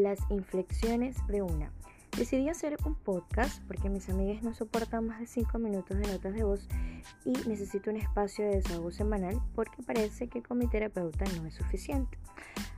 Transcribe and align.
Las 0.00 0.18
inflexiones 0.30 1.14
de 1.26 1.42
una. 1.42 1.70
Decidí 2.16 2.48
hacer 2.48 2.78
un 2.86 2.94
podcast 2.94 3.62
porque 3.66 3.90
mis 3.90 4.08
amigas 4.08 4.42
no 4.42 4.54
soportan 4.54 5.06
más 5.06 5.20
de 5.20 5.26
5 5.26 5.58
minutos 5.58 5.98
de 5.98 6.10
notas 6.10 6.32
de 6.32 6.42
voz 6.42 6.66
y 7.26 7.32
necesito 7.46 7.90
un 7.90 7.96
espacio 7.98 8.46
de 8.46 8.56
desahogo 8.56 8.92
semanal 8.92 9.38
porque 9.54 9.82
parece 9.82 10.28
que 10.28 10.42
con 10.42 10.56
mi 10.56 10.68
terapeuta 10.68 11.26
no 11.36 11.46
es 11.46 11.52
suficiente. 11.52 12.16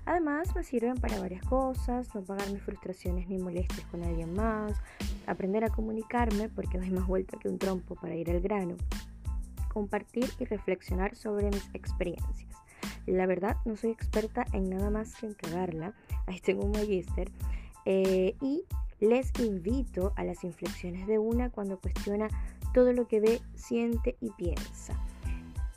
Además 0.05 0.53
me 0.57 0.64
sirven 0.64 0.96
para 0.96 1.21
varias 1.21 1.45
cosas, 1.45 2.12
no 2.12 2.23
pagar 2.23 2.50
mis 2.50 2.62
frustraciones 2.62 3.29
ni 3.29 3.39
molestias 3.39 3.86
con 3.86 4.02
alguien 4.02 4.34
más, 4.34 4.73
aprender 5.29 5.64
a 5.64 5.70
comunicarme 5.70 6.48
porque 6.48 6.79
doy 6.79 6.91
más 6.91 7.07
vuelta 7.07 7.39
que 7.39 7.48
un 7.48 7.61
trompo 7.61 7.95
para 7.95 8.16
ir 8.16 8.32
al 8.32 8.41
grano, 8.41 8.75
compartir 9.73 10.29
y 10.41 10.45
reflexionar 10.45 11.14
sobre 11.14 11.50
mis 11.50 11.73
experiencias. 11.73 12.52
La 13.06 13.27
verdad, 13.27 13.56
no 13.65 13.77
soy 13.77 13.91
experta 13.91 14.45
en 14.52 14.70
nada 14.70 14.91
más 14.91 15.15
que 15.16 15.27
en 15.27 15.34
cagarla. 15.34 15.95
Ahí 16.27 16.41
tengo 16.41 16.65
un 16.65 16.73
magíster. 16.73 17.30
Eh, 17.84 18.37
y 18.41 18.65
les 19.01 19.33
invito 19.41 20.12
a 20.16 20.25
las 20.25 20.45
inflexiones 20.45 21.06
de 21.06 21.19
una 21.19 21.51
cuando 21.51 21.78
cuestiona 21.78 22.28
todo 22.73 22.92
lo 22.92 23.09
que 23.09 23.20
ve, 23.20 23.41
siente 23.55 24.16
y 24.20 24.30
piensa. 24.30 24.95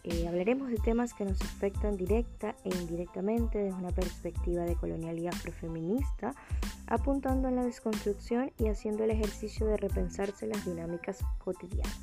Eh, 0.04 0.28
hablaremos 0.28 0.70
de 0.70 0.78
temas 0.78 1.16
que 1.16 1.26
nos 1.26 1.42
afectan 1.42 1.98
directa 1.98 2.56
e 2.64 2.70
indirectamente 2.70 3.58
desde 3.58 3.76
una 3.76 3.90
perspectiva 3.90 4.62
de 4.62 4.76
colonialidad 4.76 5.34
afrofeminista, 5.34 6.36
apuntando 6.86 7.48
a 7.48 7.52
la 7.52 7.64
desconstrucción 7.64 8.52
y 8.60 8.68
haciendo 8.68 9.04
el 9.04 9.10
ejercicio 9.10 9.66
de 9.66 9.78
repensarse 9.78 10.46
las 10.46 10.64
dinámicas 10.64 11.26
cotidianas. 11.40 11.98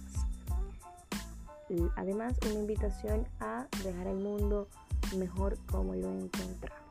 además, 1.95 2.35
una 2.51 2.59
invitación 2.59 3.29
a 3.39 3.67
dejar 3.85 4.09
el 4.09 4.19
mundo 4.19 4.67
mejor 5.17 5.59
como 5.67 5.95
lo 5.95 6.11
encontramos. 6.11 6.83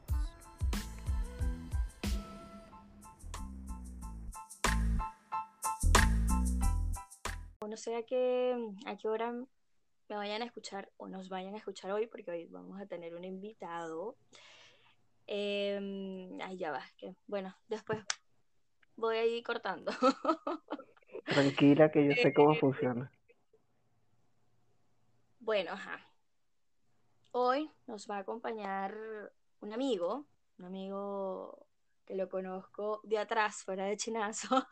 No 7.68 7.78
sé 7.78 7.96
a 7.96 8.04
qué, 8.04 8.56
a 8.86 8.98
qué 8.98 9.08
hora 9.08 9.32
me 9.32 10.16
vayan 10.18 10.42
a 10.42 10.46
escuchar 10.46 10.92
o 10.98 11.08
nos 11.08 11.30
vayan 11.30 11.54
a 11.54 11.58
escuchar 11.58 11.92
hoy, 11.92 12.08
porque 12.08 12.32
hoy 12.32 12.46
vamos 12.48 12.82
a 12.82 12.86
tener 12.86 13.16
un 13.16 13.24
invitado. 13.24 14.18
Eh, 15.26 16.30
ay, 16.44 16.58
ya 16.58 16.72
va, 16.72 16.84
que 16.98 17.16
bueno, 17.28 17.56
después 17.70 18.04
voy 18.98 19.16
a 19.16 19.26
ir 19.26 19.42
cortando. 19.44 19.92
Tranquila, 21.26 21.90
que 21.92 22.06
yo 22.06 22.14
sé 22.22 22.34
cómo 22.34 22.56
funciona. 22.60 23.10
Bueno, 25.40 25.72
ajá. 25.72 26.11
Hoy 27.34 27.72
nos 27.88 28.10
va 28.10 28.18
a 28.18 28.20
acompañar 28.20 28.94
un 29.62 29.72
amigo, 29.72 30.26
un 30.60 30.66
amigo 30.66 31.66
que 32.06 32.16
lo 32.16 32.28
conozco 32.28 33.00
de 33.04 33.20
atrás, 33.20 33.64
fuera 33.64 33.86
de 33.86 33.96
chinazo. 33.96 34.68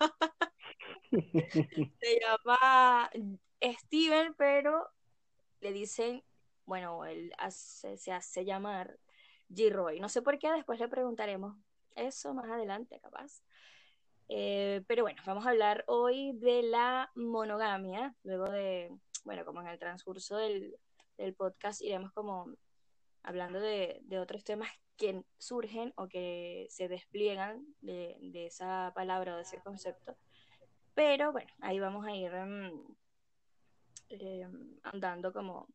Se 2.01 2.19
llama 2.19 3.09
Steven, 3.61 4.33
pero 4.33 4.89
le 5.61 5.71
dicen, 5.71 6.21
bueno, 6.65 7.05
él 7.05 7.33
se 7.49 8.11
hace 8.11 8.43
llamar 8.43 8.99
G-Roy. 9.49 10.01
No 10.01 10.09
sé 10.09 10.21
por 10.21 10.37
qué, 10.37 10.51
después 10.51 10.81
le 10.81 10.89
preguntaremos 10.89 11.55
eso 11.95 12.33
más 12.33 12.49
adelante, 12.49 12.99
capaz. 12.99 13.41
Eh, 14.27 14.83
pero 14.85 15.03
bueno, 15.03 15.21
vamos 15.25 15.45
a 15.45 15.51
hablar 15.51 15.85
hoy 15.87 16.33
de 16.33 16.63
la 16.63 17.09
monogamia, 17.15 18.13
luego 18.23 18.49
de, 18.49 18.91
bueno, 19.23 19.45
como 19.45 19.61
en 19.61 19.67
el 19.67 19.79
transcurso 19.79 20.35
del, 20.35 20.77
del 21.19 21.35
podcast 21.35 21.81
iremos 21.81 22.11
como 22.13 22.47
hablando 23.23 23.59
de, 23.59 24.01
otros 24.19 24.43
temas 24.43 24.69
que 24.97 25.23
surgen 25.37 25.93
o 25.97 26.07
que 26.07 26.67
se 26.69 26.87
despliegan 26.87 27.65
de, 27.81 28.45
esa 28.45 28.91
palabra 28.95 29.33
o 29.33 29.35
de 29.35 29.43
ese 29.43 29.61
concepto. 29.61 30.17
Pero 30.93 31.31
bueno, 31.31 31.51
ahí 31.61 31.79
vamos 31.79 32.05
a 32.05 32.15
ir 32.15 32.33
em, 34.09 34.79
andando 34.83 35.31
como 35.31 35.67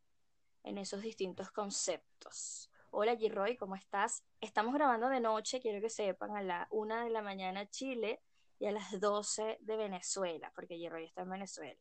en 0.62 0.78
esos 0.78 1.02
distintos 1.02 1.50
conceptos. 1.50 2.70
Hola 2.90 3.16
Giroy, 3.16 3.56
¿cómo 3.56 3.76
estás? 3.76 4.24
Estamos 4.40 4.74
grabando 4.74 5.08
de 5.08 5.20
noche, 5.20 5.60
quiero 5.60 5.80
que 5.80 5.90
sepan, 5.90 6.36
a 6.36 6.42
la 6.42 6.68
una 6.70 7.04
de 7.04 7.10
la 7.10 7.22
mañana 7.22 7.68
Chile 7.68 8.22
y 8.58 8.66
a 8.66 8.72
las 8.72 9.00
12 9.00 9.58
de 9.60 9.76
Venezuela, 9.76 10.52
porque 10.54 10.76
Giroy 10.76 11.04
está 11.04 11.22
en 11.22 11.30
Venezuela. 11.30 11.80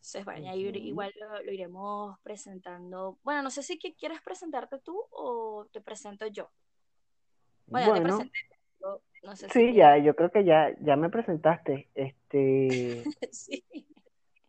Entonces, 0.00 0.24
bueno, 0.24 0.54
igual 0.54 1.12
lo, 1.20 1.52
iremos 1.52 2.18
presentando. 2.22 3.18
Bueno, 3.22 3.42
no 3.42 3.50
sé 3.50 3.62
si 3.62 3.78
quieres 3.78 4.22
presentarte 4.22 4.78
tú 4.78 4.98
o 5.10 5.66
te 5.70 5.82
presento 5.82 6.26
yo. 6.26 6.48
Bueno, 7.66 7.92
te 7.92 8.00
presenté. 8.00 8.38
No 9.22 9.36
sé 9.36 9.50
sí, 9.50 9.74
ya, 9.74 9.98
yo 9.98 10.16
creo 10.16 10.30
que 10.30 10.42
ya, 10.44 10.74
ya 10.80 10.96
me 10.96 11.10
presentaste. 11.10 11.90
Este, 11.94 13.04
sí. 13.30 13.62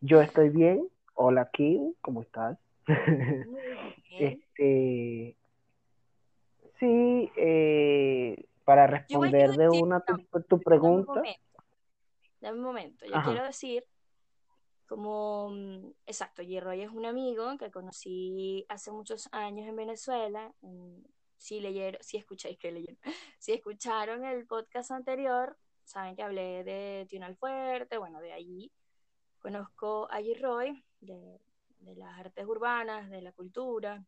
Yo 0.00 0.22
estoy 0.22 0.48
bien. 0.48 0.88
Hola, 1.12 1.50
Kim, 1.52 1.92
¿cómo 2.00 2.22
estás? 2.22 2.58
este, 4.18 5.36
sí, 6.80 7.30
eh, 7.36 8.46
para 8.64 8.86
responder 8.86 9.50
de 9.50 9.68
una 9.68 10.00
tu, 10.00 10.16
tu 10.48 10.58
pregunta. 10.60 11.22
Dame 12.40 12.56
un 12.56 12.64
momento, 12.64 13.04
yo 13.04 13.20
quiero 13.22 13.44
decir 13.44 13.84
como, 14.92 15.48
mm, 15.48 15.90
exacto, 16.04 16.42
G-Roy 16.42 16.82
es 16.82 16.90
un 16.90 17.06
amigo 17.06 17.56
que 17.56 17.70
conocí 17.70 18.66
hace 18.68 18.90
muchos 18.92 19.26
años 19.32 19.66
en 19.66 19.74
Venezuela. 19.74 20.52
Si 21.38 21.60
leyeron, 21.60 22.02
si 22.02 22.18
escucháis 22.18 22.58
que 22.58 22.72
leyeron, 22.72 22.98
si 23.38 23.54
escucharon 23.54 24.22
el 24.26 24.46
podcast 24.46 24.90
anterior, 24.90 25.56
saben 25.82 26.14
que 26.14 26.22
hablé 26.22 26.62
de 26.64 27.06
Tional 27.08 27.36
Fuerte, 27.36 27.96
bueno, 27.96 28.20
de 28.20 28.34
allí 28.34 28.70
conozco 29.38 30.08
a 30.10 30.20
G-Roy, 30.20 30.84
de, 31.00 31.40
de 31.78 31.96
las 31.96 32.18
artes 32.18 32.46
urbanas, 32.46 33.08
de 33.08 33.22
la 33.22 33.32
cultura, 33.32 34.04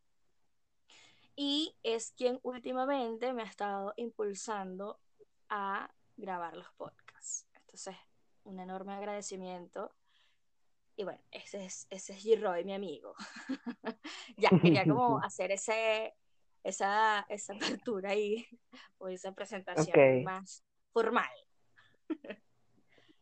y 1.34 1.74
es 1.82 2.12
quien 2.12 2.40
últimamente 2.42 3.32
me 3.32 3.42
ha 3.42 3.46
estado 3.46 3.94
impulsando 3.96 5.00
a 5.48 5.90
grabar 6.18 6.58
los 6.58 6.70
podcasts. 6.74 7.46
Entonces, 7.54 7.96
un 8.44 8.60
enorme 8.60 8.92
agradecimiento 8.92 9.94
y 10.96 11.04
bueno, 11.04 11.20
ese 11.30 11.64
es, 11.64 11.86
ese 11.90 12.12
es 12.12 12.24
G-Roy, 12.24 12.64
mi 12.64 12.74
amigo. 12.74 13.14
ya, 14.36 14.50
quería 14.60 14.84
como 14.88 15.18
hacer 15.22 15.50
ese, 15.50 16.14
esa, 16.62 17.26
esa 17.28 17.54
apertura 17.54 18.10
ahí, 18.10 18.46
o 18.98 19.08
esa 19.08 19.32
presentación 19.32 20.24
más 20.24 20.64
formal. 20.92 21.30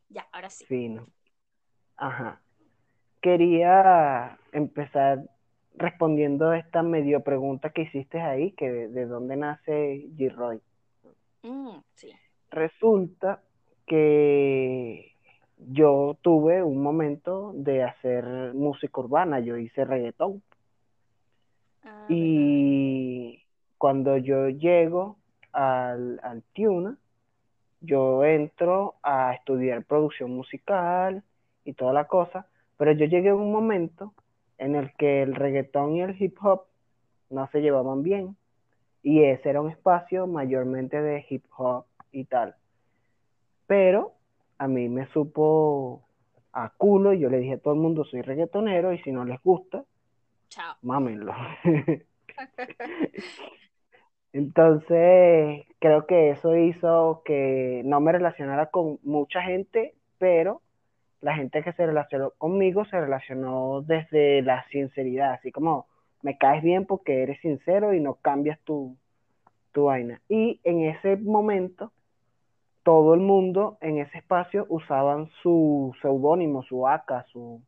ya, 0.09 0.27
ahora 0.33 0.51
sí. 0.51 0.65
Fino. 0.67 1.07
Ajá. 1.97 2.41
Quería 3.21 4.39
empezar 4.53 5.31
respondiendo 5.75 6.51
a 6.51 6.59
esta 6.59 6.83
medio 6.83 7.23
pregunta 7.23 7.71
que 7.71 7.83
hiciste 7.83 8.21
ahí, 8.21 8.53
que 8.53 8.69
de, 8.71 9.07
dónde 9.07 9.37
nace 9.37 10.09
G-Roy. 10.17 10.61
Mm, 11.43 11.79
sí. 11.95 12.13
Resulta 12.51 13.43
que 13.87 15.12
yo 15.69 16.17
tuve 16.23 16.63
un 16.63 16.83
momento 16.83 17.53
de 17.55 17.83
hacer 17.83 18.53
música 18.55 19.01
urbana, 19.01 19.41
yo 19.41 19.57
hice 19.57 19.85
reggaetón. 19.85 20.43
Ah, 21.85 22.07
y 22.09 23.43
cuando 23.79 24.17
yo 24.17 24.49
llego 24.49 25.17
al, 25.53 26.21
al 26.23 26.43
Tuna, 26.53 26.97
yo 27.81 28.25
entro 28.25 28.95
a 29.03 29.35
estudiar 29.35 29.85
producción 29.85 30.31
musical 30.31 31.23
y 31.65 31.73
toda 31.73 31.93
la 31.93 32.07
cosa, 32.07 32.47
pero 32.77 32.93
yo 32.93 33.07
llegué 33.07 33.31
a 33.31 33.35
un 33.35 33.53
momento 33.53 34.15
en 34.59 34.77
el 34.77 34.93
que 34.95 35.23
el 35.23 35.35
reggaetón 35.35 35.97
y 35.97 36.03
el 36.03 36.21
hip 36.21 36.37
hop 36.43 36.65
no 37.31 37.49
se 37.49 37.61
llevaban 37.61 38.03
bien 38.03 38.37
y 39.03 39.25
ese 39.25 39.51
era 39.51 39.61
un 39.61 39.71
espacio 39.71 40.27
mayormente 40.27 41.01
de 41.03 41.25
hip 41.29 41.45
hop 41.57 41.85
y 42.13 42.25
tal. 42.25 42.55
Pero 43.67 44.13
a 44.63 44.69
mí 44.69 44.89
me 44.89 45.07
supo 45.09 46.05
a 46.53 46.69
culo 46.77 47.13
y 47.13 47.19
yo 47.19 47.29
le 47.29 47.39
dije 47.39 47.55
a 47.55 47.59
todo 47.59 47.75
el 47.75 47.81
mundo 47.81 48.05
soy 48.05 48.23
reggaetonero 48.23 48.93
y 48.93 48.99
si 48.99 49.11
no 49.11 49.25
les 49.25 49.43
gusta, 49.43 49.85
Chao. 50.51 50.77
mámenlo. 50.83 51.35
Entonces, 54.33 55.67
creo 55.81 56.07
que 56.07 56.31
eso 56.31 56.57
hizo 56.57 57.23
que 57.25 57.83
no 57.85 58.01
me 58.01 58.13
relacionara 58.13 58.67
con 58.67 59.01
mucha 59.03 59.43
gente, 59.43 59.97
pero 60.19 60.63
la 61.21 61.35
gente 61.35 61.65
que 61.65 61.73
se 61.73 61.85
relacionó 61.85 62.31
conmigo 62.39 62.85
se 62.85 63.01
relacionó 63.01 63.83
desde 63.83 64.43
la 64.43 64.65
sinceridad, 64.69 65.33
así 65.33 65.51
como 65.51 65.87
me 66.23 66.39
caes 66.39 66.63
bien 66.63 66.87
porque 66.87 67.25
eres 67.25 67.41
sincero 67.41 67.95
y 67.95 68.01
no 68.01 68.15
cambias 68.15 68.61
tu, 68.61 68.97
tu 69.73 69.87
vaina. 69.87 70.23
Y 70.29 70.61
en 70.63 70.85
ese 70.85 71.17
momento 71.17 71.91
todo 72.83 73.15
el 73.15 73.21
mundo 73.21 73.79
en 73.81 73.99
ese 73.99 74.19
espacio 74.19 74.67
usaban 74.69 75.31
su 75.43 75.95
seudónimo, 76.03 76.63
su 76.65 76.87
AK, 76.87 77.27
su, 77.33 77.63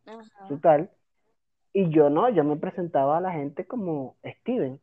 su 0.48 0.58
tal. 0.58 0.90
Y 1.72 1.90
yo 1.90 2.10
no, 2.10 2.28
yo 2.28 2.44
me 2.44 2.56
presentaba 2.56 3.18
a 3.18 3.20
la 3.20 3.32
gente 3.32 3.64
como 3.64 4.16
Steven. 4.24 4.80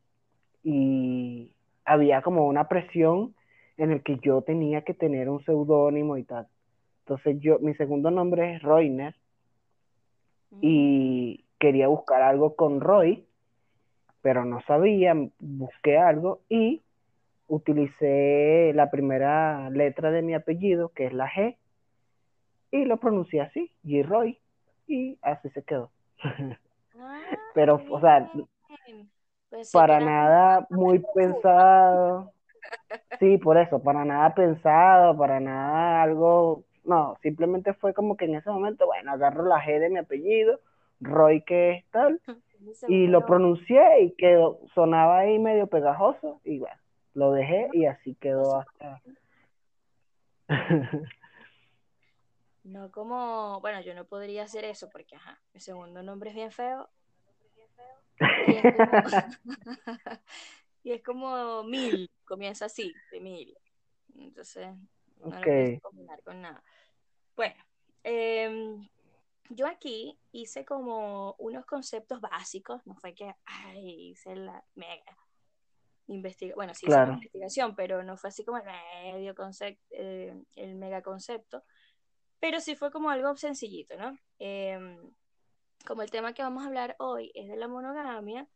Y 0.64 1.52
había 1.86 2.22
como 2.22 2.48
una 2.48 2.68
presión 2.68 3.34
en 3.78 3.92
el 3.92 4.04
que 4.04 4.18
yo 4.20 4.42
tenía 4.42 4.84
que 4.84 4.94
tener 4.94 5.30
un 5.30 5.44
seudónimo 5.44 6.18
y 6.18 6.24
tal. 6.24 6.48
Entonces 7.00 7.40
yo, 7.40 7.60
mi 7.60 7.74
segundo 7.76 8.12
nombre 8.12 8.56
es 8.56 8.62
Royner 8.62 9.16
y 10.62 11.46
quería 11.60 11.88
buscar 11.88 12.22
algo 12.22 12.56
con 12.56 12.80
Roy, 12.80 13.26
pero 14.22 14.46
no 14.46 14.62
sabía, 14.62 15.16
busqué 15.40 15.98
algo 15.98 16.42
y 16.48 16.82
utilicé 17.52 18.72
la 18.74 18.90
primera 18.90 19.70
letra 19.70 20.10
de 20.10 20.22
mi 20.22 20.34
apellido, 20.34 20.90
que 20.90 21.08
es 21.08 21.14
la 21.14 21.30
G, 21.30 21.58
y 22.72 22.86
lo 22.86 22.98
pronuncié 22.98 23.42
así, 23.42 23.72
G-Roy, 23.84 24.40
y 24.88 25.20
así 25.22 25.50
se 25.50 25.64
quedó. 25.64 25.92
Ah, 27.04 27.20
pero, 27.56 27.82
o 27.90 28.00
sea, 28.00 28.30
pues 29.50 29.72
para 29.72 30.00
nada 30.00 30.68
muy 30.70 31.02
pensado. 31.16 32.32
Sí, 33.18 33.40
por 33.40 33.58
eso, 33.58 33.82
para 33.82 34.06
nada 34.06 34.36
pensado, 34.36 35.18
para 35.18 35.40
nada 35.40 36.04
algo, 36.04 36.64
no, 36.84 37.18
simplemente 37.24 37.74
fue 37.74 37.94
como 37.94 38.18
que 38.18 38.26
en 38.26 38.36
ese 38.36 38.52
momento, 38.52 38.86
bueno, 38.86 39.14
agarro 39.14 39.46
la 39.46 39.64
G 39.66 39.80
de 39.80 39.90
mi 39.90 39.98
apellido, 39.98 40.60
Roy 41.00 41.42
que 41.42 41.72
es 41.72 41.86
tal, 41.92 42.22
y 42.88 43.08
lo 43.08 43.26
pronuncié 43.26 44.04
y 44.04 44.12
quedó, 44.12 44.60
sonaba 44.76 45.20
ahí 45.20 45.40
medio 45.40 45.66
pegajoso, 45.68 46.40
y 46.44 46.60
bueno, 46.60 46.81
lo 47.14 47.32
dejé 47.32 47.70
y 47.74 47.86
así 47.86 48.16
quedó 48.16 48.58
hasta... 48.60 49.02
No 52.64 52.92
como, 52.92 53.60
bueno, 53.60 53.82
yo 53.82 53.96
no 53.96 54.06
podría 54.06 54.44
hacer 54.44 54.66
eso 54.66 54.88
porque, 54.90 55.16
ajá, 55.16 55.42
mi 55.52 55.60
segundo 55.60 56.04
nombre 56.04 56.30
es 56.30 56.36
bien 56.36 56.52
feo. 56.52 56.88
Y 60.84 60.92
es 60.92 61.02
como, 61.02 61.64
mil, 61.64 62.12
comienza 62.24 62.66
así, 62.66 62.94
de 63.12 63.20
mil. 63.20 63.58
Entonces, 64.16 64.68
no 65.18 65.36
lo 65.36 65.42
puedo 65.42 65.80
combinar 65.82 66.22
con 66.22 66.42
nada. 66.42 66.64
Bueno, 67.36 67.56
em, 68.04 68.88
yo 69.50 69.66
aquí 69.66 70.20
hice 70.32 70.64
como 70.64 71.34
unos 71.40 71.66
conceptos 71.66 72.22
básicos, 72.22 72.86
no 72.86 72.96
fue 72.96 73.16
que, 73.16 73.34
ay, 73.46 74.12
hice 74.12 74.36
la 74.36 74.64
mega 74.76 75.18
investigación, 76.08 76.56
bueno, 76.56 76.74
sí 76.74 76.86
hice 76.88 76.96
una 76.96 77.14
investigación, 77.14 77.76
pero 77.76 78.04
no 78.04 78.18
fue 78.18 78.30
así 78.30 78.44
como 78.44 78.58
el 78.58 78.66
medio 79.14 79.36
concepto, 79.36 79.84
eh, 79.92 80.36
el 80.56 80.76
mega 80.76 81.02
concepto, 81.02 81.64
pero 82.40 82.60
sí 82.60 82.76
fue 82.76 82.92
como 82.92 83.10
algo 83.10 83.36
sencillito, 83.36 83.96
¿no? 83.98 84.18
Em, 84.40 84.98
como 85.86 86.02
el 86.02 86.12
tema 86.12 86.34
que 86.34 86.44
vamos 86.44 86.64
a 86.64 86.68
hablar 86.68 86.96
hoy 87.00 87.32
es 87.36 87.48
de 87.48 87.56
la 87.56 87.68
monogamia, 87.68 88.48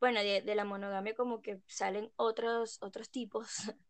bueno, 0.00 0.20
de, 0.20 0.54
la 0.54 0.64
monogamia 0.64 1.14
como 1.14 1.40
que 1.40 1.60
salen 1.66 2.10
otros, 2.16 2.78
otros 2.82 3.10
tipos 3.10 3.48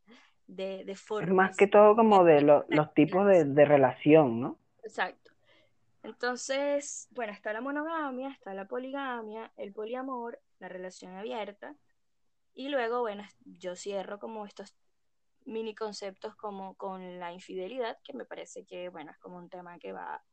de, 0.47 0.85
de 0.85 0.97
formas. 0.97 1.35
más 1.35 1.57
que 1.57 1.67
todo 1.67 1.97
como 1.97 2.25
de 2.25 2.43
los 2.43 2.95
tipos 2.95 3.27
de, 3.27 3.45
de 3.45 3.65
relación, 3.65 4.41
¿no? 4.41 4.59
Exacto. 4.83 5.33
Entonces, 6.07 7.09
bueno, 7.11 7.33
está 7.33 7.53
la 7.53 7.61
monogamia, 7.61 8.29
está 8.31 8.55
la 8.55 8.67
poligamia, 8.69 9.53
el 9.57 9.73
poliamor, 9.73 10.41
la 10.61 10.69
relación 10.69 11.17
abierta. 11.17 11.75
Y 12.57 12.71
luego, 12.71 13.01
bueno, 13.01 13.23
yo 13.45 13.77
cierro 13.77 14.19
como 14.19 14.47
estos 14.47 14.75
mini 15.45 15.75
conceptos 15.75 16.35
como 16.37 16.75
con 16.75 17.21
la 17.21 17.31
infidelidad, 17.31 17.99
que 18.03 18.15
me 18.15 18.25
parece 18.25 18.65
que, 18.65 18.89
bueno, 18.89 19.11
es 19.11 19.19
como 19.19 19.37
un 19.37 19.51
tema 19.51 19.79
que 19.79 19.93
va 19.93 20.25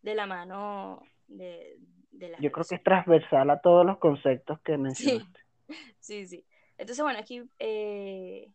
de 0.00 0.14
la 0.14 0.26
mano 0.26 1.02
de, 1.26 1.76
de 2.12 2.28
la... 2.28 2.38
Yo 2.38 2.52
creo 2.52 2.64
que 2.64 2.76
es 2.76 2.82
transversal 2.84 3.50
a 3.50 3.60
todos 3.60 3.84
los 3.84 3.98
conceptos 3.98 4.60
que 4.62 4.78
mencionaste. 4.78 5.40
Sí, 5.98 6.26
sí. 6.26 6.44
Entonces, 6.76 7.02
bueno, 7.02 7.18
aquí 7.18 7.42
eh, 7.58 8.52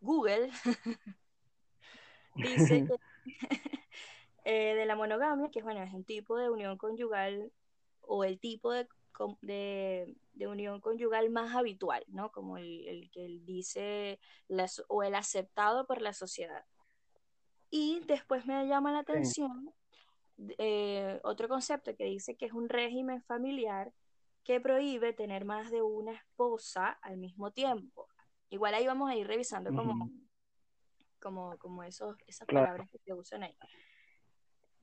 Google 0.00 0.50
dice 2.36 2.86
que 2.86 2.98
eh, 4.44 4.74
de 4.74 4.86
la 4.86 4.94
monogamia, 4.94 5.50
que 5.50 5.62
bueno, 5.62 5.82
es 5.82 5.92
un 5.92 6.04
tipo 6.04 6.36
de 6.36 6.48
unión 6.48 6.78
conyugal 6.78 7.50
o 8.02 8.22
el 8.24 8.38
tipo 8.38 8.72
de 8.72 8.86
de, 9.40 10.16
unión 10.46 10.80
conyugal 10.80 11.30
más 11.30 11.54
habitual, 11.54 12.04
¿no? 12.08 12.30
Como 12.30 12.58
el, 12.58 13.10
que 13.12 13.24
él 13.24 13.44
dice 13.44 14.20
o 14.88 15.02
el 15.02 15.14
aceptado 15.14 15.86
por 15.86 16.00
la 16.00 16.12
sociedad. 16.12 16.64
Y 17.70 18.00
después 18.06 18.46
me 18.46 18.66
llama 18.66 18.92
la 18.92 19.00
atención 19.00 19.72
eh, 20.58 21.18
otro 21.24 21.48
concepto 21.48 21.96
que 21.96 22.04
dice 22.04 22.36
que 22.36 22.46
es 22.46 22.52
un 22.52 22.68
régimen 22.68 23.22
familiar 23.22 23.92
que 24.44 24.60
prohíbe 24.60 25.12
tener 25.12 25.44
más 25.44 25.70
de 25.70 25.82
una 25.82 26.12
esposa 26.12 26.90
al 27.02 27.18
mismo 27.18 27.50
tiempo. 27.50 28.08
Igual 28.48 28.74
ahí 28.74 28.86
vamos 28.86 29.10
a 29.10 29.16
ir 29.16 29.26
revisando 29.26 29.74
como, 29.74 30.10
como, 31.20 31.58
como 31.58 31.82
esos, 31.82 32.16
esas 32.26 32.46
palabras 32.46 32.88
que 32.90 32.98
se 32.98 33.12
usan 33.12 33.42
ahí. 33.42 33.56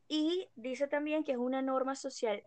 Y 0.07 0.47
dice 0.55 0.87
también 0.87 1.23
que 1.23 1.31
es 1.31 1.37
una 1.37 1.61
norma 1.63 1.95
social 1.95 2.43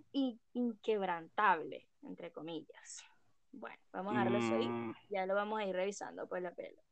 inquebrantable, 0.52 1.87
entre 2.02 2.32
comillas. 2.32 3.04
Bueno, 3.52 3.78
vamos 3.92 4.14
a 4.14 4.24
darlo 4.24 4.38
ahí, 4.38 4.68
mm. 4.68 4.94
ya 5.10 5.26
lo 5.26 5.34
vamos 5.34 5.60
a 5.60 5.64
ir 5.64 5.74
revisando 5.74 6.28
por 6.28 6.40
la 6.40 6.52
pelo. 6.52 6.80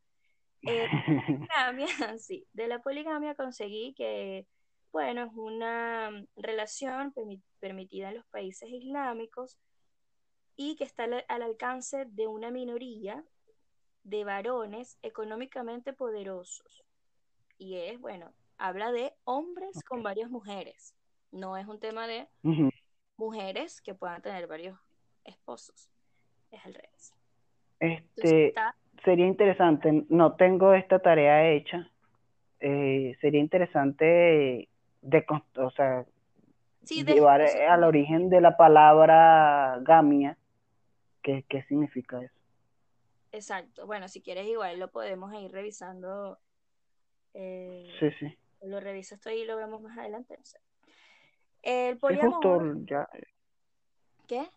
Eh, 0.69 0.89
poligamia, 1.27 1.87
sí, 2.19 2.49
de 2.53 2.67
la 2.67 2.81
poligamia 2.81 3.35
conseguí 3.35 3.95
que, 3.95 4.47
bueno, 4.91 5.25
es 5.25 5.33
una 5.35 6.11
relación 6.35 7.15
permitida 7.61 8.09
en 8.09 8.17
los 8.17 8.27
países 8.27 8.69
islámicos 8.71 9.59
y 10.57 10.75
que 10.75 10.85
está 10.85 11.05
al, 11.05 11.25
al 11.29 11.43
alcance 11.43 12.07
de 12.07 12.27
una 12.27 12.51
minoría 12.51 13.23
de 14.03 14.25
varones 14.25 14.99
económicamente 15.03 15.93
poderosos. 15.93 16.85
Y 17.59 17.77
es, 17.77 18.01
bueno, 18.01 18.33
habla 18.59 18.91
de 18.93 19.15
hombres 19.25 19.83
con 19.85 20.03
varias 20.03 20.31
mujeres. 20.31 20.95
No 21.31 21.57
es 21.57 21.67
un 21.67 21.79
tema 21.79 22.07
de 22.07 22.29
mujeres 23.17 23.81
que 23.81 23.95
puedan 23.95 24.23
tener 24.23 24.47
varios 24.47 24.79
esposos. 25.27 25.91
Es 26.51 26.65
al 26.65 26.75
revés. 26.75 27.15
Este, 27.81 28.55
Sería 29.05 29.27
interesante, 29.27 30.05
no 30.09 30.35
tengo 30.35 30.73
esta 30.73 30.99
tarea 30.99 31.51
hecha. 31.51 31.91
Eh, 32.61 33.17
sería 33.21 33.41
interesante 33.41 34.69
de, 35.03 35.27
o 35.59 35.71
sea, 35.71 36.05
llevar 36.83 37.43
al 37.43 37.85
origen 37.85 38.31
de 38.31 38.41
la 38.41 38.57
palabra 38.57 39.79
gamia. 39.83 40.37
¿Qué, 41.23 41.45
¿Qué 41.49 41.63
significa 41.65 42.21
eso? 42.23 42.35
Exacto. 43.33 43.87
Bueno, 43.87 44.09
si 44.09 44.23
quieres 44.23 44.47
igual 44.47 44.79
lo 44.81 44.91
podemos 44.91 45.33
ir 45.35 45.53
revisando. 45.53 46.39
Eh, 47.35 47.87
sí, 48.01 48.11
sí 48.19 48.37
lo 48.63 48.81
reviso 48.81 49.15
esto 49.15 49.31
y 49.31 49.45
lo 49.45 49.57
vemos 49.57 49.81
más 49.81 49.97
adelante, 49.99 50.39
El 51.63 51.99
poliamor. 51.99 52.85
¿Qué? 54.27 54.49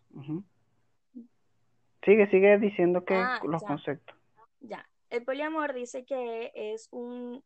Sigue, 2.04 2.30
sigue 2.30 2.58
diciendo 2.58 3.04
que 3.04 3.14
ah, 3.14 3.40
los 3.44 3.62
conceptos. 3.62 4.16
Ya. 4.60 4.88
El 5.10 5.24
poliamor 5.24 5.74
dice 5.74 6.04
que 6.04 6.52
es 6.54 6.88
un 6.92 7.42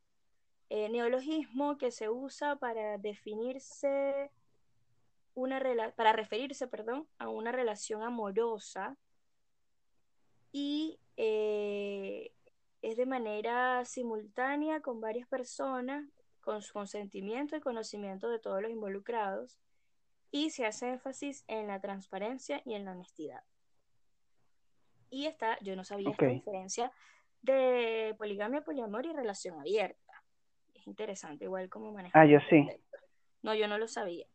eh, 0.68 0.88
neologismo 0.90 1.78
que 1.78 1.90
se 1.90 2.08
usa 2.08 2.56
para 2.56 2.98
definirse 2.98 4.30
una 5.34 5.60
para 5.96 6.12
referirse, 6.12 6.68
perdón, 6.68 7.08
a 7.18 7.28
una 7.28 7.50
relación 7.50 8.02
amorosa 8.02 8.96
y 10.52 11.00
eh, 11.16 12.30
es 12.82 12.96
de 12.96 13.06
manera 13.06 13.84
simultánea 13.84 14.80
con 14.80 15.00
varias 15.00 15.26
personas 15.26 16.04
con 16.44 16.60
su 16.60 16.74
consentimiento 16.74 17.56
y 17.56 17.60
conocimiento 17.60 18.28
de 18.28 18.38
todos 18.38 18.60
los 18.60 18.70
involucrados, 18.70 19.58
y 20.30 20.50
se 20.50 20.66
hace 20.66 20.90
énfasis 20.90 21.44
en 21.48 21.68
la 21.68 21.80
transparencia 21.80 22.60
y 22.66 22.74
en 22.74 22.84
la 22.84 22.92
honestidad. 22.92 23.42
Y 25.14 25.26
está, 25.26 25.56
yo 25.60 25.76
no 25.76 25.84
sabía 25.84 26.10
esta 26.10 26.26
diferencia 26.26 26.90
de 27.40 28.16
poligamia, 28.18 28.62
poliamor 28.62 29.06
y 29.06 29.12
relación 29.12 29.60
abierta. 29.60 30.12
Es 30.74 30.88
interesante, 30.88 31.44
igual 31.44 31.68
como 31.68 31.92
manejar. 31.92 32.22
Ah, 32.22 32.26
yo 32.26 32.40
sí. 32.50 32.66
No, 33.40 33.54
yo 33.54 33.68
no 33.68 33.78
lo 33.78 33.86
sabía. 33.86 34.26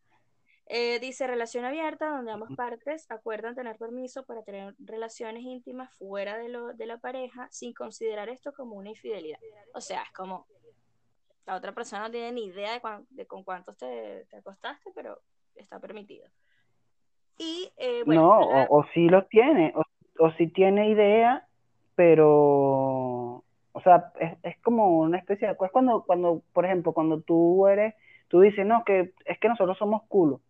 Eh, 0.68 1.00
dice 1.00 1.28
relación 1.28 1.66
abierta, 1.66 2.12
donde 2.12 2.32
ambas 2.32 2.56
partes 2.56 3.12
acuerdan 3.12 3.56
tener 3.56 3.76
permiso 3.76 4.26
para 4.26 4.42
tener 4.44 4.74
relaciones 4.80 5.44
íntimas 5.44 5.94
fuera 5.98 6.38
de, 6.38 6.48
lo, 6.48 6.68
de 6.74 6.86
la 6.86 6.98
pareja 6.98 7.50
sin 7.52 7.74
considerar 7.74 8.30
esto 8.30 8.54
como 8.54 8.76
una 8.76 8.92
infidelidad. 8.92 9.40
O 9.74 9.82
sea, 9.82 10.04
es 10.04 10.12
como 10.14 10.48
la 11.46 11.56
otra 11.56 11.74
persona 11.74 12.04
no 12.04 12.12
tiene 12.12 12.32
ni 12.32 12.46
idea 12.46 12.80
de, 13.10 13.28
con 13.28 13.44
cuántos 13.44 13.76
te, 13.76 14.28
acostaste, 14.32 14.92
pero 14.96 15.20
está 15.56 15.78
permitido. 15.78 16.26
Y, 17.38 17.70
eh, 17.76 18.04
no, 18.06 18.40
o, 18.70 18.84
si 18.94 18.94
sí 18.94 19.10
lo 19.10 19.26
tiene, 19.26 19.74
o, 19.76 19.84
o 20.20 20.32
sí 20.34 20.48
tiene 20.48 20.90
idea, 20.90 21.48
pero, 21.96 23.44
o 23.72 23.82
sea, 23.84 24.12
es, 24.44 24.58
como 24.60 25.00
una 25.00 25.18
especie 25.18 25.48
de, 25.48 25.54
es 25.54 25.72
cuando, 25.72 26.04
cuando, 26.04 26.44
por 26.54 26.66
ejemplo, 26.66 26.94
cuando 26.94 27.22
tú 27.22 27.68
eres, 27.68 27.96
tú 28.28 28.42
dices, 28.42 28.66
no, 28.66 28.84
que 28.84 29.14
es 29.26 29.40
que 29.40 29.50
nosotros 29.50 29.78
somos 29.78 30.04
culo. 30.08 30.42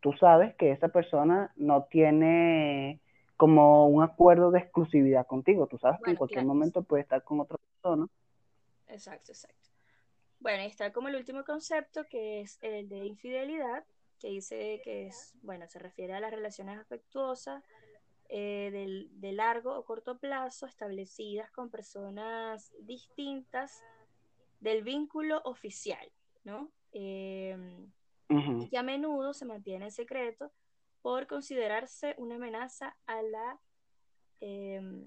Tú 0.00 0.12
sabes 0.14 0.54
que 0.56 0.72
esa 0.72 0.88
persona 0.88 1.52
no 1.56 1.84
tiene 1.84 3.00
como 3.36 3.86
un 3.86 4.02
acuerdo 4.02 4.50
de 4.50 4.60
exclusividad 4.60 5.26
contigo. 5.26 5.66
Tú 5.66 5.78
sabes 5.78 6.00
que 6.02 6.10
en 6.10 6.16
cualquier 6.16 6.44
momento 6.44 6.82
puede 6.82 7.02
estar 7.02 7.22
con 7.22 7.40
otra 7.40 7.58
persona. 7.58 8.06
Exacto, 8.88 9.32
exacto. 9.32 9.70
Bueno, 10.40 10.64
y 10.64 10.66
está 10.66 10.92
como 10.92 11.08
el 11.08 11.16
último 11.16 11.44
concepto 11.44 12.04
que 12.08 12.40
es 12.40 12.58
el 12.62 12.88
de 12.88 13.04
infidelidad, 13.04 13.84
que 14.18 14.28
dice 14.28 14.80
que 14.82 15.06
es, 15.06 15.34
bueno, 15.42 15.68
se 15.68 15.78
refiere 15.78 16.14
a 16.14 16.20
las 16.20 16.32
relaciones 16.32 16.78
afectuosas 16.78 17.62
eh, 18.34 18.70
de 19.10 19.32
largo 19.32 19.76
o 19.76 19.84
corto 19.84 20.18
plazo 20.18 20.64
establecidas 20.64 21.50
con 21.50 21.68
personas 21.68 22.72
distintas 22.80 23.84
del 24.58 24.82
vínculo 24.82 25.42
oficial, 25.44 26.10
¿no? 26.42 26.72
Em, 26.92 27.92
y 28.30 28.70
que 28.70 28.78
a 28.78 28.82
menudo 28.82 29.34
se 29.34 29.44
mantiene 29.44 29.84
en 29.84 29.90
secreto 29.90 30.50
por 31.02 31.26
considerarse 31.26 32.14
una 32.16 32.36
amenaza 32.36 32.96
a 33.04 33.20
la 33.20 33.60
em, 34.40 35.06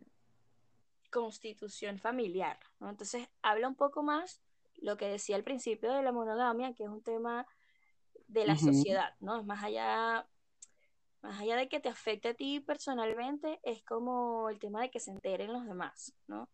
constitución 1.12 1.98
familiar. 1.98 2.60
¿no? 2.80 2.92
Entonces, 2.92 3.28
habla 3.42 3.68
un 3.68 3.76
poco 3.76 4.04
más 4.04 4.40
lo 4.76 4.98
que 4.98 5.08
decía 5.08 5.36
al 5.36 5.44
principio 5.44 5.92
de 5.94 6.04
la 6.04 6.12
monogamia, 6.12 6.76
que 6.76 6.84
es 6.84 6.90
un 6.90 7.02
tema 7.02 7.48
de 8.28 8.46
la 8.46 8.56
sociedad, 8.56 9.16
¿no? 9.20 9.44
Más 9.44 9.64
allá, 9.64 10.28
más 11.26 11.42
allá 11.42 11.56
de 11.56 11.68
que 11.68 11.80
te 11.80 11.90
afecte 11.90 12.30
a 12.30 12.34
ti 12.36 12.60
personalmente, 12.60 13.60
es 13.64 13.84
como 13.84 14.48
el 14.50 14.60
tema 14.60 14.82
de 14.82 14.92
que 14.92 15.00
se 15.00 15.10
enteren 15.10 15.52
los 15.52 15.66
demás, 15.66 16.14
¿no? 16.28 16.48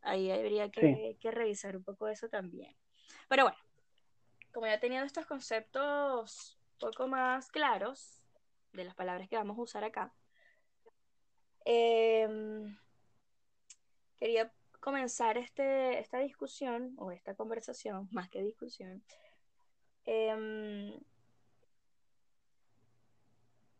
Ahí 0.00 0.30
habría 0.30 0.70
que, 0.70 1.18
que 1.20 1.30
revisar 1.30 1.76
un 1.76 1.84
poco 1.84 2.08
eso 2.08 2.28
también. 2.30 2.74
Pero 3.28 3.42
bueno, 3.44 3.58
como 4.52 4.66
ya 4.66 4.80
teniendo 4.80 5.06
estos 5.06 5.26
conceptos 5.26 6.58
un 6.72 6.90
poco 6.90 7.08
más 7.08 7.50
claros 7.50 8.22
de 8.72 8.84
las 8.84 8.94
palabras 8.94 9.28
que 9.28 9.36
vamos 9.36 9.58
a 9.58 9.62
usar 9.62 9.84
acá, 9.84 10.14
em, 11.66 12.74
quería 14.18 14.50
comenzar 14.80 15.36
este, 15.36 15.98
esta 15.98 16.20
discusión 16.20 16.94
o 16.96 17.12
esta 17.12 17.34
conversación, 17.34 18.08
más 18.12 18.30
que 18.30 18.42
discusión, 18.42 19.04
em, 20.06 20.98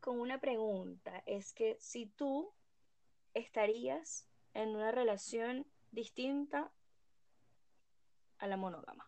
con 0.09 0.21
una 0.21 0.39
pregunta. 0.39 1.23
Es 1.27 1.53
que 1.53 1.77
si 1.81 2.07
tú 2.07 2.51
estarías 3.35 4.27
en 4.55 4.71
una 4.71 4.91
relación 4.91 5.67
distinta 5.93 6.71
a 8.39 8.47
la 8.47 8.57
monógama. 8.57 9.05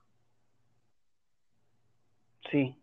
Sí. 2.51 2.77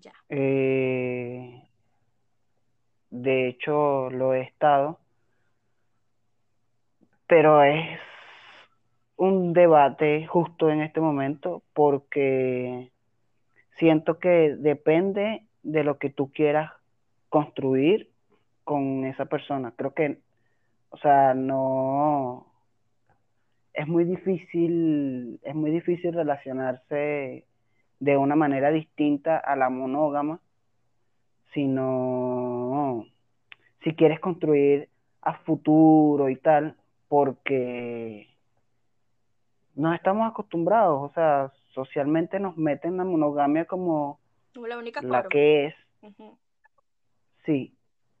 Ya. 0.00 0.12
Eh, 0.28 1.66
de 3.08 3.48
hecho, 3.48 4.10
lo 4.10 4.34
he 4.34 4.42
estado, 4.42 5.00
pero 7.26 7.62
es 7.62 7.98
un 9.16 9.54
debate 9.54 10.26
justo 10.26 10.68
en 10.68 10.82
este 10.82 11.00
momento 11.00 11.62
porque 11.72 12.92
siento 13.70 14.18
que 14.18 14.56
depende 14.58 15.47
de 15.62 15.84
lo 15.84 15.98
que 15.98 16.10
tú 16.10 16.30
quieras 16.32 16.72
construir 17.28 18.10
con 18.64 19.04
esa 19.04 19.26
persona. 19.26 19.72
Creo 19.76 19.94
que, 19.94 20.18
o 20.90 20.98
sea, 20.98 21.34
no, 21.34 22.46
es 23.74 23.86
muy 23.86 24.04
difícil, 24.04 25.40
es 25.42 25.54
muy 25.54 25.70
difícil 25.70 26.12
relacionarse 26.12 27.44
de 28.00 28.16
una 28.16 28.36
manera 28.36 28.70
distinta 28.70 29.38
a 29.38 29.56
la 29.56 29.70
monógama, 29.70 30.40
sino 31.54 33.06
si 33.82 33.94
quieres 33.94 34.20
construir 34.20 34.88
a 35.22 35.34
futuro 35.40 36.28
y 36.28 36.36
tal, 36.36 36.76
porque 37.08 38.28
no 39.74 39.94
estamos 39.94 40.28
acostumbrados, 40.28 41.10
o 41.10 41.14
sea, 41.14 41.52
socialmente 41.72 42.40
nos 42.40 42.56
meten 42.56 42.96
la 42.96 43.04
monogamia 43.04 43.64
como 43.64 44.18
la, 44.54 44.78
única 44.78 45.02
la 45.02 45.24
que 45.28 45.66
es. 45.66 45.74
Sí, 47.44 47.74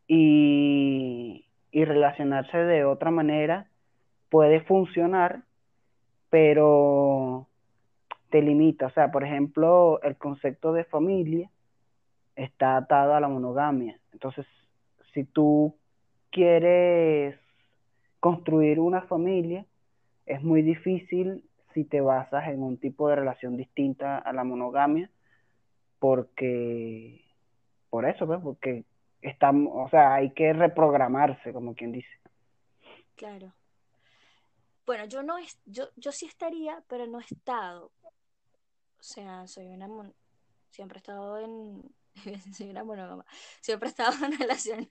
y, 0.06 1.44
y 1.70 1.84
relacionarse 1.84 2.58
de 2.58 2.84
otra 2.84 3.10
manera 3.10 3.68
puede 4.30 4.60
funcionar, 4.62 5.42
pero 6.30 7.48
te 8.30 8.42
limita. 8.42 8.86
O 8.86 8.90
sea, 8.90 9.10
por 9.10 9.24
ejemplo, 9.24 10.00
el 10.02 10.16
concepto 10.16 10.72
de 10.72 10.84
familia 10.84 11.50
está 12.36 12.76
atado 12.76 13.14
a 13.14 13.20
la 13.20 13.28
monogamia. 13.28 13.98
Entonces, 14.12 14.46
si 15.12 15.24
tú 15.24 15.74
quieres 16.30 17.38
construir 18.20 18.80
una 18.80 19.02
familia, 19.02 19.64
es 20.26 20.42
muy 20.42 20.62
difícil 20.62 21.44
si 21.74 21.84
te 21.84 22.00
basas 22.00 22.48
en 22.48 22.62
un 22.62 22.78
tipo 22.78 23.08
de 23.08 23.16
relación 23.16 23.56
distinta 23.56 24.18
a 24.18 24.32
la 24.32 24.44
monogamia, 24.44 25.10
porque, 25.98 27.24
por 27.90 28.08
eso, 28.08 28.26
pues, 28.26 28.40
porque 28.42 28.84
estamos, 29.22 29.72
o 29.74 29.88
sea, 29.90 30.14
hay 30.14 30.30
que 30.30 30.52
reprogramarse, 30.52 31.52
como 31.52 31.74
quien 31.74 31.92
dice. 31.92 32.08
Claro. 33.16 33.52
Bueno, 34.86 35.04
yo 35.04 35.22
no, 35.22 35.36
yo, 35.66 35.88
yo 35.96 36.12
sí 36.12 36.26
estaría, 36.26 36.82
pero 36.88 37.06
no 37.06 37.20
he 37.20 37.24
estado. 37.24 37.92
O 38.02 39.02
sea, 39.02 39.46
soy 39.46 39.66
una, 39.66 39.88
siempre 40.70 40.96
he 40.96 41.00
estado 41.00 41.38
en, 41.38 41.82
soy 42.54 42.70
una 42.70 42.84
monógama, 42.84 43.24
siempre 43.60 43.88
he 43.88 43.90
estado 43.90 44.12
en 44.24 44.38
relaciones, 44.38 44.88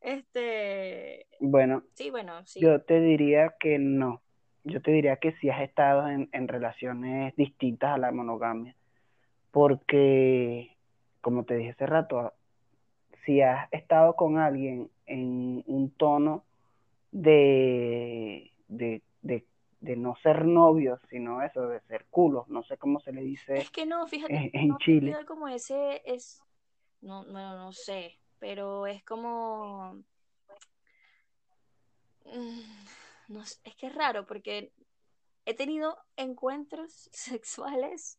este... 0.00 1.26
Bueno, 1.40 1.84
sí, 1.94 2.10
bueno, 2.10 2.44
sí. 2.44 2.60
yo 2.60 2.82
te 2.82 3.00
diría 3.00 3.54
que 3.58 3.78
no. 3.78 4.22
Yo 4.66 4.80
te 4.80 4.92
diría 4.92 5.16
que 5.16 5.32
sí 5.40 5.50
has 5.50 5.60
estado 5.60 6.08
en, 6.08 6.30
en 6.32 6.48
relaciones 6.48 7.36
distintas 7.36 7.90
a 7.90 7.98
la 7.98 8.10
monogamia, 8.12 8.74
porque, 9.54 10.76
como 11.20 11.44
te 11.44 11.56
dije 11.56 11.70
hace 11.70 11.86
rato, 11.86 12.32
si 13.24 13.40
has 13.40 13.72
estado 13.72 14.16
con 14.16 14.36
alguien 14.36 14.90
en 15.06 15.62
un 15.68 15.92
tono 15.92 16.44
de, 17.12 18.50
de, 18.66 19.00
no 19.96 20.16
ser 20.16 20.44
novios, 20.44 20.98
sino 21.08 21.40
eso, 21.40 21.68
de 21.68 21.78
ser 21.82 22.04
culos, 22.10 22.48
no 22.48 22.64
sé 22.64 22.78
cómo 22.78 22.98
se 22.98 23.12
le 23.12 23.22
dice. 23.22 23.56
Es 23.56 23.70
que 23.70 23.86
no, 23.86 24.08
fíjate, 24.08 24.50
en, 24.52 24.76
Chile. 24.78 25.16
Como 25.24 25.46
ese 25.46 26.02
es, 26.04 26.42
no, 27.00 27.22
no, 27.22 27.56
no 27.56 27.70
sé, 27.70 28.18
pero 28.40 28.88
es 28.88 29.04
como... 29.04 30.02
Mm, 32.24 32.60
no, 33.28 33.40
es 33.40 33.76
que 33.78 33.86
es 33.86 33.94
raro 33.94 34.26
porque 34.26 34.72
he 35.46 35.54
tenido 35.54 35.96
encuentros 36.16 36.90
sexuales 37.12 38.18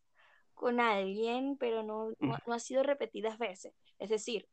con 0.56 0.80
alguien, 0.80 1.56
pero 1.56 1.84
no, 1.84 2.10
no, 2.18 2.36
no, 2.44 2.52
ha 2.52 2.58
sido 2.58 2.82
repetidas 2.82 3.38
veces. 3.38 3.72
Es 4.00 4.10
decir, 4.10 4.48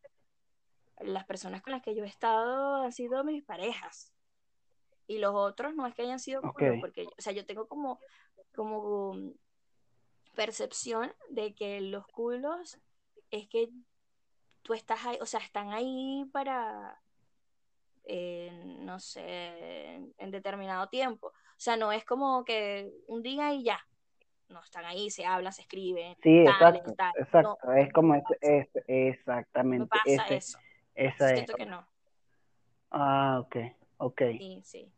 las 1.00 1.26
personas 1.26 1.64
con 1.64 1.72
las 1.72 1.82
que 1.82 1.96
yo 1.96 2.04
he 2.04 2.08
estado 2.08 2.76
han 2.84 2.92
sido 2.92 3.24
mis 3.24 3.44
parejas 3.44 4.14
y 5.08 5.18
los 5.18 5.34
otros 5.34 5.76
no 5.76 5.88
es 5.88 5.94
que 5.94 6.04
hayan 6.04 6.20
sido 6.20 6.42
porque, 6.42 7.06
o 7.06 7.22
sea, 7.22 7.34
yo 7.34 7.46
tengo 7.46 7.68
como, 7.68 8.00
como 8.56 9.34
percepción 10.36 11.14
de 11.30 11.54
que 11.54 11.82
los 11.82 12.06
culos 12.08 12.80
es 13.32 13.48
que 13.48 13.70
tú 14.62 14.74
estás 14.74 15.06
ahí, 15.06 15.18
o 15.22 15.26
sea, 15.26 15.42
están 15.42 15.72
ahí 15.72 16.26
para, 16.32 17.02
eh, 18.06 18.52
no 18.80 19.00
sé, 19.00 20.14
en 20.18 20.32
determinado 20.32 20.88
tiempo. 20.88 21.28
O 21.28 21.60
sea, 21.64 21.78
no 21.78 21.92
es 21.92 22.06
como 22.06 22.46
que 22.46 22.92
un 23.08 23.22
día 23.22 23.54
y 23.54 23.64
ya. 23.64 23.86
No, 24.50 24.62
están 24.62 24.86
ahí, 24.86 25.10
se 25.10 25.26
hablan, 25.26 25.52
se 25.52 25.62
escriben. 25.62 26.16
Sí, 26.22 26.40
exacto. 26.40 26.94
exacto. 27.18 27.74
es 27.74 27.92
como, 27.92 28.16
es, 28.16 28.70
exactamente. 28.88 29.88
pasa 29.88 30.36
eso. 30.36 30.60
Esa 30.96 31.30
Siento 31.30 31.54
que 31.56 31.66
no. 31.66 31.86
Ah, 32.92 33.40
ok. 33.42 33.56
Ok. 33.98 34.22
Sí, 34.38 34.62
sí. 34.64 34.92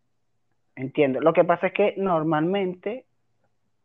Entiendo. 0.75 1.21
Lo 1.21 1.33
que 1.33 1.45
pasa 1.45 1.67
es 1.67 1.73
que 1.73 1.93
normalmente, 1.97 3.05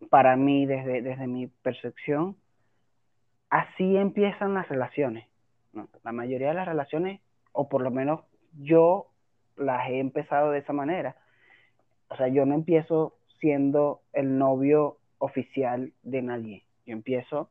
para 0.08 0.36
mí, 0.36 0.66
desde, 0.66 1.02
desde 1.02 1.26
mi 1.26 1.46
percepción, 1.46 2.36
así 3.48 3.96
empiezan 3.96 4.54
las 4.54 4.68
relaciones. 4.68 5.28
La 6.02 6.12
mayoría 6.12 6.48
de 6.48 6.54
las 6.54 6.66
relaciones, 6.66 7.20
o 7.52 7.68
por 7.68 7.82
lo 7.82 7.92
menos 7.92 8.22
yo 8.58 9.10
las 9.56 9.88
he 9.88 10.00
empezado 10.00 10.50
de 10.50 10.58
esa 10.58 10.72
manera. 10.72 11.16
O 12.08 12.16
sea, 12.16 12.26
yo 12.28 12.44
no 12.44 12.54
empiezo 12.54 13.16
siendo 13.38 14.02
el 14.12 14.36
novio 14.36 14.98
oficial 15.20 15.92
de 16.02 16.22
nadie. 16.22 16.64
Yo 16.84 16.94
empiezo, 16.94 17.50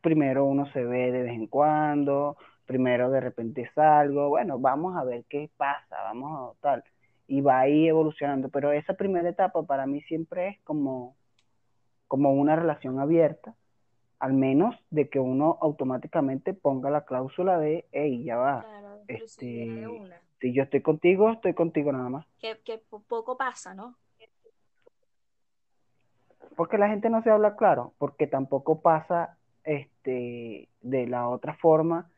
primero 0.00 0.44
uno 0.44 0.70
se 0.72 0.84
ve 0.84 1.10
de 1.10 1.22
vez 1.22 1.32
en 1.32 1.48
cuando, 1.48 2.36
primero 2.66 3.10
de 3.10 3.20
repente 3.20 3.68
salgo, 3.74 4.28
bueno, 4.28 4.58
vamos 4.58 4.96
a 4.96 5.02
ver 5.02 5.24
qué 5.28 5.50
pasa, 5.56 6.02
vamos 6.04 6.54
a 6.56 6.60
tal, 6.60 6.84
y 7.26 7.40
va 7.40 7.60
ahí 7.60 7.88
evolucionando, 7.88 8.48
pero 8.48 8.72
esa 8.72 8.94
primera 8.94 9.28
etapa 9.28 9.62
para 9.64 9.86
mí 9.86 10.00
siempre 10.02 10.48
es 10.48 10.60
como, 10.60 11.16
como 12.06 12.32
una 12.32 12.54
relación 12.54 13.00
abierta, 13.00 13.54
al 14.20 14.34
menos 14.34 14.76
de 14.90 15.08
que 15.08 15.18
uno 15.18 15.58
automáticamente 15.60 16.54
ponga 16.54 16.90
la 16.90 17.04
cláusula 17.04 17.58
de, 17.58 17.86
hey, 17.92 18.22
ya 18.22 18.36
va, 18.36 18.66
este, 19.08 19.88
si 20.40 20.52
yo 20.52 20.62
estoy 20.62 20.82
contigo, 20.82 21.30
estoy 21.30 21.54
contigo 21.54 21.90
nada 21.90 22.08
más. 22.08 22.26
Que, 22.38 22.58
que 22.64 22.78
poco 22.78 23.36
pasa, 23.36 23.74
¿no? 23.74 23.96
Porque 26.56 26.78
la 26.78 26.88
gente 26.88 27.10
no 27.10 27.22
se 27.22 27.30
habla 27.30 27.56
claro, 27.56 27.92
porque 27.98 28.26
tampoco 28.26 28.80
pasa 28.80 29.36
este, 29.64 30.68
de 30.82 31.06
la 31.06 31.28
otra 31.28 31.54
forma 31.54 32.10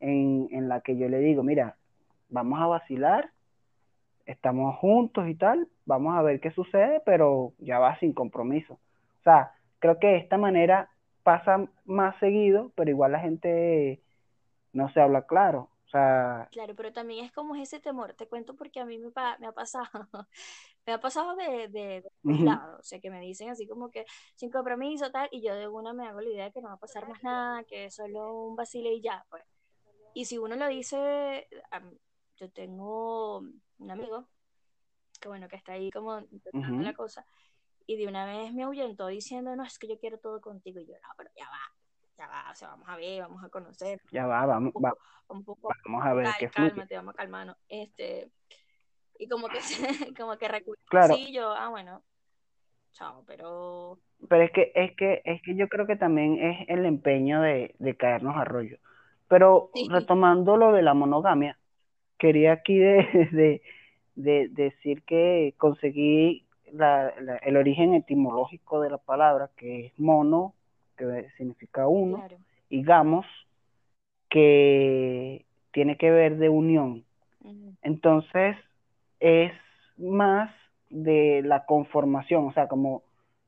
en, 0.00 0.48
en 0.50 0.68
la 0.68 0.80
que 0.80 0.96
yo 0.96 1.08
le 1.08 1.18
digo, 1.18 1.42
mira, 1.42 1.76
vamos 2.28 2.60
a 2.60 2.66
vacilar, 2.66 3.30
estamos 4.26 4.76
juntos 4.76 5.28
y 5.28 5.34
tal, 5.34 5.68
vamos 5.86 6.16
a 6.16 6.22
ver 6.22 6.40
qué 6.40 6.50
sucede, 6.50 7.00
pero 7.04 7.52
ya 7.58 7.78
va 7.78 7.98
sin 7.98 8.12
compromiso. 8.12 8.74
O 9.20 9.22
sea, 9.24 9.52
creo 9.78 9.98
que 9.98 10.08
de 10.08 10.18
esta 10.18 10.38
manera 10.38 10.90
pasa 11.22 11.66
más 11.84 12.16
seguido, 12.20 12.72
pero 12.74 12.90
igual 12.90 13.12
la 13.12 13.20
gente 13.20 14.00
no 14.72 14.90
se 14.92 15.00
habla 15.00 15.22
claro. 15.22 15.68
O 15.88 15.90
sea, 15.90 16.46
claro, 16.52 16.74
pero 16.76 16.92
también 16.92 17.24
es 17.24 17.32
como 17.32 17.56
ese 17.56 17.80
temor. 17.80 18.12
Te 18.12 18.28
cuento 18.28 18.54
porque 18.54 18.78
a 18.78 18.84
mí 18.84 18.98
me, 18.98 19.10
me 19.38 19.46
ha 19.46 19.52
pasado, 19.52 19.88
me 20.86 20.92
ha 20.92 21.00
pasado 21.00 21.34
de, 21.34 21.68
de, 21.68 22.04
lado. 22.22 22.78
O 22.78 22.82
sea, 22.82 23.00
que 23.00 23.10
me 23.10 23.20
dicen 23.20 23.48
así 23.48 23.66
como 23.66 23.90
que 23.90 24.04
sin 24.34 24.50
compromiso, 24.50 25.10
tal, 25.10 25.30
y 25.32 25.40
yo 25.40 25.54
de 25.54 25.66
una 25.66 25.94
me 25.94 26.06
hago 26.06 26.20
la 26.20 26.28
idea 26.28 26.44
de 26.44 26.52
que 26.52 26.60
no 26.60 26.68
va 26.68 26.74
a 26.74 26.78
pasar 26.78 27.08
más 27.08 27.22
nada, 27.22 27.64
que 27.64 27.86
es 27.86 27.94
solo 27.94 28.34
un 28.34 28.54
vacile 28.54 28.92
y 28.92 29.00
ya, 29.00 29.24
pues. 29.30 29.42
Y 30.12 30.26
si 30.26 30.36
uno 30.36 30.56
lo 30.56 30.68
dice, 30.68 31.48
yo 32.36 32.50
tengo 32.50 33.38
un 33.38 33.90
amigo 33.90 34.28
que 35.20 35.28
bueno, 35.28 35.48
que 35.48 35.56
está 35.56 35.72
ahí 35.72 35.90
como 35.90 36.20
intentando 36.30 36.82
la 36.82 36.94
cosa, 36.94 37.26
y 37.86 37.96
de 37.96 38.06
una 38.06 38.26
vez 38.26 38.52
me 38.52 38.64
ahuyentó 38.64 39.06
diciendo, 39.06 39.56
no, 39.56 39.64
es 39.64 39.78
que 39.78 39.88
yo 39.88 39.98
quiero 39.98 40.18
todo 40.18 40.40
contigo, 40.40 40.80
y 40.80 40.86
yo, 40.86 40.94
no, 40.94 41.08
pero 41.16 41.30
ya 41.34 41.48
va, 41.48 41.77
ya 42.18 42.26
va, 42.26 42.50
o 42.50 42.54
sea, 42.54 42.68
vamos 42.70 42.88
a 42.88 42.96
ver, 42.96 43.22
vamos 43.22 43.44
a 43.44 43.48
conocer. 43.48 44.00
Ya 44.10 44.26
va, 44.26 44.44
vamos, 44.44 44.74
un 45.28 45.44
poco, 45.44 45.68
vamos 45.86 46.04
a 46.04 46.14
ver 46.14 46.26
qué 46.38 46.48
Cálmate, 46.48 46.96
vamos 46.96 47.14
a 47.14 47.16
calmarnos, 47.16 47.56
este, 47.68 48.30
y 49.18 49.28
como 49.28 49.48
que, 49.48 49.58
como 50.18 50.36
que 50.36 50.48
claro. 50.86 51.14
sí, 51.14 51.32
yo, 51.32 51.52
ah, 51.52 51.68
bueno, 51.68 52.02
chao, 52.92 53.22
pero... 53.26 53.98
Pero 54.28 54.42
es 54.42 54.50
que, 54.50 54.72
es 54.74 54.96
que, 54.96 55.22
es 55.24 55.40
que 55.42 55.54
yo 55.54 55.68
creo 55.68 55.86
que 55.86 55.94
también 55.94 56.38
es 56.42 56.68
el 56.68 56.84
empeño 56.84 57.40
de, 57.40 57.76
de 57.78 57.96
caernos 57.96 58.36
a 58.36 58.44
rollo. 58.44 58.78
Pero 59.28 59.70
retomando 59.88 60.56
lo 60.56 60.72
de 60.72 60.82
la 60.82 60.94
monogamia, 60.94 61.56
quería 62.18 62.52
aquí 62.52 62.76
de, 62.76 63.62
de, 64.16 64.48
decir 64.48 65.04
que 65.04 65.54
conseguí 65.56 66.46
la, 66.72 67.10
el 67.42 67.56
origen 67.56 67.94
etimológico 67.94 68.80
de 68.80 68.90
la 68.90 68.98
palabra, 68.98 69.50
que 69.56 69.86
es 69.86 69.98
mono, 70.00 70.54
que 70.98 71.28
significa 71.36 71.86
uno, 71.86 72.22
y 72.68 72.82
gamos, 72.82 73.24
que 74.28 75.46
tiene 75.72 75.96
que 75.96 76.10
ver 76.10 76.36
de 76.36 76.50
unión. 76.50 77.04
Entonces, 77.80 78.56
es 79.20 79.52
más 79.96 80.50
de 80.90 81.42
la 81.42 81.64
conformación, 81.64 82.46
o 82.46 82.52
sea, 82.52 82.68
como 82.68 83.02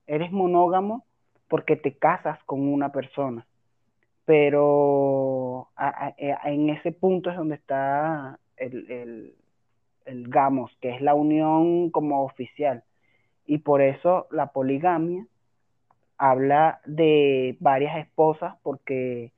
eres 0.07 0.33
monógamo 0.33 1.05
porque 1.49 1.77
te 1.77 1.95
casas 1.97 2.39
con 2.45 2.61
una 2.67 2.93
persona 2.93 3.47
pero 4.31 5.71
eh, 6.17 6.37
en 6.45 6.71
ese 6.71 6.93
punto 6.93 7.31
es 7.31 7.37
donde 7.37 7.57
está 7.57 8.39
el, 8.57 9.35
el, 10.05 10.29
gamos, 10.29 10.71
que 10.81 10.91
es 10.91 11.01
la 11.01 11.15
unión 11.15 11.91
como 11.91 12.23
oficial. 12.23 12.85
Y 13.45 13.59
por 13.59 13.83
eso 13.83 14.29
la 14.31 14.53
poligamia 14.53 15.27
habla 16.21 16.83
de 16.85 17.57
varias 17.61 17.97
esposas 17.97 18.55
porque 18.63 19.33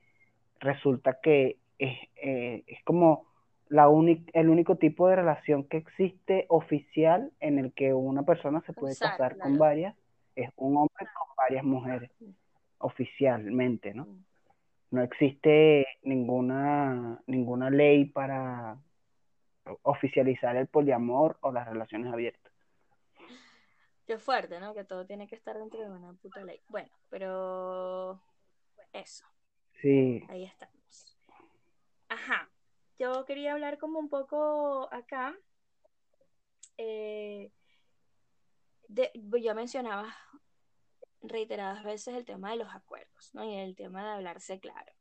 resulta 0.59 1.21
que 1.23 1.59
es, 1.79 1.97
eh, 2.17 2.65
es 2.67 2.83
como 2.83 3.25
la 3.69 3.85
el 4.33 4.49
único 4.49 4.77
tipo 4.77 5.09
de 5.09 5.15
relación 5.15 5.63
que 5.63 5.77
existe 5.77 6.45
oficial 6.49 7.31
en 7.39 7.61
el 7.61 7.73
que 7.73 7.95
una 7.95 8.25
persona 8.25 8.63
se 8.67 8.73
puede 8.73 8.97
casar 8.97 9.39
con 9.39 9.59
varias, 9.59 9.95
es 10.35 10.51
un 10.57 10.77
hombre 10.77 11.07
con 11.17 11.37
varias 11.37 11.65
mujeres, 11.65 12.11
oficialmente, 12.79 13.95
¿no? 13.95 14.09
No 14.91 15.03
existe 15.03 15.87
ninguna, 16.03 17.23
ninguna 17.29 17.71
ley 17.71 18.07
para 18.07 18.77
oficializar 19.83 20.57
el 20.57 20.67
poliamor 20.67 21.39
o 21.43 21.53
las 21.53 21.69
relaciones 21.69 22.13
abiertas. 22.13 22.42
Qué 24.13 24.19
fuerte, 24.19 24.61
¿no? 24.61 24.75
Que 24.75 24.85
todo 24.85 25.07
tiene 25.07 25.27
que 25.27 25.35
estar 25.35 25.59
dentro 25.59 25.81
de 25.81 25.89
una 25.89 26.13
puta 26.13 26.45
ley. 26.45 26.61
Bueno, 26.69 26.91
pero 27.09 28.23
eso. 28.93 29.25
Sí. 29.81 30.23
Ahí 30.29 30.45
estamos. 30.45 31.17
Ajá. 32.11 32.51
Yo 32.99 33.25
quería 33.25 33.55
hablar 33.55 33.79
como 33.79 33.99
un 33.99 34.11
poco 34.11 34.93
acá. 34.93 35.35
Eh, 36.77 37.51
de, 38.89 39.11
ya 39.41 39.55
mencionaba 39.55 40.15
reiteradas 41.23 41.83
veces 41.83 42.15
el 42.15 42.27
tema 42.27 42.51
de 42.51 42.57
los 42.57 42.75
acuerdos, 42.75 43.31
¿no? 43.33 43.47
Y 43.47 43.55
el 43.57 43.75
tema 43.75 44.05
de 44.05 44.11
hablarse 44.11 44.61
claro. 44.61 44.93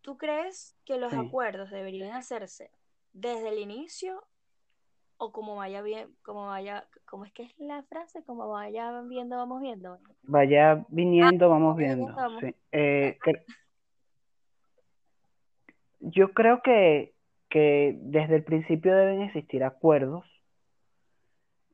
¿Tú 0.00 0.18
crees 0.18 0.76
que 0.84 0.98
los 0.98 1.12
acuerdos 1.12 1.70
deberían 1.70 2.16
hacerse 2.16 2.72
desde 3.12 3.50
el 3.50 3.58
inicio 3.58 4.26
o 5.18 5.32
como 5.32 5.56
vaya 5.56 5.82
bien, 5.82 6.08
como 6.22 6.46
vaya, 6.46 6.84
¿cómo 7.04 7.24
es 7.24 7.32
que 7.32 7.42
es 7.42 7.58
la 7.58 7.82
frase? 7.84 8.22
Como 8.24 8.48
vaya 8.48 9.02
viendo, 9.02 9.36
vamos 9.36 9.60
viendo. 9.60 9.98
Vaya 10.22 10.84
viniendo, 10.88 11.46
ah, 11.46 11.48
vamos 11.48 11.76
viendo. 11.76 12.14
Sí. 12.40 12.54
Eh, 12.72 13.18
yo 16.00 16.32
creo 16.32 16.62
que, 16.62 17.14
que 17.50 17.98
desde 18.00 18.36
el 18.36 18.44
principio 18.44 18.94
deben 18.94 19.22
existir 19.22 19.64
acuerdos, 19.64 20.24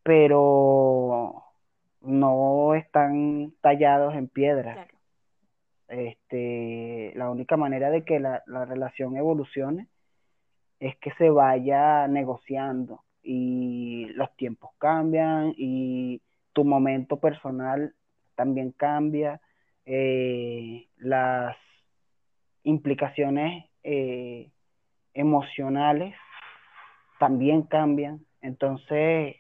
pero 0.03 1.45
no 2.01 2.75
están 2.75 3.53
tallados 3.61 4.15
en 4.15 4.29
piedra. 4.29 4.89
Este, 5.89 7.13
la 7.15 7.31
única 7.31 7.57
manera 7.57 7.91
de 7.91 8.05
que 8.05 8.19
la, 8.19 8.43
relación 8.47 9.17
evolucione 9.17 9.89
es 10.81 10.97
que 10.97 11.13
se 11.13 11.31
vaya 11.31 12.09
negociando 12.09 13.04
y 13.25 14.07
los 14.15 14.35
tiempos 14.37 14.71
cambian 14.79 15.55
y 15.57 16.21
tu 16.53 16.65
momento 16.65 17.19
personal 17.19 17.95
también 18.35 18.73
cambia, 18.73 19.41
eh, 19.87 20.87
las 20.97 21.57
implicaciones 22.63 23.67
eh, 23.83 24.51
emocionales 25.15 26.15
también 27.19 27.63
cambian. 27.63 28.25
Entonces, 28.41 29.37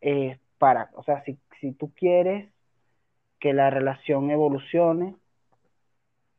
eh, 0.00 0.38
para, 0.58 0.90
o 0.94 1.02
sea, 1.04 1.22
si, 1.24 1.38
si 1.60 1.72
tú 1.72 1.92
quieres 1.94 2.52
que 3.38 3.52
la 3.52 3.70
relación 3.70 4.30
evolucione, 4.30 5.16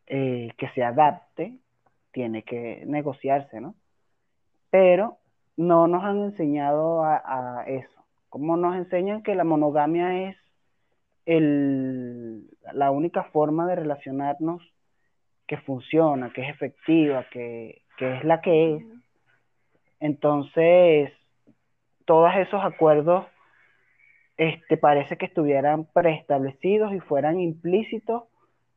que 0.05 0.69
se 0.75 0.83
adapte, 0.83 1.57
tiene 2.11 2.43
que 2.43 2.83
negociarse, 2.85 3.59
¿no? 3.59 3.73
Pero 4.69 5.17
no 5.57 5.87
nos 5.87 6.03
han 6.03 6.19
enseñado 6.19 7.03
a, 7.03 7.63
eso. 7.67 8.05
Como 8.29 8.57
nos 8.57 8.75
enseñan 8.75 9.21
que 9.23 9.35
la 9.35 9.43
monogamia 9.43 10.29
es 10.29 10.37
el, 11.25 12.49
la 12.73 12.91
única 12.91 13.25
forma 13.25 13.67
de 13.67 13.75
relacionarnos 13.75 14.61
que 15.47 15.57
funciona, 15.57 16.31
que 16.33 16.41
es 16.41 16.49
efectiva, 16.49 17.25
que, 17.31 17.81
que 17.97 18.17
es 18.17 18.23
la 18.23 18.41
que 18.41 18.75
es. 18.75 18.83
Entonces, 19.99 21.11
todos 22.05 22.31
esos 22.35 22.63
acuerdos 22.63 23.25
este, 24.37 24.77
parece 24.77 25.17
que 25.17 25.27
estuvieran 25.27 25.85
preestablecidos 25.85 26.93
y 26.93 26.99
fueran 26.99 27.39
implícitos 27.39 28.23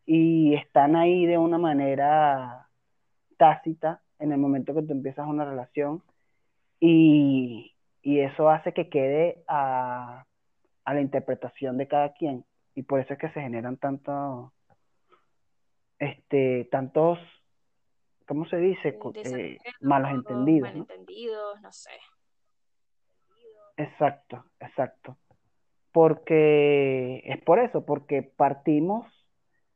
y 0.05 0.55
están 0.55 0.97
ahí 0.97 1.27
de 1.27 1.39
una 1.39 1.59
manera 1.59 2.69
tácita 3.39 4.03
en 4.19 4.33
el 4.33 4.39
momento 4.39 4.75
que 4.75 4.83
tú 4.83 4.93
empiezas 4.93 5.27
una 5.27 5.45
relación 5.45 6.03
y, 6.81 7.73
eso 8.03 8.49
hace 8.49 8.73
que 8.73 8.89
quede 8.89 9.43
a, 9.49 10.25
la 10.87 11.01
interpretación 11.01 11.77
de 11.77 11.89
cada 11.89 12.13
quien 12.13 12.45
y 12.75 12.83
por 12.83 13.01
eso 13.01 13.15
es 13.15 13.19
que 13.19 13.31
se 13.31 13.41
generan 13.41 13.77
tantos 13.77 14.53
este 15.99 16.69
tantos 16.71 17.19
¿cómo 18.29 18.47
se 18.47 18.59
dice? 18.59 18.97
Eh, 19.15 19.59
malos 19.81 20.13
entendidos. 20.13 20.69
Malentendidos, 20.69 21.57
¿no? 21.57 21.63
no 21.63 21.73
sé. 21.73 21.91
Exacto, 23.77 24.45
exacto 24.61 25.17
porque 25.97 27.23
es 27.25 27.41
por 27.43 27.59
eso, 27.59 27.87
porque 27.87 28.23
partimos 28.23 29.07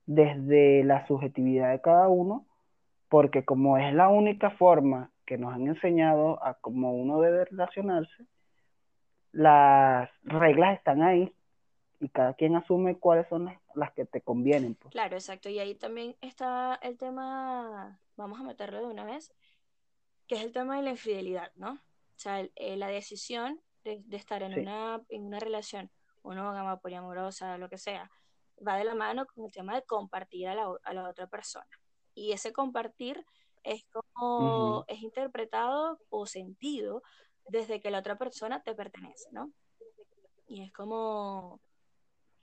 desde 0.04 0.84
la 0.84 1.06
subjetividad 1.06 1.70
de 1.70 1.80
cada 1.80 2.08
uno, 2.08 2.44
porque 3.08 3.46
como 3.46 3.78
es 3.78 3.94
la 3.94 4.10
única 4.10 4.50
forma 4.50 5.10
que 5.30 5.38
nos 5.38 5.54
han 5.54 5.68
enseñado 5.68 6.44
a 6.44 6.54
cómo 6.54 6.92
uno 6.92 7.20
debe 7.20 7.44
relacionarse, 7.44 8.26
las 9.30 10.10
reglas 10.24 10.76
están 10.76 11.02
ahí 11.02 11.32
y 12.00 12.08
cada 12.08 12.34
quien 12.34 12.56
asume 12.56 12.98
cuáles 12.98 13.28
son 13.28 13.48
las, 13.76 13.92
que 13.92 14.06
te 14.06 14.22
convienen. 14.22 14.74
Pues. 14.74 14.90
Claro, 14.90 15.14
exacto. 15.14 15.48
Y 15.48 15.60
ahí 15.60 15.76
también 15.76 16.16
está 16.20 16.80
el 16.82 16.98
tema, 16.98 18.00
vamos 18.16 18.40
a 18.40 18.42
meterlo 18.42 18.80
de 18.80 18.86
una 18.86 19.04
vez, 19.04 19.32
que 20.26 20.34
es 20.34 20.42
el 20.42 20.50
tema 20.50 20.78
de 20.78 20.82
la 20.82 20.90
infidelidad, 20.90 21.52
¿no? 21.54 21.74
O 21.74 22.16
sea, 22.16 22.40
eh, 22.40 22.76
la 22.76 22.88
decisión 22.88 23.60
de, 23.84 24.02
estar 24.10 24.42
en, 24.42 24.58
una, 24.58 25.00
en 25.10 25.26
una 25.26 25.38
relación 25.38 25.92
monógama, 26.24 26.80
poliamorosa, 26.80 27.56
lo 27.56 27.68
que 27.68 27.78
sea, 27.78 28.10
va 28.66 28.78
de 28.78 28.84
la 28.84 28.96
mano 28.96 29.26
con 29.26 29.44
el 29.44 29.52
tema 29.52 29.76
de 29.76 29.84
compartir 29.84 30.48
a 30.48 30.56
la, 30.56 30.66
a 30.82 30.92
la 30.92 31.08
otra 31.08 31.28
persona. 31.28 31.68
Y 32.14 32.32
ese 32.32 32.52
compartir 32.52 33.24
es 33.62 33.85
como, 33.92 34.85
es 34.88 35.03
interpretado 35.03 35.99
o 36.09 36.27
sentido 36.27 37.03
desde 37.49 37.81
que 37.81 37.90
la 37.90 37.99
otra 37.99 38.16
persona 38.16 38.62
te 38.62 38.75
pertenece, 38.75 39.29
¿no? 39.33 39.53
Y 40.46 40.62
es 40.62 40.73
como, 40.73 41.61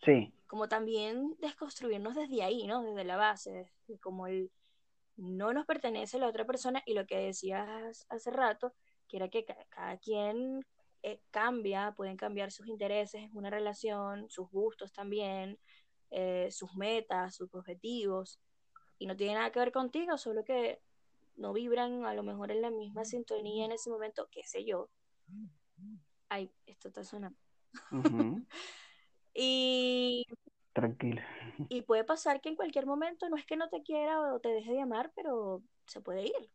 sí. 0.04 0.34
como 0.48 0.68
también 0.68 1.36
desconstruirnos 1.40 2.16
desde 2.16 2.44
ahí, 2.44 2.68
¿no? 2.68 2.84
Desde 2.84 3.04
la 3.04 3.18
base, 3.18 3.72
como 4.02 4.28
el 4.28 4.52
no 5.18 5.52
nos 5.52 5.66
pertenece 5.66 6.20
la 6.20 6.28
otra 6.28 6.46
persona 6.46 6.84
y 6.86 6.94
lo 6.94 7.06
que 7.08 7.18
decías 7.18 8.06
hace 8.10 8.32
rato, 8.32 8.74
que 9.08 9.18
era 9.18 9.30
que 9.30 9.46
cada 9.70 9.98
quien 9.98 10.64
eh, 11.02 11.22
cambia, 11.32 11.94
pueden 11.98 12.18
cambiar 12.18 12.52
sus 12.52 12.68
intereses 12.68 13.24
en 13.24 13.36
una 13.36 13.50
relación, 13.50 14.30
sus 14.30 14.50
gustos 14.50 14.94
también, 14.94 15.58
eh, 16.12 16.50
sus 16.52 16.76
metas, 16.76 17.36
sus 17.36 17.54
objetivos, 17.54 18.40
y 19.00 19.08
no 19.08 19.16
tiene 19.16 19.36
nada 19.36 19.52
que 19.52 19.60
ver 19.60 19.72
contigo, 19.72 20.18
solo 20.18 20.44
que 20.44 20.80
no 21.38 21.54
vibran 21.54 22.06
a 22.06 22.13
lo 22.13 22.23
mejor 22.23 22.52
en 22.52 22.62
la 22.62 22.71
misma 22.71 23.06
sintonía 23.06 23.65
en 23.65 23.71
ese 23.71 23.89
momento, 23.89 24.28
qué 24.32 24.43
sé 24.43 24.65
yo. 24.65 24.89
Ay, 26.30 26.52
esto 26.65 26.89
está 26.89 27.04
sonando. 27.04 27.38
y. 29.34 30.26
Tranquila. 30.73 31.26
Y 31.69 31.82
puede 31.84 32.04
pasar 32.04 32.41
que 32.41 32.50
en 32.50 32.56
cualquier 32.56 32.86
momento 32.86 33.30
no 33.30 33.36
es 33.36 33.45
que 33.45 33.56
no 33.56 33.69
te 33.69 33.82
quiera 33.82 34.34
o 34.34 34.39
te 34.39 34.50
deje 34.50 34.73
de 34.73 34.82
amar, 34.82 35.12
pero 35.15 35.63
se 35.88 36.02
puede 36.02 36.26
ir. 36.26 36.52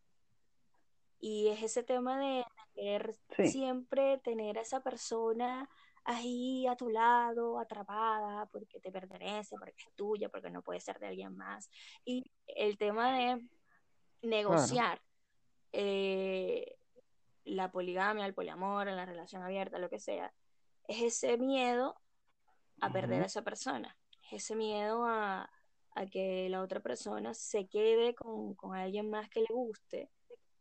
Y 1.18 1.48
es 1.48 1.62
ese 1.62 1.82
tema 1.82 2.18
de 2.18 2.44
querer 2.74 3.14
siempre 3.44 4.18
tener 4.18 4.58
a 4.58 4.62
esa 4.62 4.80
persona 4.80 5.68
ahí 6.04 6.66
a 6.66 6.76
tu 6.76 6.88
lado, 6.88 7.58
atrapada, 7.58 8.46
porque 8.46 8.80
te 8.80 8.90
pertenece, 8.90 9.56
porque 9.56 9.84
es 9.86 9.94
tuya, 9.94 10.28
porque 10.28 10.50
no 10.50 10.62
puede 10.62 10.80
ser 10.80 10.98
de 10.98 11.06
alguien 11.06 11.36
más. 11.36 11.70
Y 12.04 12.30
el 12.46 12.76
tema 12.76 13.16
de 13.16 13.48
negociar 14.22 15.00
eh, 15.72 16.76
la 17.44 17.70
poligamia, 17.70 18.26
el 18.26 18.34
poliamor, 18.34 18.86
la 18.86 19.06
relación 19.06 19.42
abierta, 19.42 19.78
lo 19.78 19.90
que 19.90 19.98
sea, 19.98 20.32
es 20.86 21.02
ese 21.02 21.38
miedo 21.38 21.96
a 22.80 22.90
perder 22.90 23.22
a 23.22 23.26
esa 23.26 23.42
persona, 23.42 23.96
es 24.30 24.44
ese 24.44 24.56
miedo 24.56 25.04
a, 25.06 25.50
que 26.10 26.48
la 26.48 26.62
otra 26.62 26.80
persona 26.80 27.34
se 27.34 27.68
quede 27.68 28.14
con, 28.14 28.56
alguien 28.74 29.10
más 29.10 29.28
que 29.28 29.40
le 29.40 29.48
guste, 29.50 30.10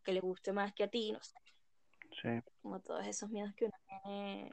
que 0.03 0.13
le 0.13 0.19
guste 0.19 0.51
más 0.51 0.73
que 0.73 0.83
a 0.83 0.87
ti, 0.87 1.11
no 1.11 1.19
sé. 1.21 2.43
Como 2.61 2.79
todos 2.81 3.07
esos 3.07 3.29
miedos 3.29 3.53
que 3.55 3.65
uno 3.65 3.73
tiene. 4.03 4.51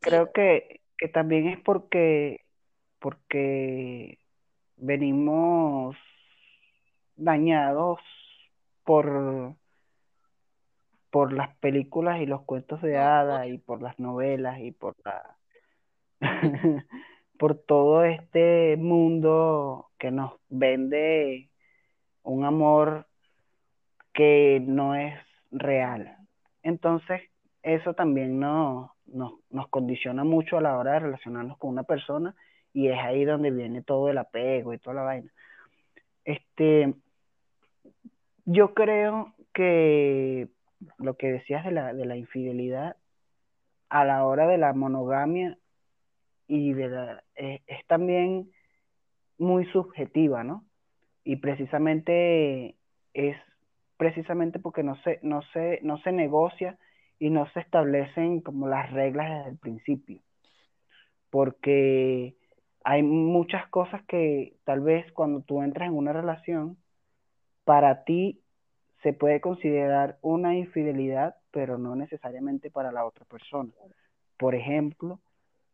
Creo 0.00 0.32
que, 0.32 0.80
que 0.96 1.08
también 1.08 1.48
es 1.48 1.60
porque, 1.60 2.46
porque 2.98 4.18
venimos 4.76 5.96
dañados 7.16 8.00
por, 8.84 9.54
por 11.10 11.32
las 11.32 11.56
películas 11.56 12.20
y 12.20 12.26
los 12.26 12.42
cuentos 12.42 12.82
de 12.82 12.98
hadas 12.98 13.48
y 13.48 13.58
por 13.58 13.82
las 13.82 13.98
novelas 13.98 14.60
y 14.60 14.72
por 14.72 14.94
la 15.04 15.36
por 17.38 17.58
todo 17.58 18.04
este 18.04 18.76
mundo 18.78 19.90
que 19.98 20.10
nos 20.10 20.32
vende 20.48 21.50
un 22.22 22.44
amor 22.44 23.06
que 24.12 24.62
no 24.66 24.94
es 24.94 25.14
real. 25.50 26.16
Entonces, 26.62 27.22
eso 27.62 27.94
también 27.94 28.40
nos, 28.40 28.90
nos 29.06 29.68
condiciona 29.68 30.24
mucho 30.24 30.56
a 30.56 30.62
la 30.62 30.76
hora 30.78 30.92
de 30.92 31.00
relacionarnos 31.00 31.58
con 31.58 31.70
una 31.70 31.82
persona 31.82 32.34
y 32.72 32.88
es 32.88 32.98
ahí 32.98 33.24
donde 33.24 33.50
viene 33.50 33.82
todo 33.82 34.08
el 34.08 34.18
apego 34.18 34.72
y 34.72 34.78
toda 34.78 34.96
la 34.96 35.02
vaina. 35.02 35.30
Este, 36.24 36.94
yo 38.46 38.74
creo 38.74 39.34
que 39.52 40.48
lo 40.98 41.16
que 41.16 41.32
decías 41.32 41.64
de 41.64 41.72
la, 41.72 41.92
de 41.92 42.06
la 42.06 42.16
infidelidad 42.16 42.96
a 43.88 44.04
la 44.04 44.24
hora 44.24 44.46
de 44.46 44.56
la 44.56 44.72
monogamia 44.72 45.58
y 46.46 46.72
de 46.72 46.88
la, 46.88 47.24
es, 47.34 47.60
también 47.88 48.50
muy 49.36 49.66
subjetiva, 49.66 50.44
¿no? 50.44 50.64
Y 51.24 51.36
precisamente 51.36 52.76
es 53.14 53.36
precisamente 53.96 54.58
porque 54.60 54.82
no 54.82 54.96
se, 55.02 55.18
no 55.22 55.42
se, 55.52 55.80
no 55.82 55.98
se 55.98 56.12
negocia 56.12 56.78
y 57.18 57.30
no 57.30 57.48
se 57.50 57.60
establecen 57.60 58.40
como 58.40 58.68
las 58.68 58.92
reglas 58.92 59.30
desde 59.30 59.50
el 59.50 59.58
principio. 59.58 60.20
Porque 61.30 62.36
hay 62.84 63.02
muchas 63.02 63.66
cosas 63.68 64.04
que 64.04 64.56
tal 64.64 64.82
vez 64.82 65.10
cuando 65.12 65.40
tú 65.40 65.62
entras 65.62 65.88
en 65.88 65.96
una 65.96 66.12
relación, 66.12 66.76
para 67.66 68.04
ti 68.04 68.40
se 69.02 69.12
puede 69.12 69.40
considerar 69.40 70.18
una 70.22 70.54
infidelidad, 70.54 71.36
pero 71.50 71.78
no 71.78 71.96
necesariamente 71.96 72.70
para 72.70 72.92
la 72.92 73.04
otra 73.04 73.24
persona. 73.24 73.72
Por 74.38 74.54
ejemplo, 74.54 75.18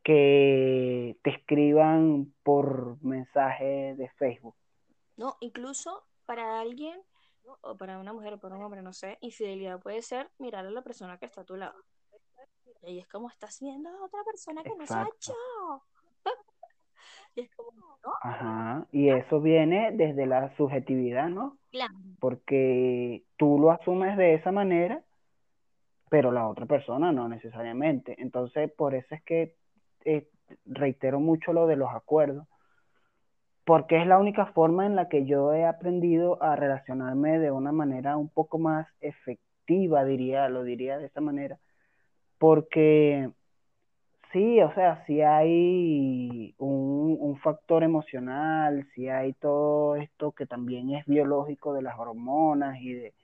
que 0.03 1.19
te 1.23 1.31
escriban 1.31 2.33
por 2.43 2.97
mensaje 3.05 3.95
de 3.95 4.09
Facebook. 4.17 4.57
No, 5.19 5.37
incluso 5.41 6.03
para 6.25 6.61
alguien, 6.61 6.99
o 7.61 7.77
para 7.77 7.99
una 7.99 8.15
mujer 8.15 8.33
o 8.33 8.41
para 8.41 8.57
un 8.57 8.63
hombre, 8.63 8.81
no 8.81 8.95
sé, 8.95 9.19
infidelidad 9.21 9.79
puede 9.79 10.01
ser 10.01 10.31
mirar 10.39 10.65
a 10.65 10.71
la 10.71 10.83
persona 10.83 11.19
que 11.19 11.27
está 11.27 11.43
a 11.43 11.45
tu 11.45 11.57
lado. 11.57 11.79
Y 12.85 13.01
es 13.01 13.07
como 13.07 13.29
estás 13.29 13.61
viendo 13.61 13.91
a 13.91 14.05
otra 14.05 14.25
persona 14.25 14.63
que 14.63 14.75
no 14.75 14.85
ha 14.89 15.09
hecho. 15.15 15.35
Y 17.35 17.41
es 17.41 17.55
como, 17.55 17.73
Ajá, 18.21 18.87
y 18.93 19.09
eso 19.09 19.41
viene 19.41 19.93
desde 19.93 20.27
la 20.27 20.55
subjetividad, 20.57 21.29
¿no? 21.29 21.59
Claro. 21.71 21.95
Porque 22.21 23.23
tú 23.37 23.59
lo 23.59 23.71
asumes 23.71 24.17
de 24.17 24.35
esa 24.35 24.53
manera, 24.53 25.03
pero 26.11 26.31
la 26.31 26.49
otra 26.49 26.67
persona 26.67 27.13
no 27.13 27.29
necesariamente. 27.29 28.17
Entonces, 28.19 28.71
por 28.73 28.95
eso 28.95 29.15
es 29.15 29.23
que 29.23 29.57
eh, 30.05 30.29
reitero 30.67 31.21
mucho 31.21 31.53
lo 31.53 31.67
de 31.67 31.77
los 31.77 31.91
acuerdos, 31.91 32.47
porque 33.65 34.01
es 34.01 34.07
la 34.07 34.19
única 34.19 34.47
forma 34.47 34.87
en 34.87 34.97
la 34.97 35.09
que 35.09 35.25
yo 35.25 35.53
he 35.55 35.65
aprendido 35.65 36.43
a 36.43 36.57
relacionarme 36.57 37.39
de 37.39 37.51
una 37.51 37.73
manera 37.73 38.17
un 38.17 38.29
poco 38.29 38.59
más 38.59 38.89
efectiva, 39.01 40.05
diría, 40.05 40.49
lo 40.49 40.65
diría 40.65 40.99
de 40.99 41.07
esa 41.07 41.21
manera, 41.21 41.59
porque 42.39 43.31
Sí, 44.33 44.61
o 44.63 44.73
sea, 44.75 45.05
si 45.07 45.21
hay 45.21 46.55
un, 46.59 47.37
factor 47.43 47.83
emocional, 47.83 48.89
si 48.95 49.09
hay 49.09 49.33
todo 49.35 49.97
esto 49.97 50.33
que 50.33 50.47
también 50.47 50.95
es 50.95 51.05
biológico 51.07 51.75
de 51.75 51.83
las 51.83 51.99
hormonas 51.99 52.81
y 52.81 52.95
de, 52.95 53.15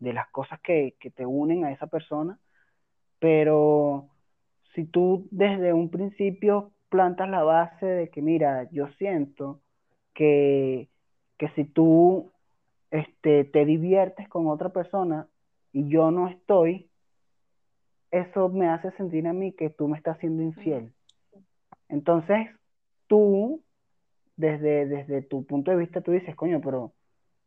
las 0.00 0.28
cosas 0.30 0.60
que, 0.60 0.96
te 1.14 1.26
unen 1.26 1.64
a 1.64 1.72
esa 1.72 1.86
persona, 1.88 2.38
pero 3.18 4.08
si 4.74 4.84
tú 4.86 5.28
desde 5.30 5.72
un 5.72 5.90
principio 5.90 6.72
plantas 6.88 7.28
la 7.30 7.42
base 7.42 7.86
de 7.86 8.10
que, 8.10 8.22
mira, 8.22 8.68
yo 8.70 8.88
siento 8.98 9.60
que, 10.14 10.88
que 11.38 11.48
si 11.50 11.64
tú 11.64 12.32
este, 12.90 13.44
te 13.44 13.64
diviertes 13.66 14.28
con 14.28 14.48
otra 14.48 14.70
persona 14.70 15.28
y 15.72 15.88
yo 15.88 16.10
no 16.10 16.28
estoy, 16.28 16.90
eso 18.14 18.48
me 18.48 18.68
hace 18.68 18.92
sentir 18.92 19.26
a 19.26 19.32
mí 19.32 19.52
que 19.52 19.70
tú 19.70 19.88
me 19.88 19.96
estás 19.96 20.18
siendo 20.18 20.42
infiel. 20.42 20.92
Entonces, 21.88 22.46
tú, 23.08 23.62
desde, 24.36 24.86
desde 24.86 25.22
tu 25.22 25.44
punto 25.44 25.72
de 25.72 25.78
vista, 25.78 26.00
tú 26.00 26.12
dices, 26.12 26.36
coño, 26.36 26.60
pero 26.60 26.92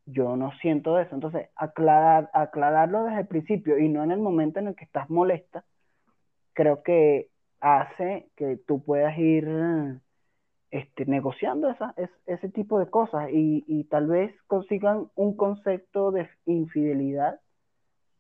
yo 0.06 0.36
no 0.36 0.52
siento 0.60 1.00
eso. 1.00 1.16
Entonces, 1.16 1.50
aclarar, 1.56 2.30
aclararlo 2.34 3.06
desde 3.06 3.22
el 3.22 3.28
principio 3.28 3.80
y 3.80 3.88
no 3.88 4.04
en 4.04 4.12
el 4.12 4.20
momento 4.20 4.60
en 4.60 4.68
el 4.68 4.76
que 4.76 4.84
estás 4.84 5.10
molesta, 5.10 5.64
creo 6.52 6.84
que 6.84 7.30
hace 7.62 8.28
que 8.36 8.58
tú 8.58 8.84
puedas 8.84 9.18
ir 9.18 9.48
este, 10.72 11.06
negociando 11.06 11.70
esa, 11.70 11.96
ese 12.26 12.50
tipo 12.50 12.78
de 12.80 12.90
cosas 12.90 13.30
y, 13.32 13.64
y 13.68 13.86
tal 13.86 14.08
vez 14.08 14.36
consigan 14.48 15.10
un 15.16 15.38
concepto 15.38 16.12
de 16.12 16.30
infidelidad 16.46 17.40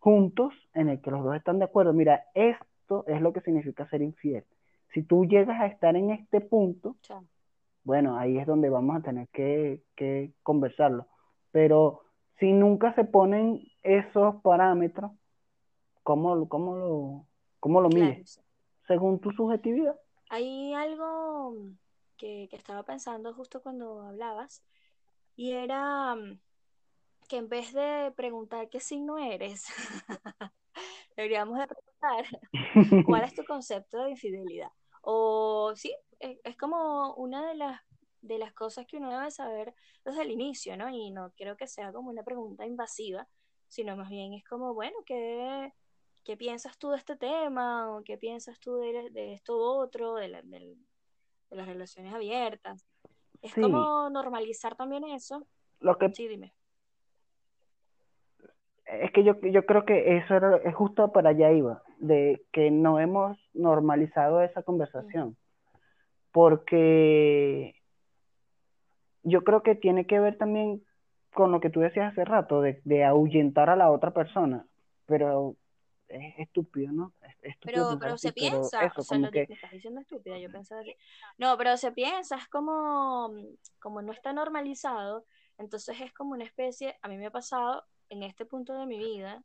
juntos 0.07 0.53
en 0.73 0.87
el 0.87 1.01
que 1.01 1.11
los 1.11 1.21
dos 1.21 1.35
están 1.35 1.59
de 1.59 1.65
acuerdo. 1.65 1.91
Mira, 1.91 2.27
esto 2.33 3.03
es 3.07 3.21
lo 3.21 3.33
que 3.33 3.41
significa 3.41 3.89
ser 3.89 4.01
infiel. 4.01 4.45
Si 4.93 5.03
tú 5.03 5.25
llegas 5.25 5.59
a 5.59 5.65
estar 5.65 5.97
en 5.97 6.11
este 6.11 6.39
punto, 6.39 6.95
bueno, 7.83 8.17
ahí 8.17 8.37
es 8.37 8.47
donde 8.47 8.69
vamos 8.69 8.95
a 8.95 9.01
tener 9.01 9.27
que, 9.27 10.31
conversarlo. 10.43 11.07
Pero 11.51 12.03
si 12.39 12.53
nunca 12.53 12.95
se 12.95 13.03
ponen 13.03 13.67
esos 13.83 14.35
parámetros, 14.43 15.11
¿cómo, 16.03 16.47
cómo 16.47 16.77
lo, 16.77 17.25
cómo 17.59 17.81
lo 17.81 17.89
mides? 17.89 18.41
Según 18.87 19.19
tu 19.19 19.31
subjetividad. 19.31 19.99
Hay 20.29 20.73
algo 20.73 21.53
que, 22.15 22.47
estaba 22.53 22.83
pensando 22.83 23.33
justo 23.33 23.61
cuando 23.61 24.03
hablabas 24.03 24.63
y 25.35 25.51
era 25.51 26.15
mm, 26.15 26.39
que 27.27 27.37
en 27.37 27.49
vez 27.49 27.73
de 27.73 28.11
preguntar 28.15 28.69
qué 28.69 28.79
signo 28.79 29.17
eres, 29.17 29.65
deberíamos 31.15 31.59
de 31.59 31.67
preguntar 31.67 32.25
cuál 33.05 33.23
es 33.23 33.35
tu 33.35 33.43
concepto 33.43 34.03
de 34.03 34.11
infidelidad. 34.11 34.71
O 35.01 35.73
sí, 35.75 35.95
es, 36.19 36.57
como 36.57 37.13
una 37.15 37.47
de 37.47 37.55
las, 37.55 37.81
de 38.21 38.37
las 38.37 38.53
cosas 38.53 38.85
que 38.85 38.97
uno 38.97 39.11
debe 39.11 39.31
saber 39.31 39.73
desde 40.03 40.21
el 40.21 40.31
inicio, 40.31 40.75
¿no? 40.77 40.89
Y 40.89 41.11
no 41.11 41.31
quiero 41.35 41.55
que 41.57 41.67
sea 41.67 41.91
como 41.91 42.09
una 42.09 42.23
pregunta 42.23 42.65
invasiva, 42.65 43.27
sino 43.67 43.95
más 43.95 44.09
bien 44.09 44.33
es 44.33 44.43
como, 44.45 44.73
bueno, 44.73 44.97
¿qué, 45.05 45.73
qué 46.23 46.37
piensas 46.37 46.77
tú 46.77 46.89
de 46.89 46.97
este 46.97 47.15
tema? 47.15 47.95
¿O 47.95 48.03
qué 48.03 48.17
piensas 48.17 48.59
tú 48.59 48.77
de, 48.77 49.09
de 49.11 49.33
esto 49.33 49.57
otro, 49.57 50.15
de, 50.15 50.29
de, 50.43 50.77
las 51.51 51.67
relaciones 51.67 52.13
abiertas? 52.13 52.85
Es 53.41 53.53
como 53.53 54.09
normalizar 54.09 54.75
también 54.75 55.03
eso. 55.03 55.45
Lo 55.79 55.97
que... 55.97 56.11
Sí, 56.13 56.27
dime. 56.27 56.53
Es 58.87 59.11
que 59.11 59.23
yo, 59.23 59.39
yo 59.41 59.65
creo 59.65 59.85
que 59.85 60.17
eso 60.17 60.35
era, 60.35 60.57
es 60.57 60.73
justo 60.73 61.11
para 61.11 61.29
allá 61.29 61.51
iba, 61.51 61.83
de 61.97 62.41
que 62.51 62.71
no 62.71 62.99
hemos 62.99 63.37
normalizado 63.53 64.41
esa 64.41 64.63
conversación. 64.63 65.35
Porque 66.31 67.75
yo 69.23 69.43
creo 69.43 69.61
que 69.61 69.75
tiene 69.75 70.07
que 70.07 70.19
ver 70.19 70.37
también 70.37 70.83
con 71.33 71.51
lo 71.51 71.59
que 71.59 71.69
tú 71.69 71.81
decías 71.81 72.11
hace 72.11 72.23
rato, 72.23 72.61
de, 72.61 72.81
de 72.85 73.03
ahuyentar 73.03 73.69
a 73.69 73.75
la 73.75 73.91
otra 73.91 74.11
persona. 74.11 74.65
Pero 75.05 75.55
es 76.07 76.39
estúpido, 76.39 76.91
¿no? 76.91 77.13
pero, 77.61 77.97
pero 77.99 78.17
se 78.17 78.31
piensa, 78.31 78.91
o 78.95 79.01
sea, 79.01 79.29
que... 79.29 79.47
estás 79.49 79.71
diciendo 79.71 80.01
estúpida, 80.01 80.37
yo 80.39 80.49
pensaba 80.51 80.83
que... 80.83 80.97
No, 81.37 81.57
pero 81.57 81.77
se 81.77 81.91
piensa, 81.91 82.37
es 82.37 82.47
como, 82.47 83.33
como 83.79 84.01
no 84.01 84.11
está 84.11 84.33
normalizado, 84.33 85.25
entonces 85.57 85.99
es 86.01 86.13
como 86.13 86.31
una 86.31 86.45
especie, 86.45 86.97
a 87.01 87.07
mí 87.07 87.17
me 87.17 87.27
ha 87.27 87.31
pasado 87.31 87.83
en 88.09 88.23
este 88.23 88.45
punto 88.45 88.73
de 88.73 88.85
mi 88.85 88.97
vida, 88.97 89.43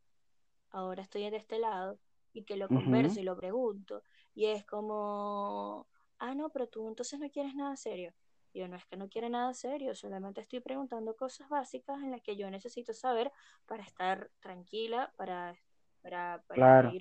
ahora 0.70 1.02
estoy 1.02 1.28
de 1.30 1.36
este 1.36 1.58
lado, 1.58 1.98
y 2.32 2.44
que 2.44 2.56
lo 2.56 2.68
converso 2.68 3.20
y 3.20 3.24
lo 3.24 3.36
pregunto, 3.36 4.02
y 4.34 4.46
es 4.46 4.64
como, 4.64 5.86
ah, 6.18 6.34
no, 6.34 6.50
pero 6.50 6.66
tú 6.68 6.88
entonces 6.88 7.20
no 7.20 7.30
quieres 7.30 7.54
nada 7.54 7.76
serio. 7.76 8.14
Yo 8.54 8.68
no 8.68 8.76
es 8.76 8.84
que 8.84 8.96
no 8.96 9.08
quiere 9.08 9.30
nada 9.30 9.54
serio, 9.54 9.94
solamente 9.94 10.42
estoy 10.42 10.60
preguntando 10.60 11.16
cosas 11.16 11.48
básicas 11.48 12.02
en 12.02 12.10
las 12.10 12.20
que 12.20 12.36
yo 12.36 12.50
necesito 12.50 12.92
saber 12.92 13.32
para 13.66 13.82
estar 13.82 14.30
tranquila, 14.40 15.12
para 15.16 15.56
para, 16.02 16.92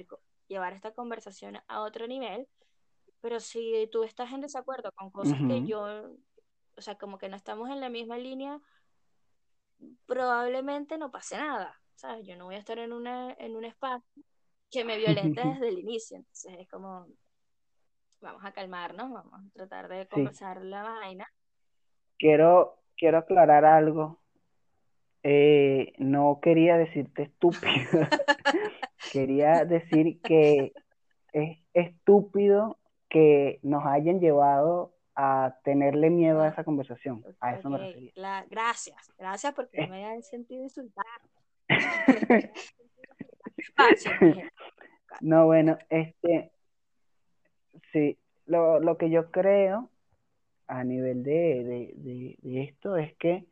llevar 0.47 0.73
esta 0.73 0.91
conversación 0.93 1.57
a 1.67 1.81
otro 1.81 2.07
nivel. 2.07 2.47
Pero 3.21 3.39
si 3.39 3.87
tú 3.91 4.03
estás 4.03 4.31
en 4.31 4.41
desacuerdo 4.41 4.91
con 4.93 5.11
cosas 5.11 5.37
que 5.47 5.65
yo, 5.65 5.85
o 6.75 6.81
sea, 6.81 6.95
como 6.95 7.17
que 7.17 7.29
no 7.29 7.35
estamos 7.35 7.69
en 7.69 7.79
la 7.79 7.89
misma 7.89 8.17
línea, 8.17 8.59
probablemente 10.05 10.97
no 10.97 11.11
pase 11.11 11.37
nada. 11.37 11.81
¿sabes? 12.01 12.25
Yo 12.25 12.35
no 12.35 12.45
voy 12.45 12.55
a 12.55 12.59
estar 12.59 12.79
en, 12.79 12.93
una, 12.93 13.33
en 13.37 13.55
un 13.55 13.63
espacio 13.63 14.23
que 14.71 14.83
me 14.83 14.97
violente 14.97 15.41
desde 15.45 15.69
el 15.69 15.79
inicio. 15.79 16.17
Entonces 16.17 16.53
es 16.59 16.67
como, 16.67 17.07
vamos 18.21 18.43
a 18.43 18.51
calmarnos, 18.51 19.11
vamos 19.11 19.33
a 19.33 19.53
tratar 19.53 19.87
de 19.87 20.07
conversar 20.07 20.63
la 20.63 20.83
vaina. 20.83 21.27
Quiero, 22.17 22.79
quiero 22.97 23.19
aclarar 23.19 23.65
algo. 23.65 24.19
Eh, 25.23 25.93
no 25.99 26.39
quería 26.41 26.77
decirte 26.77 27.23
estúpido. 27.23 27.61
quería 29.13 29.65
decir 29.65 30.19
que 30.21 30.73
es 31.33 31.59
estúpido 31.73 32.79
que 33.09 33.59
nos 33.61 33.85
hayan 33.85 34.19
llevado 34.19 34.95
a 35.23 35.55
tenerle 35.63 36.09
miedo 36.09 36.41
a 36.41 36.47
esa 36.47 36.63
conversación. 36.63 37.23
A 37.39 37.55
eso 37.55 37.69
me 37.69 37.77
refería. 37.77 38.11
gracias, 38.49 39.13
gracias 39.19 39.53
porque 39.53 39.85
me 39.87 40.05
hayan 40.05 40.23
sentido 40.23 40.63
insultar. 40.63 41.05
no, 45.21 45.45
bueno, 45.45 45.77
este, 45.89 46.51
sí, 47.91 48.17
lo, 48.45 48.79
lo 48.79 48.97
que 48.97 49.09
yo 49.09 49.29
creo 49.29 49.89
a 50.67 50.83
nivel 50.83 51.21
de, 51.21 51.63
de, 51.63 51.93
de, 51.97 52.37
de 52.41 52.63
esto 52.63 52.97
es 52.97 53.13
que 53.17 53.45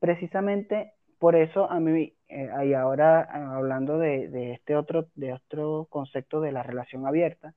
precisamente 0.00 0.92
por 1.18 1.36
eso 1.36 1.70
a 1.70 1.80
mí, 1.80 2.14
eh, 2.28 2.50
y 2.66 2.74
ahora 2.74 3.28
ah, 3.30 3.56
hablando 3.56 3.98
de, 3.98 4.52
este 4.52 4.76
otro, 4.76 5.08
de 5.14 5.32
otro 5.32 5.86
concepto 5.90 6.40
de 6.40 6.52
la 6.52 6.62
relación 6.62 7.06
abierta, 7.06 7.54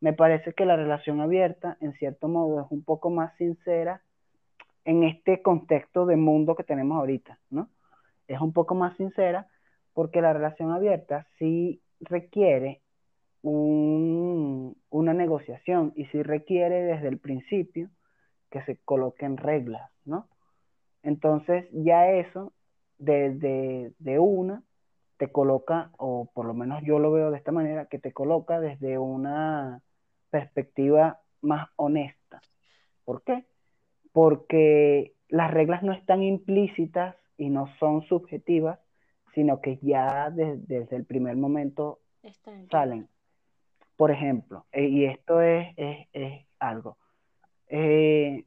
me 0.00 0.12
parece 0.12 0.52
que 0.52 0.64
la 0.64 0.76
relación 0.76 1.20
abierta, 1.20 1.76
en 1.80 1.92
cierto 1.94 2.28
modo, 2.28 2.60
es 2.60 2.66
un 2.70 2.84
poco 2.84 3.10
más 3.10 3.36
sincera 3.36 4.02
en 4.84 5.04
este 5.04 5.42
contexto 5.42 6.06
de 6.06 6.16
mundo 6.16 6.54
que 6.54 6.64
tenemos 6.64 6.98
ahorita, 6.98 7.38
¿no? 7.50 7.68
Es 8.26 8.40
un 8.40 8.52
poco 8.52 8.74
más 8.74 8.96
sincera 8.96 9.48
porque 9.92 10.22
la 10.22 10.32
relación 10.32 10.70
abierta 10.70 11.26
sí 11.38 11.82
requiere 12.00 12.80
una 13.42 15.14
negociación 15.14 15.92
y 15.96 16.06
sí 16.06 16.22
requiere 16.22 16.82
desde 16.82 17.08
el 17.08 17.18
principio 17.18 17.88
que 18.50 18.62
se 18.62 18.76
coloquen 18.78 19.36
reglas, 19.36 19.90
¿no? 20.04 20.28
Entonces 21.02 21.66
ya 21.72 22.10
eso 22.10 22.52
de, 22.98 23.92
de, 23.98 24.18
una 24.18 24.62
te 25.16 25.30
coloca, 25.30 25.90
o 25.98 26.30
por 26.32 26.46
lo 26.46 26.54
menos 26.54 26.82
yo 26.84 26.98
lo 26.98 27.12
veo 27.12 27.30
de 27.30 27.38
esta 27.38 27.52
manera, 27.52 27.86
que 27.86 27.98
te 27.98 28.12
coloca 28.12 28.60
desde 28.60 28.98
una 28.98 29.82
perspectiva 30.30 31.20
más 31.40 31.68
honesta. 31.76 32.40
¿Por 33.04 33.22
qué? 33.22 33.44
Porque 34.12 35.14
las 35.28 35.50
reglas 35.50 35.82
no 35.82 35.92
están 35.92 36.22
implícitas 36.22 37.16
y 37.36 37.50
no 37.50 37.66
son 37.78 38.02
subjetivas, 38.02 38.78
sino 39.34 39.60
que 39.60 39.78
ya 39.82 40.30
desde 40.30 40.96
el 40.96 41.04
primer 41.04 41.36
momento 41.36 42.00
salen. 42.70 43.08
Por 43.96 44.10
ejemplo, 44.10 44.66
eh, 44.72 44.88
y 44.88 45.04
esto 45.04 45.40
es, 45.40 45.74
es, 45.76 46.46
algo, 46.60 46.96
eh, 47.68 48.44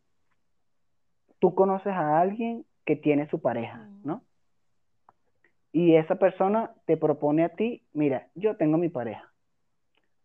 tú 1.39 1.55
conoces 1.55 1.93
a 1.93 2.19
alguien 2.19 2.65
que 2.85 2.97
tiene 2.97 3.29
su 3.29 3.41
pareja, 3.41 3.87
¿no? 4.03 4.21
Y 5.71 5.95
esa 5.95 6.15
persona 6.15 6.73
te 6.85 6.97
propone 6.97 7.45
a 7.45 7.49
ti, 7.49 7.83
mira, 7.93 8.27
yo 8.35 8.57
tengo 8.57 8.77
mi 8.77 8.89
pareja 8.89 9.30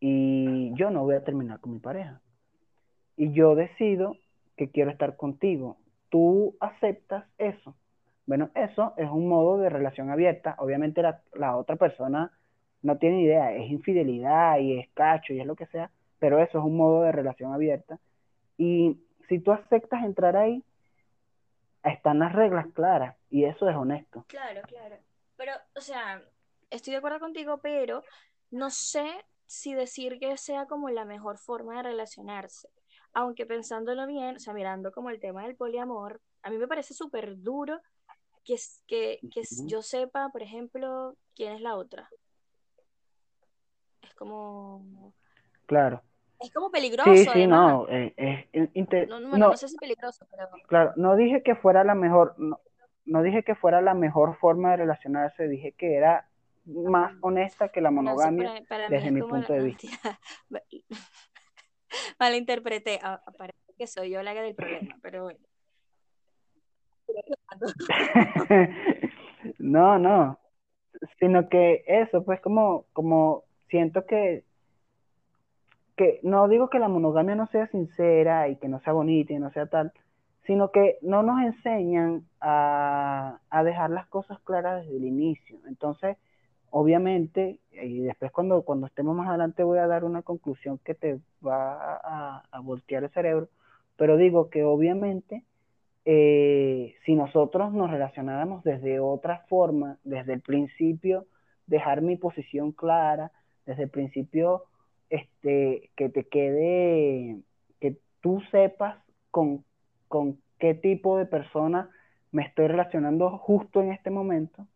y 0.01 0.73
yo 0.75 0.91
no 0.91 1.05
voy 1.05 1.17
a 1.17 1.25
terminar 1.25 1.61
con 1.61 1.73
mi 1.73 1.79
pareja. 1.79 2.21
Y 3.17 3.33
yo 3.33 3.55
decido 3.55 4.17
que 4.57 4.71
quiero 4.71 4.91
estar 4.91 5.17
contigo. 5.17 5.79
¿Tú 6.11 6.57
aceptas 6.61 7.25
eso? 7.39 7.75
Bueno, 8.27 8.51
eso 8.55 8.95
es 8.97 9.09
un 9.09 9.29
modo 9.29 9.59
de 9.59 9.71
relación 9.71 10.11
abierta. 10.11 10.57
Obviamente 10.59 11.03
la, 11.03 11.23
la 11.35 11.57
otra 11.57 11.77
persona 11.77 12.33
no 12.83 12.99
tiene 12.99 13.23
idea, 13.23 13.53
es 13.53 13.71
infidelidad 13.71 14.59
y 14.59 14.79
es 14.79 14.89
cacho 14.95 15.33
y 15.33 15.41
es 15.41 15.47
lo 15.47 15.57
que 15.57 15.67
sea, 15.67 15.91
pero 16.19 16.41
eso 16.41 16.59
es 16.59 16.65
un 16.65 16.77
modo 16.77 17.03
de 17.03 17.13
relación 17.13 17.53
abierta. 17.53 17.99
Y 18.59 18.99
si 19.29 19.39
tú 19.39 19.53
aceptas 19.53 20.05
entrar 20.05 20.37
ahí, 20.37 20.63
están 21.83 22.19
las 22.19 22.33
reglas 22.33 22.67
claras 22.75 23.17
y 23.31 23.45
eso 23.45 23.69
es 23.69 23.77
honesto. 23.77 24.25
Claro, 24.29 24.61
claro. 24.67 24.97
Pero, 25.37 25.53
o 25.77 25.81
sea, 25.81 26.23
estoy 26.71 26.93
de 26.93 26.99
acuerdo 26.99 27.21
contigo, 27.21 27.59
pero 27.59 28.03
no 28.51 28.71
sé 28.71 29.07
si 29.47 29.75
decir 29.75 30.19
que 30.19 30.37
sea 30.37 30.67
como 30.67 30.91
la 30.91 31.05
mejor 31.05 31.39
forma 31.39 31.77
de 31.77 31.85
relacionarse. 31.85 32.69
Aunque 33.13 33.47
pensándolo 33.47 34.07
bien, 34.07 34.37
o 34.37 34.39
sea, 34.39 34.53
mirando 34.53 34.93
como 34.93 35.11
el 35.11 35.21
tema 35.21 35.45
del 35.45 35.57
poliamor, 35.57 36.21
a 36.43 36.51
mí 36.51 36.59
me 36.59 36.69
parece 36.69 36.95
súper 36.95 37.41
duro 37.41 37.81
que, 38.45 38.57
que, 38.87 39.19
que 39.33 39.43
yo 39.67 39.83
sepa, 39.83 40.29
por 40.31 40.43
ejemplo, 40.43 41.17
quién 41.35 41.53
es 41.53 41.61
la 41.61 41.77
otra. 41.77 42.09
Es 44.03 44.15
como... 44.15 45.13
Claro. 45.67 46.03
Es 46.39 46.53
como 46.53 46.71
peligroso. 46.71 47.15
Sí, 47.15 47.27
sí, 47.33 47.47
no, 47.47 47.89
eh, 47.89 48.15
es, 48.53 49.09
no, 49.09 49.21
no, 49.21 49.57
sé 49.57 49.69
si 49.69 49.77
peligroso, 49.77 50.27
pero... 50.31 50.49
Claro, 50.69 50.93
no 50.97 51.17
dije 51.17 51.43
que 51.43 51.57
fuera 51.57 51.83
la 51.83 51.95
mejor, 51.95 52.37
no 53.07 53.23
dije 53.23 53.43
que 53.43 53.55
fuera 53.55 53.81
la 53.81 53.95
mejor 53.95 54.37
forma 54.37 54.73
de 54.73 54.77
relacionarse, 54.79 55.49
dije 55.49 55.73
que 55.73 55.97
era 55.97 56.29
más 56.67 57.15
honesta 57.21 57.69
que 57.69 57.81
la 57.81 57.91
monogamia 57.91 58.63
desde 58.89 59.11
mi 59.11 59.23
punto 59.23 59.53
de 59.53 59.63
vista. 59.63 60.19
Malinterpreté, 62.19 62.99
ah, 63.03 63.23
parece 63.39 63.59
que 63.79 63.87
soy 63.87 64.11
yo 64.11 64.23
la 64.23 64.35
que 64.35 64.43
del 64.43 64.55
problema, 64.55 64.97
pero 65.03 65.25
bueno. 65.25 65.39
no, 69.59 69.99
no, 69.99 70.39
sino 71.19 71.49
que 71.49 71.85
eso, 71.87 72.25
pues 72.25 72.41
como, 72.41 72.87
como 72.93 73.45
siento 73.69 74.07
que, 74.07 74.45
que 75.97 76.21
no 76.23 76.49
digo 76.49 76.69
que 76.69 76.79
la 76.79 76.89
monogamia 76.89 77.35
no 77.35 77.47
sea 77.47 77.67
sincera 77.69 78.49
y 78.49 78.57
que 78.57 78.69
no 78.69 78.81
sea 78.81 78.93
bonita 78.93 79.33
y 79.33 79.39
no 79.39 79.51
sea 79.53 79.67
tal, 79.67 79.93
sino 80.47 80.71
que 80.71 80.99
no 81.03 81.23
nos 81.23 81.43
enseñan 81.43 82.27
a, 82.41 83.39
dejar 83.65 83.91
las 83.91 84.07
cosas 84.07 84.39
claras 84.41 84.83
desde 84.83 84.97
el 84.97 85.05
inicio. 85.05 85.59
Entonces, 85.67 86.17
obviamente, 86.71 87.59
y 87.73 88.01
después 88.01 88.33
cuando, 88.33 88.63
cuando 88.63 88.87
estemos 88.87 89.17
más 89.17 89.29
adelante 89.29 89.63
voy 89.63 89.79
a 89.79 89.87
dar 89.87 90.05
una 90.05 90.23
conclusión 90.23 90.79
que 90.79 90.95
te 90.95 91.19
va 91.45 91.97
a, 91.97 92.61
voltear 92.61 93.05
el 93.05 93.11
cerebro, 93.11 93.49
pero 93.97 94.17
digo 94.17 94.51
que 94.51 94.65
obviamente 94.65 95.43
eh, 96.05 96.95
si 97.05 97.15
nosotros 97.15 97.73
nos 97.73 97.91
relacionáramos 97.91 98.65
desde 98.65 99.01
otra 99.01 99.45
forma, 99.49 99.99
desde 100.05 100.35
el 100.35 100.41
principio, 100.41 101.27
dejar 101.67 102.03
mi 102.03 102.17
posición 102.17 102.73
clara, 102.73 103.33
desde 103.67 103.85
el 103.85 103.91
principio, 103.91 104.65
este, 105.11 105.91
que 105.97 106.09
te 106.09 106.25
quede, 106.25 107.39
que 107.81 107.97
tú 108.21 108.41
sepas 108.51 108.97
con, 109.31 109.65
con 110.09 110.39
qué 110.59 110.75
tipo 110.75 111.19
de 111.19 111.27
persona 111.27 111.91
me 112.33 112.43
estoy 112.43 112.69
relacionando 112.69 113.39
justo 113.39 113.81
en 113.83 113.93
este 113.93 114.11
momento, 114.11 114.67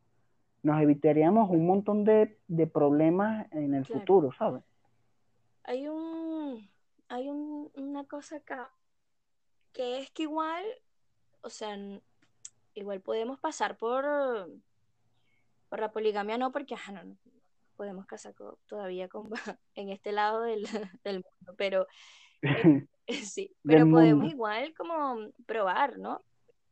nos 0.63 0.81
evitaríamos 0.81 1.51
un 1.51 1.67
montón 1.67 2.05
de, 2.05 2.37
problemas 2.73 3.51
en 3.53 3.75
el 3.75 3.87
futuro, 3.87 4.33
¿sabes? 4.33 4.63
Hay 5.65 5.89
un, 5.89 6.69
hay 7.09 7.29
una 7.29 8.05
cosa 8.05 8.37
acá 8.37 8.71
que 9.73 10.01
es 10.01 10.11
que 10.11 10.25
igual, 10.25 10.65
o 11.43 11.51
sea, 11.51 11.77
igual 12.75 13.01
podemos 13.01 13.39
pasar 13.39 13.77
por, 13.77 14.05
por 15.69 15.81
la 15.81 15.93
poligamia, 15.93 16.39
no, 16.39 16.51
porque 16.53 16.75
no, 16.93 17.17
podemos 17.77 18.07
casar 18.07 18.35
todavía 18.67 19.09
con, 19.09 19.31
en 19.75 19.89
este 19.91 20.13
lado 20.13 20.43
del, 20.43 20.65
mundo, 21.05 21.55
pero 21.57 21.87
eh, 23.07 23.15
sí, 23.25 23.55
pero 23.63 23.89
podemos 23.89 24.31
igual 24.31 24.75
como 24.75 25.31
probar, 25.47 25.99
¿no? 25.99 26.21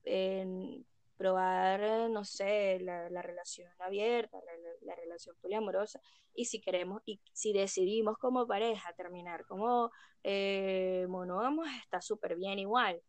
En, 0.05 0.85
probar, 1.19 1.83
eh, 1.83 2.09
no 2.09 2.25
sé, 2.25 2.79
la, 2.81 3.21
relación 3.21 3.69
abierta, 3.81 4.39
la, 4.83 4.95
relación 4.95 5.37
poliamorosa, 5.43 6.01
y 6.33 6.45
si 6.45 6.61
queremos, 6.61 7.03
y 7.05 7.21
si 7.33 7.53
decidimos 7.53 8.17
como 8.19 8.47
pareja 8.47 8.93
terminar 8.95 9.45
como 9.47 9.91
eh, 10.23 11.07
monógamos, 11.09 11.67
está 11.83 12.01
súper 12.01 12.37
bien 12.37 12.61
igual. 12.61 13.03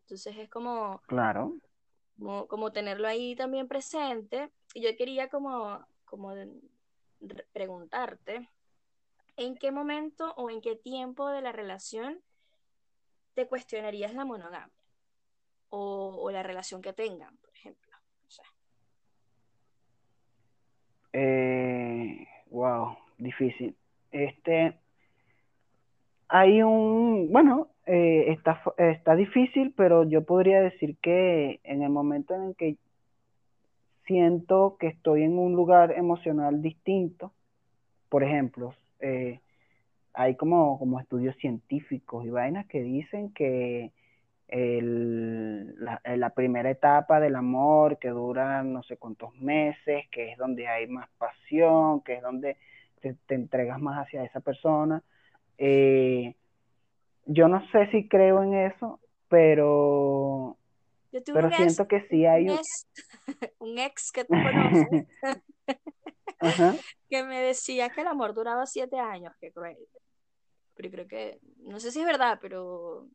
Entonces 0.00 0.36
es 0.36 0.50
como... 0.50 1.00
Claro. 1.06 1.56
Como, 2.18 2.70
tenerlo 2.70 3.08
ahí 3.08 3.34
también 3.34 3.66
presente. 3.66 4.50
Y 4.74 4.82
yo 4.82 4.94
quería 4.94 5.30
como, 5.30 5.86
como 6.04 6.34
preguntarte, 7.52 8.50
¿en 9.36 9.56
qué 9.56 9.70
momento 9.70 10.34
o 10.36 10.50
en 10.50 10.60
qué 10.60 10.76
tiempo 10.76 11.28
de 11.28 11.40
la 11.40 11.52
relación 11.52 12.20
te 13.32 13.46
cuestionarías 13.46 14.12
la 14.12 14.26
monogamia? 14.26 14.79
O, 15.70 16.30
la 16.30 16.42
relación 16.42 16.82
que 16.82 16.92
tengan, 16.92 17.36
por 17.38 17.50
ejemplo. 17.54 17.90
Eh, 21.12 22.26
wow, 22.50 22.96
difícil. 23.18 23.74
Este, 24.12 24.78
hay 26.28 26.62
un, 26.62 27.28
bueno, 27.32 27.68
eh, 27.86 28.32
está, 28.32 28.62
está 28.78 29.16
difícil, 29.16 29.72
pero 29.76 30.04
yo 30.04 30.24
podría 30.24 30.60
decir 30.60 30.96
que 30.98 31.60
en 31.64 31.82
el 31.82 31.90
momento 31.90 32.34
en 32.34 32.42
el 32.44 32.56
que 32.56 32.76
siento 34.06 34.76
que 34.78 34.88
estoy 34.88 35.22
en 35.22 35.38
un 35.38 35.54
lugar 35.54 35.92
emocional 35.92 36.62
distinto, 36.62 37.32
por 38.08 38.24
ejemplo, 38.24 38.74
eh, 39.00 39.40
hay 40.12 40.36
como, 40.36 40.78
como 40.78 41.00
estudios 41.00 41.36
científicos 41.36 42.26
y 42.26 42.30
vainas 42.30 42.66
que 42.66 42.82
dicen 42.82 43.32
que 43.32 43.92
el, 44.50 45.76
eh, 46.04 46.16
la, 46.16 46.30
primera 46.30 46.70
etapa 46.70 47.20
del 47.20 47.36
amor 47.36 47.98
que 47.98 48.08
dura 48.08 48.62
no 48.62 48.82
sé 48.82 48.96
cuántos 48.96 49.34
meses, 49.36 50.06
que 50.10 50.32
es 50.32 50.38
donde 50.38 50.66
hay 50.66 50.88
más 50.88 51.08
pasión, 51.18 52.00
que 52.02 52.14
es 52.14 52.22
donde 52.22 52.56
te, 53.00 53.16
entregas 53.28 53.80
más 53.80 54.06
hacia 54.06 54.24
esa 54.24 54.40
persona. 54.40 55.02
Eh, 55.56 56.34
yo 57.26 57.46
no 57.46 57.64
sé 57.70 57.88
si 57.92 58.08
creo 58.08 58.42
en 58.42 58.54
eso, 58.54 58.98
pero, 59.28 60.56
pero 61.12 61.50
siento 61.52 61.86
que 61.86 62.06
sí 62.08 62.26
hay 62.26 62.48
un, 62.48 62.58
un 63.60 63.78
ex 63.78 64.10
que 64.10 64.24
tú 64.24 64.34
conoces 64.34 65.06
que 67.08 67.22
me 67.22 67.40
decía 67.40 67.90
que 67.90 68.00
el 68.00 68.08
amor 68.08 68.34
duraba 68.34 68.66
siete 68.66 68.98
años, 68.98 69.32
qué 69.40 69.52
cruel. 69.52 69.76
Pero 70.74 70.90
creo 70.90 71.06
que, 71.06 71.38
no 71.58 71.78
sé 71.78 71.92
si 71.92 72.00
es 72.00 72.06
verdad, 72.06 72.38
pero 72.40 73.06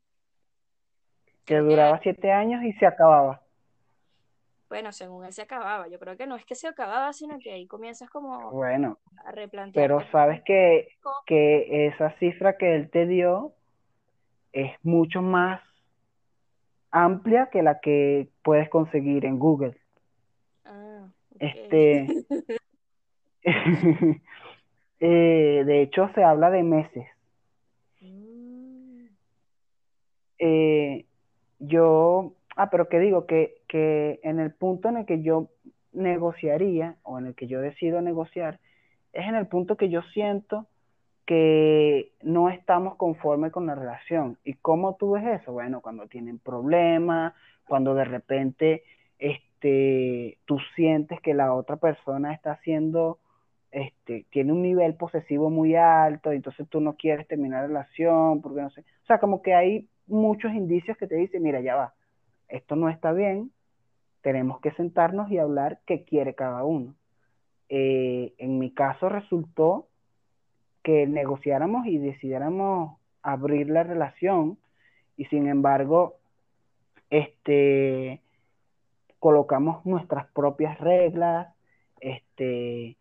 que 1.46 1.58
duraba 1.58 2.00
siete 2.02 2.32
años 2.32 2.62
y 2.64 2.72
se 2.74 2.86
acababa. 2.86 3.40
Bueno, 4.68 4.90
según 4.92 5.24
él 5.24 5.32
se 5.32 5.42
acababa. 5.42 5.86
Yo 5.88 5.98
creo 5.98 6.16
que 6.16 6.26
no 6.26 6.34
es 6.34 6.44
que 6.44 6.56
se 6.56 6.66
acababa, 6.66 7.12
sino 7.12 7.38
que 7.38 7.52
ahí 7.52 7.66
comienzas 7.66 8.10
como 8.10 8.50
bueno, 8.50 8.98
a 9.24 9.30
replantear. 9.30 9.88
Pero 9.88 10.10
sabes 10.10 10.42
que, 10.44 10.88
que 11.24 11.86
esa 11.86 12.10
cifra 12.18 12.56
que 12.56 12.74
él 12.74 12.90
te 12.90 13.06
dio 13.06 13.52
es 14.52 14.72
mucho 14.82 15.22
más 15.22 15.60
amplia 16.90 17.48
que 17.52 17.62
la 17.62 17.78
que 17.78 18.28
puedes 18.42 18.68
conseguir 18.68 19.24
en 19.24 19.38
Google. 19.38 19.76
Ah, 20.64 21.06
Este, 21.38 22.24
eh, 25.00 25.62
de 25.64 25.82
hecho, 25.82 26.10
se 26.14 26.24
habla 26.24 26.50
de 26.50 26.62
meses. 26.64 27.06
Mm. 28.00 29.06
Eh, 30.38 31.06
yo, 31.58 32.34
ah, 32.56 32.70
pero 32.70 32.88
que 32.88 32.98
digo 32.98 33.26
que, 33.26 33.62
que 33.68 34.20
en 34.22 34.40
el 34.40 34.52
punto 34.52 34.88
en 34.88 34.98
el 34.98 35.06
que 35.06 35.22
yo 35.22 35.48
negociaría 35.92 36.96
o 37.02 37.18
en 37.18 37.26
el 37.26 37.34
que 37.34 37.46
yo 37.46 37.60
decido 37.60 38.00
negociar, 38.00 38.60
es 39.12 39.26
en 39.26 39.34
el 39.34 39.46
punto 39.46 39.76
que 39.76 39.88
yo 39.88 40.02
siento 40.12 40.66
que 41.26 42.12
no 42.22 42.50
estamos 42.50 42.94
conformes 42.96 43.50
con 43.50 43.66
la 43.66 43.74
relación. 43.74 44.38
¿Y 44.44 44.54
cómo 44.54 44.94
tú 44.94 45.12
ves 45.12 45.40
eso? 45.40 45.52
Bueno, 45.52 45.80
cuando 45.80 46.06
tienen 46.06 46.38
problemas, 46.38 47.34
cuando 47.66 47.94
de 47.94 48.04
repente 48.04 48.84
este, 49.18 50.38
tú 50.44 50.58
sientes 50.76 51.20
que 51.20 51.34
la 51.34 51.52
otra 51.52 51.76
persona 51.76 52.32
está 52.32 52.52
haciendo, 52.52 53.18
este, 53.72 54.26
tiene 54.30 54.52
un 54.52 54.62
nivel 54.62 54.94
posesivo 54.94 55.50
muy 55.50 55.74
alto, 55.74 56.32
y 56.32 56.36
entonces 56.36 56.68
tú 56.68 56.80
no 56.80 56.94
quieres 56.94 57.26
terminar 57.26 57.62
la 57.62 57.66
relación, 57.68 58.40
porque 58.40 58.62
no 58.62 58.70
sé. 58.70 58.82
O 58.82 59.06
sea, 59.06 59.18
como 59.18 59.42
que 59.42 59.54
hay 59.54 59.88
muchos 60.06 60.52
indicios 60.52 60.96
que 60.96 61.06
te 61.06 61.16
dicen, 61.16 61.42
mira, 61.42 61.60
ya 61.60 61.76
va, 61.76 61.94
esto 62.48 62.76
no 62.76 62.88
está 62.88 63.12
bien, 63.12 63.50
tenemos 64.22 64.60
que 64.60 64.72
sentarnos 64.72 65.30
y 65.30 65.38
hablar 65.38 65.80
qué 65.86 66.04
quiere 66.04 66.34
cada 66.34 66.64
uno. 66.64 66.94
Eh, 67.68 68.34
en 68.38 68.58
mi 68.58 68.72
caso 68.72 69.08
resultó 69.08 69.88
que 70.82 71.06
negociáramos 71.06 71.86
y 71.86 71.98
decidiéramos 71.98 72.98
abrir 73.22 73.68
la 73.68 73.82
relación 73.82 74.58
y 75.16 75.24
sin 75.26 75.48
embargo, 75.48 76.16
este, 77.10 78.20
colocamos 79.18 79.84
nuestras 79.86 80.26
propias 80.32 80.78
reglas, 80.78 81.54
este, 82.00 82.96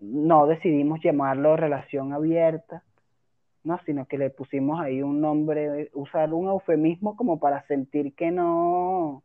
no 0.00 0.46
decidimos 0.46 1.00
llamarlo 1.02 1.56
relación 1.56 2.12
abierta, 2.12 2.82
¿no? 3.64 3.80
Sino 3.84 4.06
que 4.06 4.18
le 4.18 4.30
pusimos 4.30 4.80
ahí 4.80 5.02
un 5.02 5.20
nombre, 5.20 5.90
usar 5.94 6.32
un 6.32 6.48
eufemismo 6.48 7.16
como 7.16 7.40
para 7.40 7.66
sentir 7.66 8.14
que 8.14 8.30
no, 8.30 9.22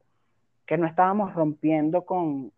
que 0.66 0.78
no 0.78 0.88
estábamos 0.88 1.34
rompiendo 1.36 2.06
con, 2.06 2.52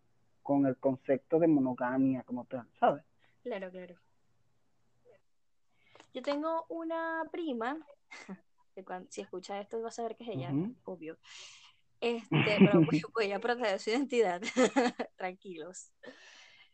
el 0.65 0.77
concepto 0.77 1.39
de 1.39 1.47
monogamia 1.47 2.23
como 2.23 2.43
tal, 2.43 2.67
¿sabes? 2.77 3.05
Claro, 3.41 3.71
claro. 3.71 3.95
Yo 6.13 6.21
tengo 6.21 6.65
una 6.67 7.23
prima, 7.31 7.77
que 8.75 8.83
si 9.09 9.21
escucha 9.21 9.61
esto 9.61 9.81
va 9.81 9.87
a 9.87 9.91
saber 9.91 10.17
que 10.17 10.25
es 10.25 10.29
ella, 10.31 10.51
obvio. 10.83 11.17
Este, 12.01 12.57
pero 12.57 12.81
voy, 13.13 13.31
a 13.31 13.39
proteger 13.39 13.79
su 13.79 13.91
identidad, 13.91 14.41
tranquilos. 15.15 15.93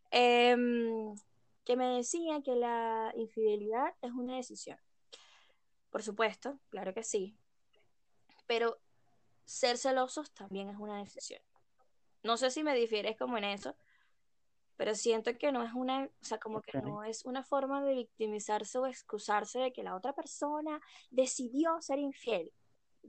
Em, 0.10 1.13
que 1.65 1.76
me 1.76 1.98
decía 1.98 2.41
que 2.41 2.56
la 2.56 3.13
infidelidad 3.15 3.93
es 4.02 4.12
una 4.12 4.38
decisión. 4.38 4.80
Por 5.98 6.04
supuesto, 6.04 6.60
claro 6.70 6.93
que 6.93 7.02
sí. 7.02 7.36
Pero 8.45 8.78
ser 9.45 9.80
celosos 9.80 10.32
también 10.32 10.70
es 10.70 10.78
una 10.78 11.00
decisión. 11.00 11.41
No 12.22 12.38
sé 12.38 12.52
si 12.52 12.62
me 12.62 12.76
difieres 12.76 13.18
como 13.18 13.36
en 13.39 13.45
eso, 13.45 13.76
pero 14.76 14.93
siento 14.93 15.36
que 15.39 15.52
no 15.52 15.64
es 15.64 15.74
una, 15.74 16.06
o 16.06 16.24
sea, 16.24 16.38
como 16.38 16.62
que 16.62 16.80
no 16.84 17.04
es 17.04 17.26
una 17.26 17.43
forma 17.43 17.84
de 17.84 17.95
victimizarse 17.95 18.78
o 18.78 18.86
excusarse 18.86 19.58
de 19.58 19.74
que 19.74 19.82
la 19.82 19.95
otra 19.95 20.14
persona 20.14 20.80
decidió 21.10 21.82
ser 21.82 21.98
infiel. 21.98 22.54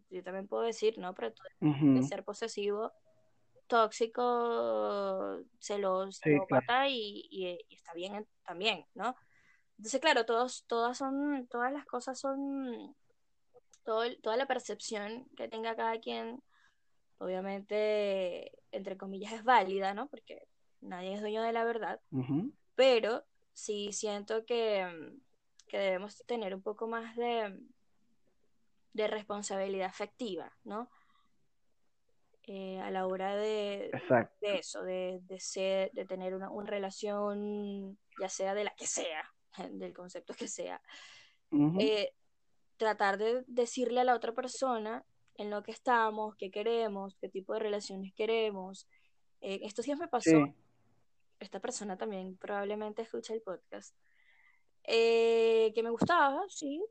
Yo 0.08 0.22
también 0.24 0.48
puedo 0.48 0.62
decir, 0.62 0.96
no, 0.96 1.12
pero 1.12 1.34
tú 1.34 1.42
de 1.60 2.02
ser 2.04 2.24
posesivo, 2.24 2.90
tóxico, 3.66 5.42
celoso, 5.58 6.22
y, 6.88 7.28
y, 7.30 7.74
está 7.74 7.92
bien 7.92 8.26
también, 8.46 8.86
¿no? 8.94 9.14
Entonces, 9.78 10.00
claro, 10.00 10.26
todos, 10.26 10.64
todas 10.66 10.98
son, 10.98 11.46
todas 11.48 11.72
las 11.72 11.86
cosas 11.86 12.18
son, 12.18 12.96
todo, 13.84 14.04
toda 14.22 14.36
la 14.36 14.46
percepción 14.46 15.28
que 15.36 15.48
tenga 15.48 15.76
cada 15.76 15.98
quien, 16.00 16.42
obviamente, 17.18 18.52
entre 18.72 18.96
comillas, 18.96 19.32
es 19.32 19.44
válida, 19.44 19.94
¿no? 19.94 20.08
Porque 20.08 20.48
nadie 20.80 21.14
es 21.14 21.20
dueño 21.20 21.42
de 21.42 21.52
la 21.52 21.64
verdad. 21.64 22.00
pero 22.74 23.24
sí 23.52 23.92
siento 23.92 24.44
que, 24.44 25.14
que 25.68 25.78
debemos 25.78 26.24
tener 26.26 26.54
un 26.54 26.62
poco 26.62 26.88
más 26.88 27.16
de, 27.16 27.56
de 28.92 29.06
responsabilidad 29.06 29.88
afectiva, 29.88 30.56
¿no? 30.64 30.90
Eh, 32.50 32.80
a 32.80 32.90
la 32.90 33.06
hora 33.06 33.36
de, 33.36 33.90
de 34.40 34.58
eso, 34.58 34.82
de, 34.82 35.20
de, 35.24 35.38
ser, 35.38 35.92
de 35.92 36.06
tener 36.06 36.34
una, 36.34 36.50
una, 36.50 36.70
relación, 36.70 37.98
ya 38.18 38.30
sea 38.30 38.54
de 38.54 38.64
la 38.64 38.74
que 38.74 38.86
sea, 38.86 39.30
del 39.72 39.92
concepto 39.92 40.34
que 40.34 40.48
sea, 40.48 40.80
eh, 41.78 42.12
tratar 42.76 43.18
de 43.18 43.44
decirle 43.46 44.00
a 44.00 44.04
la 44.04 44.14
otra 44.14 44.32
persona 44.32 45.04
en 45.34 45.50
lo 45.50 45.62
que 45.62 45.72
estamos, 45.72 46.36
qué 46.36 46.50
queremos, 46.50 47.16
qué 47.16 47.28
tipo 47.28 47.54
de 47.54 47.60
relaciones 47.60 48.12
queremos. 48.12 48.88
Eh, 49.40 49.60
estos 49.62 49.86
días 49.86 49.98
me 49.98 50.08
pasó, 50.08 50.52
esta 51.38 51.60
persona 51.60 51.96
también 51.96 52.36
probablemente 52.36 53.02
escucha 53.02 53.34
el 53.34 53.42
podcast, 53.42 53.94
eh, 54.84 55.72
que 55.74 55.82
me 55.82 55.90
gustaba, 55.90 56.44
sí, 56.48 56.82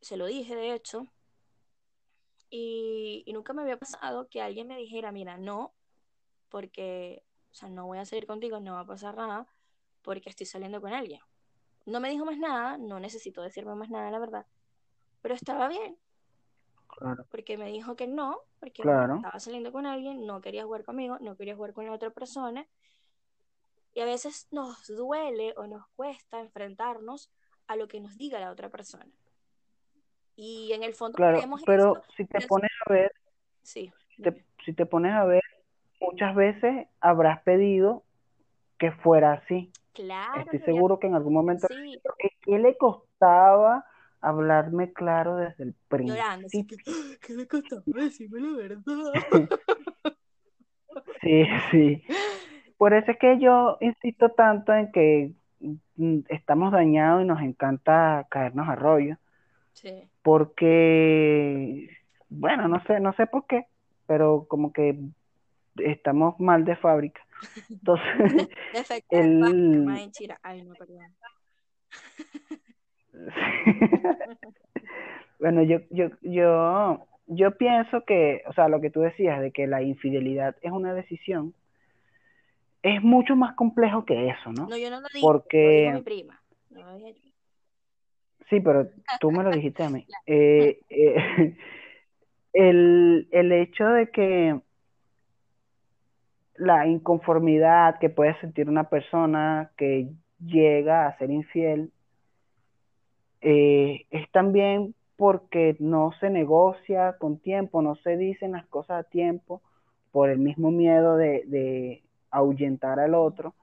se 0.00 0.16
lo 0.16 0.26
dije 0.26 0.54
de 0.54 0.74
hecho, 0.74 1.06
y, 2.52 3.22
y, 3.26 3.32
nunca 3.32 3.52
me 3.52 3.62
había 3.62 3.78
pasado 3.78 4.28
que 4.28 4.42
alguien 4.42 4.66
me 4.66 4.76
dijera, 4.76 5.12
mira, 5.12 5.38
no, 5.38 5.72
porque, 6.48 7.22
o 7.52 7.54
sea, 7.54 7.68
no 7.68 7.86
voy 7.86 7.98
a 7.98 8.04
salir 8.04 8.26
contigo, 8.26 8.58
no 8.58 8.74
va 8.74 8.80
a 8.80 8.86
pasar 8.86 9.16
nada, 9.16 9.46
porque 10.02 10.28
estoy 10.30 10.46
saliendo 10.46 10.80
con 10.80 10.92
alguien. 10.92 11.20
No 11.86 12.00
me 12.00 12.10
dijo 12.10 12.24
más 12.24 12.38
nada, 12.38 12.78
no 12.78 13.00
necesito 13.00 13.42
decirme 13.42 13.74
más 13.74 13.90
nada, 13.90 14.10
la 14.10 14.18
verdad, 14.18 14.46
pero 15.22 15.34
estaba 15.34 15.68
bien, 15.68 15.96
porque 17.30 17.56
me 17.56 17.70
dijo 17.70 17.96
que 17.96 18.06
no, 18.06 18.40
porque 18.58 18.82
estaba 18.82 19.38
saliendo 19.38 19.72
con 19.72 19.86
alguien, 19.86 20.26
no 20.26 20.40
quería 20.40 20.64
jugar 20.64 20.84
conmigo, 20.84 21.18
no 21.20 21.36
quería 21.36 21.56
jugar 21.56 21.72
con 21.72 21.86
la 21.86 21.92
otra 21.92 22.10
persona. 22.10 22.66
Y 23.94 24.00
a 24.00 24.04
veces 24.04 24.48
nos 24.50 24.86
duele 24.86 25.54
o 25.56 25.66
nos 25.66 25.86
cuesta 25.96 26.40
enfrentarnos 26.40 27.30
a 27.66 27.76
lo 27.76 27.88
que 27.88 28.00
nos 28.00 28.16
diga 28.16 28.38
la 28.38 28.50
otra 28.50 28.68
persona. 28.68 29.06
Y 30.36 30.72
en 30.72 30.82
el 30.82 30.94
fondo 30.94 31.16
claro, 31.16 31.40
pero 31.66 32.02
si 32.16 32.24
te 32.24 32.46
pones 32.46 32.70
a 32.86 32.92
ver, 32.92 33.12
sí. 33.62 33.92
si 34.64 34.72
te 34.72 34.86
pones 34.86 35.12
a 35.12 35.24
ver, 35.24 35.42
muchas 36.00 36.34
veces 36.34 36.86
habrás 37.00 37.42
pedido 37.42 38.04
que 38.78 38.92
fuera 38.92 39.32
así. 39.32 39.70
Claro. 39.92 40.42
Estoy 40.42 40.60
seguro 40.60 40.98
que 40.98 41.06
en 41.08 41.14
algún 41.14 41.34
momento 41.34 41.66
sí. 41.68 42.00
¿qué 42.42 42.58
le 42.58 42.76
costaba 42.76 43.84
hablarme 44.20 44.92
claro 44.92 45.36
desde 45.36 45.64
el 45.64 45.74
principio. 45.88 46.14
Llorando, 46.14 46.48
¿qué 47.20 47.34
le 47.34 47.46
costaba 47.48 47.82
decirme 47.86 48.40
la 48.40 48.56
verdad? 48.56 48.84
sí, 51.22 51.44
sí. 51.70 52.02
Por 52.76 52.94
eso 52.94 53.10
es 53.12 53.18
que 53.18 53.38
yo 53.38 53.78
insisto 53.80 54.30
tanto 54.30 54.72
en 54.72 54.90
que 54.92 55.32
mm, 55.96 56.20
estamos 56.28 56.72
dañados 56.72 57.22
y 57.22 57.26
nos 57.26 57.40
encanta 57.42 58.26
caernos 58.30 58.68
a 58.68 58.74
rollo. 58.74 59.16
Sí. 59.72 60.08
Porque, 60.22 61.88
bueno, 62.28 62.68
no 62.68 62.82
sé, 62.84 63.00
no 63.00 63.12
sé 63.14 63.26
por 63.26 63.46
qué, 63.46 63.66
pero 64.06 64.46
como 64.48 64.72
que 64.72 64.98
estamos 65.76 66.38
mal 66.38 66.64
de 66.64 66.76
fábrica. 66.76 67.20
Entonces, 67.70 68.48
el... 69.10 69.88
Ay, 70.42 70.62
no, 70.62 70.74
perdón. 70.74 71.14
bueno, 75.38 75.62
yo, 75.62 75.78
yo, 75.90 76.08
yo, 76.22 77.06
yo 77.26 77.56
pienso 77.56 78.04
que, 78.04 78.42
o 78.46 78.52
sea, 78.52 78.68
lo 78.68 78.80
que 78.80 78.90
tú 78.90 79.00
decías 79.00 79.40
de 79.40 79.52
que 79.52 79.66
la 79.66 79.82
infidelidad 79.82 80.56
es 80.62 80.72
una 80.72 80.94
decisión, 80.94 81.54
es 82.82 83.02
mucho 83.02 83.36
más 83.36 83.54
complejo 83.54 84.04
que 84.04 84.28
eso, 84.28 84.52
¿no? 84.52 84.66
No, 84.66 84.76
yo 84.76 84.90
no 84.90 85.00
lo 85.00 85.08
dije, 85.12 85.20
Porque... 85.26 85.92
mi 85.94 86.02
prima. 86.02 86.40
Sí, 88.48 88.60
pero 88.60 88.88
tú 89.20 89.30
me 89.30 89.44
lo 89.44 89.50
dijiste 89.50 89.84
a 89.84 89.90
mí. 89.90 90.06
Eh, 90.26 90.80
eh, 90.88 91.56
el, 92.52 93.28
el 93.30 93.52
hecho 93.52 93.84
de 93.84 94.10
que 94.10 94.60
la 96.60 96.86
inconformidad 96.86 97.98
que 97.98 98.10
puede 98.10 98.38
sentir 98.40 98.68
una 98.68 98.84
persona 98.84 99.70
que 99.78 100.08
llega 100.44 101.06
a 101.06 101.16
ser 101.16 101.30
infiel 101.30 101.90
eh, 103.40 104.04
es 104.10 104.30
también 104.30 104.94
porque 105.16 105.76
no 105.80 106.12
se 106.20 106.28
negocia 106.28 107.16
con 107.18 107.38
tiempo, 107.38 107.80
no 107.80 107.96
se 107.96 108.18
dicen 108.18 108.52
las 108.52 108.66
cosas 108.66 109.06
a 109.06 109.08
tiempo 109.08 109.62
por 110.12 110.28
el 110.28 110.38
mismo 110.38 110.70
miedo 110.70 111.16
de, 111.16 112.02
ahuyentar 112.30 113.00
al 113.00 113.14
otro, 113.14 113.54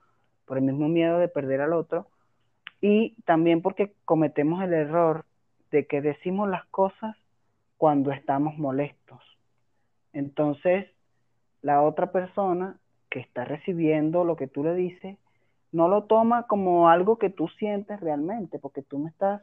por 0.45 0.57
el 0.57 0.63
mismo 0.63 0.89
miedo 0.89 1.19
de 1.19 1.27
perder 1.27 1.61
al 1.61 1.73
otro, 1.73 2.07
y 2.81 3.15
también 3.25 3.61
porque 3.61 3.93
cometemos 4.05 4.63
el 4.63 4.73
error 4.73 5.25
de 5.71 5.85
que 5.85 6.01
decimos 6.01 6.49
las 6.49 6.65
cosas 6.65 7.15
cuando 7.77 8.11
estamos 8.11 8.57
molestos. 8.57 9.21
Entonces, 10.13 10.87
la 11.61 11.81
otra 11.81 12.11
persona 12.11 12.77
que 13.09 13.19
está 13.19 13.45
recibiendo 13.45 14.23
lo 14.23 14.35
que 14.35 14.47
tú 14.47 14.63
le 14.63 14.75
dices, 14.75 15.17
no 15.71 15.87
lo 15.87 16.03
toma 16.05 16.47
como 16.47 16.89
algo 16.89 17.17
que 17.17 17.29
tú 17.29 17.47
sientes 17.47 17.99
realmente, 17.99 18.59
porque 18.59 18.81
tú 18.81 18.99
me 18.99 19.09
estás 19.09 19.41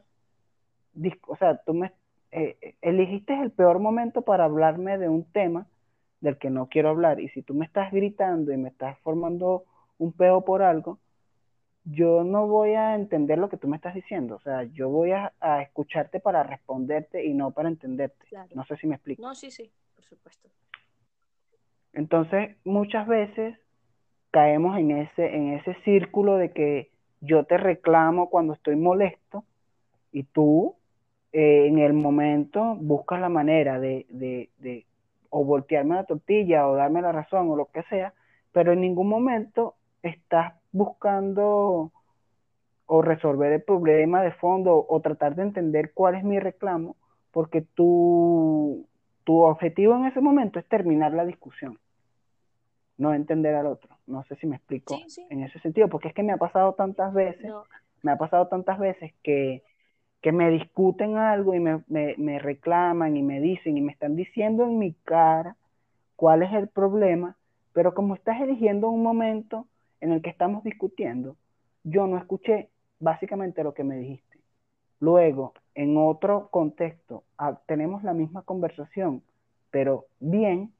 o 1.27 1.35
sea, 1.35 1.57
tú 1.57 1.73
me 1.73 1.91
eh, 2.31 2.75
elegiste 2.81 3.33
el 3.33 3.51
peor 3.51 3.79
momento 3.79 4.21
para 4.21 4.45
hablarme 4.45 4.97
de 4.97 5.09
un 5.09 5.25
tema 5.25 5.67
del 6.21 6.37
que 6.37 6.49
no 6.49 6.67
quiero 6.67 6.89
hablar 6.89 7.19
y 7.19 7.29
si 7.29 7.41
tú 7.41 7.53
me 7.53 7.65
estás 7.65 7.91
gritando 7.91 8.51
y 8.51 8.57
me 8.57 8.69
estás 8.69 8.97
formando 8.99 9.65
un 9.97 10.11
peo 10.13 10.43
por 10.43 10.61
algo, 10.61 10.99
yo 11.83 12.23
no 12.23 12.47
voy 12.47 12.71
a 12.71 12.95
entender 12.95 13.37
lo 13.37 13.47
que 13.47 13.57
tú 13.57 13.67
me 13.67 13.75
estás 13.75 13.93
diciendo, 13.93 14.35
o 14.35 14.39
sea, 14.39 14.63
yo 14.63 14.89
voy 14.89 15.11
a, 15.11 15.31
escucharte 15.61 16.19
para 16.19 16.41
responderte 16.41 17.23
y 17.23 17.33
no 17.33 17.51
para 17.51 17.69
entenderte. 17.69 18.25
No 18.55 18.65
sé 18.65 18.75
si 18.77 18.87
me 18.87 18.95
explico. 18.95 19.21
No, 19.21 19.35
sí, 19.35 19.51
sí, 19.51 19.71
por 19.93 20.03
supuesto. 20.03 20.49
Entonces, 21.95 22.55
muchas 22.65 23.07
veces 23.07 23.57
caemos 24.31 24.77
en 24.77 24.91
ese, 24.91 25.35
en 25.35 25.53
ese 25.53 25.75
círculo 25.85 26.35
de 26.35 26.51
que 26.51 26.89
yo 27.21 27.45
te 27.45 27.57
reclamo 27.57 28.29
cuando 28.29 28.53
estoy 28.53 28.75
molesto 28.75 29.45
y 30.11 30.23
tú 30.23 30.75
eh, 31.31 31.67
en 31.67 31.79
el 31.79 31.93
momento 31.93 32.75
buscas 32.75 33.19
la 33.21 33.29
manera 33.29 33.79
de, 33.79 34.05
de, 34.09 34.85
o 35.29 35.43
voltearme 35.45 35.95
la 35.95 36.03
tortilla 36.03 36.67
o 36.67 36.75
darme 36.75 37.01
la 37.01 37.13
razón 37.13 37.49
o 37.49 37.55
lo 37.55 37.65
que 37.67 37.83
sea, 37.83 38.13
pero 38.51 38.73
en 38.73 38.81
ningún 38.81 39.07
momento 39.07 39.75
estás 40.03 40.53
buscando 40.71 41.91
o 42.87 43.01
resolver 43.01 43.51
el 43.53 43.63
problema 43.63 44.21
de 44.21 44.31
fondo 44.33 44.85
o 44.87 44.99
tratar 44.99 45.35
de 45.35 45.43
entender 45.43 45.91
cuál 45.93 46.15
es 46.15 46.23
mi 46.23 46.39
reclamo, 46.39 46.95
porque 47.31 47.61
tu, 47.61 48.85
tu 49.23 49.43
objetivo 49.43 49.95
en 49.95 50.05
ese 50.05 50.21
momento 50.21 50.59
es 50.59 50.65
terminar 50.67 51.13
la 51.13 51.25
discusión, 51.25 51.79
no 52.97 53.13
entender 53.13 53.55
al 53.55 53.67
otro. 53.67 53.97
No 54.07 54.23
sé 54.23 54.35
si 54.35 54.47
me 54.47 54.55
explico 54.55 54.97
en 55.29 55.43
ese 55.43 55.59
sentido, 55.59 55.89
porque 55.89 56.09
es 56.09 56.13
que 56.13 56.23
me 56.23 56.33
ha 56.33 56.37
pasado 56.37 56.73
tantas 56.73 57.13
veces, 57.13 57.51
me 58.01 58.11
ha 58.11 58.17
pasado 58.17 58.47
tantas 58.47 58.79
veces 58.79 59.13
que 59.23 59.63
que 60.25 60.31
me 60.31 60.49
discuten 60.49 61.17
algo 61.17 61.53
y 61.53 61.59
me, 61.59 61.83
me, 61.87 62.39
reclaman 62.39 63.15
y 63.15 63.21
me 63.21 63.39
dicen 63.39 63.77
y 63.77 63.81
me 63.81 63.91
están 63.91 64.15
diciendo 64.15 64.63
en 64.63 64.79
mi 64.79 64.93
cara 65.03 65.55
cuál 66.15 66.41
es 66.41 66.51
el 66.51 66.67
problema, 66.67 67.37
pero 67.73 67.93
como 67.93 68.15
estás 68.15 68.41
eligiendo 68.41 68.89
un 68.89 69.03
momento 69.03 69.67
en 70.01 70.11
el 70.11 70.23
que 70.23 70.31
estamos 70.31 70.63
discutiendo, 70.63 71.37
yo 71.83 72.07
no 72.07 72.17
escuché 72.17 72.69
básicamente 72.99 73.63
lo 73.63 73.75
que 73.75 73.83
me 73.83 73.97
dijiste. 73.97 74.39
Luego, 74.99 75.53
en 75.75 75.95
otro 75.95 76.47
contexto, 76.49 77.23
ah, 77.37 77.59
tenemos 77.67 78.03
la 78.03 78.15
misma 78.15 78.41
conversación, 78.41 79.21
pero 79.69 80.07
bien, 80.19 80.73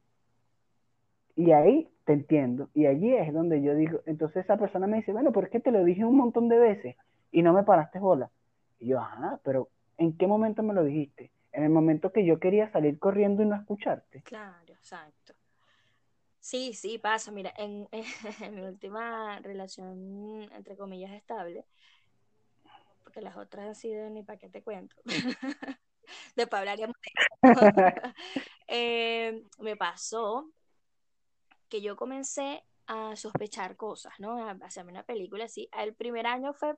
y 1.36 1.52
ahí 1.52 1.88
te 2.06 2.14
entiendo. 2.14 2.70
Y 2.74 2.86
allí 2.86 3.14
es 3.16 3.34
donde 3.34 3.62
yo 3.62 3.76
digo, 3.76 4.02
entonces 4.06 4.44
esa 4.44 4.58
persona 4.58 4.88
me 4.88 4.98
dice, 4.98 5.12
bueno, 5.12 5.32
¿por 5.32 5.50
qué 5.50 5.60
te 5.60 5.72
lo 5.72 5.84
dije 5.84 6.06
un 6.06 6.16
montón 6.16 6.48
de 6.48 6.60
veces 6.60 6.96
y 7.32 7.42
no 7.42 7.52
me 7.52 7.64
paraste 7.64 8.00
bola? 8.00 8.30
Y 8.80 8.88
yo, 8.88 9.00
ajá, 9.00 9.40
pero 9.44 9.70
¿en 9.98 10.16
qué 10.16 10.28
momento 10.28 10.64
me 10.64 10.74
lo 10.74 10.84
dijiste? 10.84 11.32
En 11.52 11.64
el 11.64 11.70
momento 11.70 12.12
que 12.12 12.26
yo 12.26 12.40
quería 12.40 12.72
salir 12.72 13.00
corriendo 13.00 13.42
y 13.42 13.48
no 13.48 13.56
escucharte. 13.56 14.22
Claro, 14.22 14.74
exacto. 14.74 15.34
Sí, 16.40 16.74
sí, 16.74 17.00
pasa. 17.00 17.32
Mira, 17.32 17.52
en, 17.58 17.88
mi 18.54 18.62
última 18.62 19.40
relación, 19.40 20.44
entre 20.54 20.78
comillas, 20.78 21.12
estable, 21.12 21.66
porque 23.04 23.22
las 23.22 23.36
otras 23.36 23.66
han 23.66 23.76
sido 23.76 24.10
ni 24.12 24.22
para 24.22 24.38
qué 24.38 24.50
te 24.50 24.62
cuento. 24.62 24.96
Después 26.36 26.60
hablaríamos 26.60 26.96
de 27.02 27.52
eso. 27.52 27.62
Eh, 28.68 29.44
me 29.60 29.76
pasó 29.76 30.50
que 31.70 31.82
yo 31.82 31.96
comencé 31.96 32.64
a 32.88 33.16
sospechar 33.16 33.76
cosas, 33.76 34.14
¿no? 34.20 34.38
A 34.38 34.52
hacerme 34.62 34.92
una 34.92 35.04
película 35.04 35.46
así. 35.46 35.70
El 35.72 35.96
primer 35.96 36.28
año 36.28 36.54
fue 36.54 36.76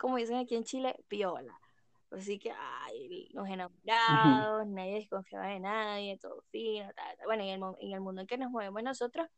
como 0.00 0.16
dicen 0.16 0.36
aquí 0.36 0.56
en 0.56 0.64
Chile, 0.64 0.96
piola. 1.08 1.60
Así 2.10 2.38
que, 2.38 2.52
ay, 2.52 3.28
los 3.32 3.46
enamorados, 3.46 4.66
nadie 4.66 4.94
desconfiaba 4.94 5.46
de 5.46 5.60
nadie, 5.60 6.18
todo 6.18 6.42
fino, 6.50 6.90
tal, 6.94 7.16
tal. 7.16 7.26
Bueno, 7.26 7.44
en 7.44 7.62
el, 7.62 7.74
en 7.80 7.92
el 7.92 8.00
mundo 8.00 8.22
en 8.22 8.26
que 8.26 8.38
nos 8.38 8.50
movemos 8.50 8.82
nosotros, 8.82 9.28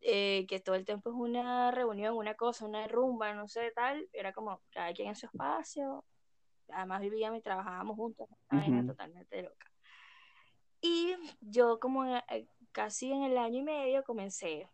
eh, 0.00 0.46
que 0.48 0.58
todo 0.58 0.74
el 0.74 0.84
tiempo 0.84 1.10
es 1.10 1.16
una 1.16 1.70
reunión, 1.70 2.16
una 2.16 2.34
cosa, 2.34 2.64
una 2.64 2.88
rumba, 2.88 3.34
no 3.34 3.46
sé, 3.46 3.70
tal, 3.74 4.08
era 4.12 4.32
como 4.32 4.60
cada 4.70 4.92
quien 4.92 5.08
en 5.08 5.16
su 5.16 5.26
espacio, 5.26 6.04
además 6.70 7.00
vivíamos 7.00 7.38
y 7.38 7.42
trabajábamos 7.42 7.96
juntos, 7.96 8.28
una 8.50 8.86
totalmente 8.86 9.42
loca. 9.42 9.66
Y 10.80 11.14
yo 11.40 11.78
como 11.78 12.06
eh, 12.06 12.48
casi 12.72 13.12
en 13.12 13.24
el 13.24 13.38
año 13.38 13.58
y 13.58 13.62
medio 13.62 14.04
comencé 14.04 14.68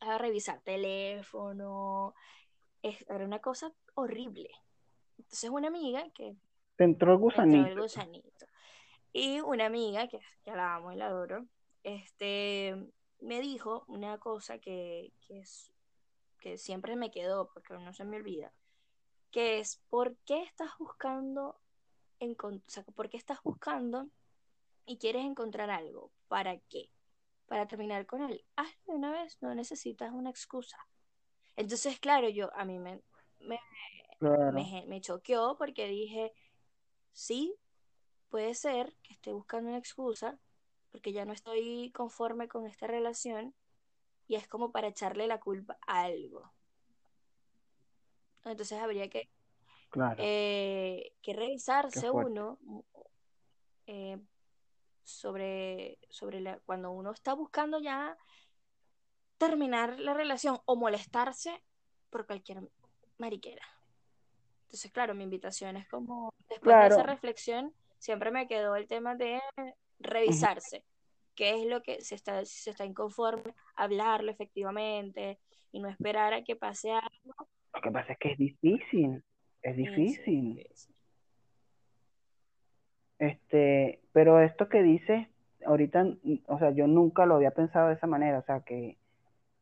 a 0.00 0.18
revisar 0.18 0.60
teléfono, 0.60 2.14
era 2.82 3.24
una 3.24 3.40
cosa 3.40 3.72
horrible. 3.94 4.50
Entonces 5.18 5.50
una 5.50 5.68
amiga 5.68 6.08
que... 6.14 6.36
Entró 6.78 7.12
el 7.12 7.18
gusanito. 7.18 7.66
el 7.66 7.80
gusanito. 7.80 8.46
Y 9.12 9.40
una 9.40 9.66
amiga 9.66 10.06
que, 10.06 10.20
que 10.44 10.52
la 10.52 10.76
amo 10.76 10.92
y 10.92 10.96
la 10.96 11.06
adoro, 11.06 11.46
este, 11.82 12.76
me 13.20 13.40
dijo 13.40 13.84
una 13.88 14.18
cosa 14.18 14.58
que, 14.58 15.12
que, 15.26 15.40
es, 15.40 15.72
que 16.38 16.58
siempre 16.58 16.94
me 16.94 17.10
quedó, 17.10 17.50
porque 17.52 17.74
no 17.74 17.92
se 17.92 18.04
me 18.04 18.16
olvida, 18.16 18.52
que 19.30 19.58
es, 19.58 19.82
¿por 19.88 20.16
qué 20.18 20.42
estás 20.42 20.70
buscando, 20.78 21.58
en, 22.20 22.36
o 22.40 22.60
sea, 22.66 22.84
¿por 22.94 23.08
qué 23.08 23.16
estás 23.16 23.42
buscando 23.42 24.08
y 24.88 24.96
quieres 24.96 25.24
encontrar 25.24 25.70
algo? 25.70 26.10
¿Para 26.26 26.58
qué? 26.58 26.90
Para 27.46 27.68
terminar 27.68 28.06
con 28.06 28.22
él. 28.22 28.44
Hazlo 28.56 28.74
de 28.86 28.94
una 28.94 29.12
vez, 29.12 29.38
no 29.40 29.54
necesitas 29.54 30.12
una 30.12 30.30
excusa. 30.30 30.78
Entonces, 31.56 32.00
claro, 32.00 32.28
yo, 32.28 32.50
a 32.54 32.64
mí 32.64 32.78
me, 32.78 33.02
me, 33.40 33.60
me, 34.20 34.84
me 34.86 35.00
choqueó 35.00 35.56
porque 35.58 35.86
dije, 35.86 36.32
sí, 37.12 37.54
puede 38.30 38.54
ser 38.54 38.96
que 39.02 39.12
esté 39.12 39.32
buscando 39.32 39.68
una 39.68 39.78
excusa, 39.78 40.38
porque 40.90 41.12
ya 41.12 41.24
no 41.24 41.32
estoy 41.32 41.92
conforme 41.92 42.48
con 42.48 42.66
esta 42.66 42.86
relación 42.86 43.54
y 44.26 44.36
es 44.36 44.48
como 44.48 44.72
para 44.72 44.88
echarle 44.88 45.26
la 45.26 45.38
culpa 45.38 45.78
a 45.86 46.02
algo. 46.02 46.52
Entonces 48.44 48.78
habría 48.80 49.10
que, 49.10 49.28
eh, 50.18 51.12
que 51.20 51.32
revisarse 51.34 52.10
uno 52.10 52.58
eh, 53.86 54.18
sobre, 55.08 55.98
sobre 56.10 56.40
la, 56.40 56.58
cuando 56.66 56.90
uno 56.90 57.12
está 57.12 57.32
buscando 57.32 57.80
ya 57.80 58.16
terminar 59.38 59.98
la 59.98 60.14
relación 60.14 60.58
o 60.66 60.76
molestarse 60.76 61.62
por 62.10 62.26
cualquier 62.26 62.68
mariquera. 63.16 63.66
Entonces, 64.66 64.92
claro, 64.92 65.14
mi 65.14 65.24
invitación 65.24 65.76
es 65.76 65.88
como, 65.88 66.30
después 66.48 66.76
de 66.76 66.86
esa 66.88 67.02
reflexión, 67.04 67.72
siempre 67.98 68.30
me 68.30 68.46
quedó 68.46 68.76
el 68.76 68.86
tema 68.86 69.14
de 69.14 69.40
revisarse. 69.98 70.84
¿Qué 71.34 71.62
es 71.62 71.66
lo 71.66 71.82
que 71.82 72.02
se 72.02 72.14
está, 72.14 72.44
si 72.44 72.58
se 72.58 72.70
está 72.70 72.84
inconforme? 72.84 73.54
Hablarlo 73.76 74.30
efectivamente 74.30 75.38
y 75.72 75.80
no 75.80 75.88
esperar 75.88 76.34
a 76.34 76.44
que 76.44 76.56
pase 76.56 76.92
algo. 76.92 77.48
Lo 77.72 77.80
que 77.80 77.90
pasa 77.90 78.12
es 78.12 78.18
que 78.18 78.32
es 78.32 78.38
difícil, 78.38 79.22
es 79.62 79.76
difícil. 79.76 80.68
Este, 83.18 84.00
pero 84.12 84.40
esto 84.40 84.68
que 84.68 84.82
dices, 84.82 85.26
ahorita, 85.66 86.06
o 86.46 86.58
sea, 86.58 86.70
yo 86.70 86.86
nunca 86.86 87.26
lo 87.26 87.34
había 87.36 87.50
pensado 87.50 87.88
de 87.88 87.94
esa 87.94 88.06
manera, 88.06 88.38
o 88.38 88.44
sea, 88.44 88.60
que 88.60 88.96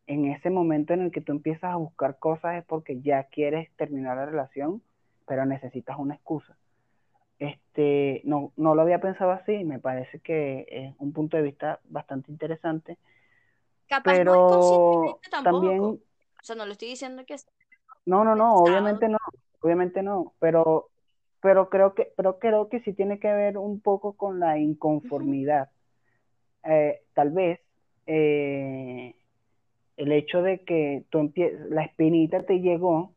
en 0.06 0.26
ese 0.26 0.50
momento 0.50 0.94
en 0.94 1.02
el 1.02 1.10
que 1.10 1.20
tú 1.20 1.32
empiezas 1.32 1.72
a 1.72 1.76
buscar 1.76 2.18
cosas 2.18 2.56
es 2.56 2.64
porque 2.64 3.00
ya 3.00 3.24
quieres 3.24 3.70
terminar 3.76 4.16
la 4.16 4.26
relación, 4.26 4.82
pero 5.26 5.44
necesitas 5.46 5.98
una 5.98 6.14
excusa. 6.14 6.56
Este, 7.38 8.22
no, 8.24 8.52
no 8.56 8.74
lo 8.74 8.82
había 8.82 9.00
pensado 9.00 9.32
así, 9.32 9.64
me 9.64 9.78
parece 9.78 10.20
que 10.20 10.66
es 10.70 10.94
un 10.98 11.12
punto 11.12 11.36
de 11.36 11.42
vista 11.42 11.80
bastante 11.84 12.30
interesante. 12.30 12.98
pero 14.04 15.20
también... 15.42 15.80
O 15.82 15.98
sea, 16.42 16.56
no 16.56 16.66
lo 16.66 16.72
estoy 16.72 16.88
diciendo 16.88 17.24
que... 17.26 17.36
No, 18.04 18.22
no, 18.22 18.36
no, 18.36 18.54
obviamente 18.54 19.08
no, 19.08 19.18
obviamente 19.60 20.02
no, 20.02 20.34
pero, 20.38 20.90
pero 21.46 21.68
creo 21.70 21.94
que, 21.94 22.08
pero 22.16 22.40
creo 22.40 22.68
que 22.68 22.80
sí 22.80 22.92
tiene 22.92 23.20
que 23.20 23.32
ver 23.32 23.56
un 23.56 23.78
poco 23.78 24.14
con 24.14 24.40
la 24.40 24.58
inconformidad. 24.58 25.70
Eh, 26.64 27.02
tal 27.14 27.30
vez 27.30 27.60
eh, 28.08 29.14
el 29.96 30.10
hecho 30.10 30.42
de 30.42 30.58
que 30.64 31.04
tú 31.08 31.32
la 31.70 31.84
espinita 31.84 32.42
te 32.42 32.58
llegó, 32.58 33.12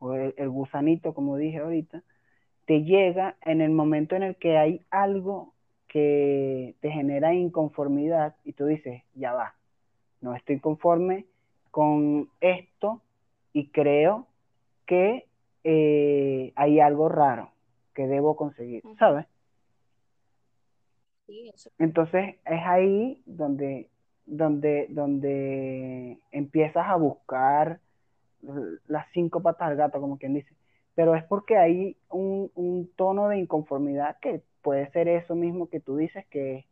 o 0.00 0.14
el 0.14 0.50
gusanito, 0.50 1.14
como 1.14 1.36
dije 1.36 1.58
ahorita, 1.58 2.02
te 2.64 2.82
llega 2.82 3.36
en 3.42 3.60
el 3.60 3.70
momento 3.70 4.16
en 4.16 4.24
el 4.24 4.34
que 4.34 4.58
hay 4.58 4.80
algo 4.90 5.54
que 5.86 6.74
te 6.80 6.90
genera 6.90 7.34
inconformidad 7.34 8.34
y 8.44 8.54
tú 8.54 8.66
dices, 8.66 9.04
ya 9.14 9.32
va, 9.32 9.54
no 10.20 10.34
estoy 10.34 10.58
conforme 10.58 11.26
con 11.70 12.28
esto 12.40 13.00
y 13.52 13.68
creo 13.68 14.26
que 14.86 15.28
eh, 15.64 16.52
hay 16.56 16.80
algo 16.80 17.08
raro 17.08 17.50
que 17.94 18.06
debo 18.06 18.36
conseguir, 18.36 18.82
¿sabes? 18.98 19.26
Entonces 21.78 22.36
es 22.44 22.60
ahí 22.66 23.22
donde, 23.26 23.88
donde, 24.26 24.86
donde 24.90 26.18
empiezas 26.30 26.86
a 26.86 26.96
buscar 26.96 27.80
las 28.86 29.06
cinco 29.12 29.40
patas 29.40 29.68
al 29.68 29.76
gato, 29.76 30.00
como 30.00 30.18
quien 30.18 30.34
dice 30.34 30.54
pero 30.94 31.14
es 31.14 31.24
porque 31.24 31.58
hay 31.58 31.96
un, 32.08 32.50
un, 32.54 32.90
tono 32.96 33.28
de 33.28 33.38
inconformidad 33.38 34.16
que 34.20 34.42
puede 34.62 34.90
ser 34.92 35.08
eso 35.08 35.34
mismo 35.34 35.68
que 35.68 35.80
tú 35.80 35.96
dices, 35.96 36.24
que 36.26 36.58
es 36.58 36.64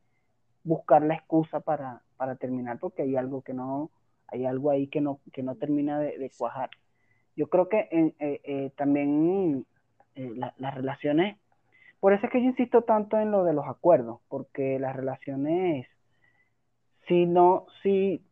buscar 0.64 1.03
la 1.03 1.14
excusa 1.14 1.61
para, 1.61 2.03
para 2.16 2.36
terminar, 2.36 2.78
porque 2.78 3.03
hay 3.03 3.16
algo 3.16 3.43
que 3.43 3.53
no, 3.53 3.90
hay 4.28 4.47
algo 4.47 4.70
ahí 4.70 4.86
que 4.86 5.01
no, 5.01 5.20
que 5.32 5.43
no 5.43 5.57
termina 5.57 5.99
de, 5.99 6.30
cuajar. 6.38 6.70
Yo 7.37 7.49
creo 7.49 7.68
que 7.68 7.89
eh, 7.91 8.14
eh, 8.18 8.70
también 8.76 9.66
eh, 10.14 10.35
las 10.59 10.74
relaciones, 10.74 11.39
por 12.01 12.12
eso 12.12 12.26
es 12.26 12.33
que 12.33 12.43
yo 12.43 12.49
insisto 12.49 12.83
tanto 12.83 13.18
en 13.18 13.30
lo 13.30 13.45
de 13.45 13.55
los 13.55 13.66
acuerdos, 13.66 14.20
porque 14.28 14.78
las 14.78 14.95
relaciones, 14.95 15.87
si 17.07 17.26
no, 17.26 17.66
si 17.83 18.22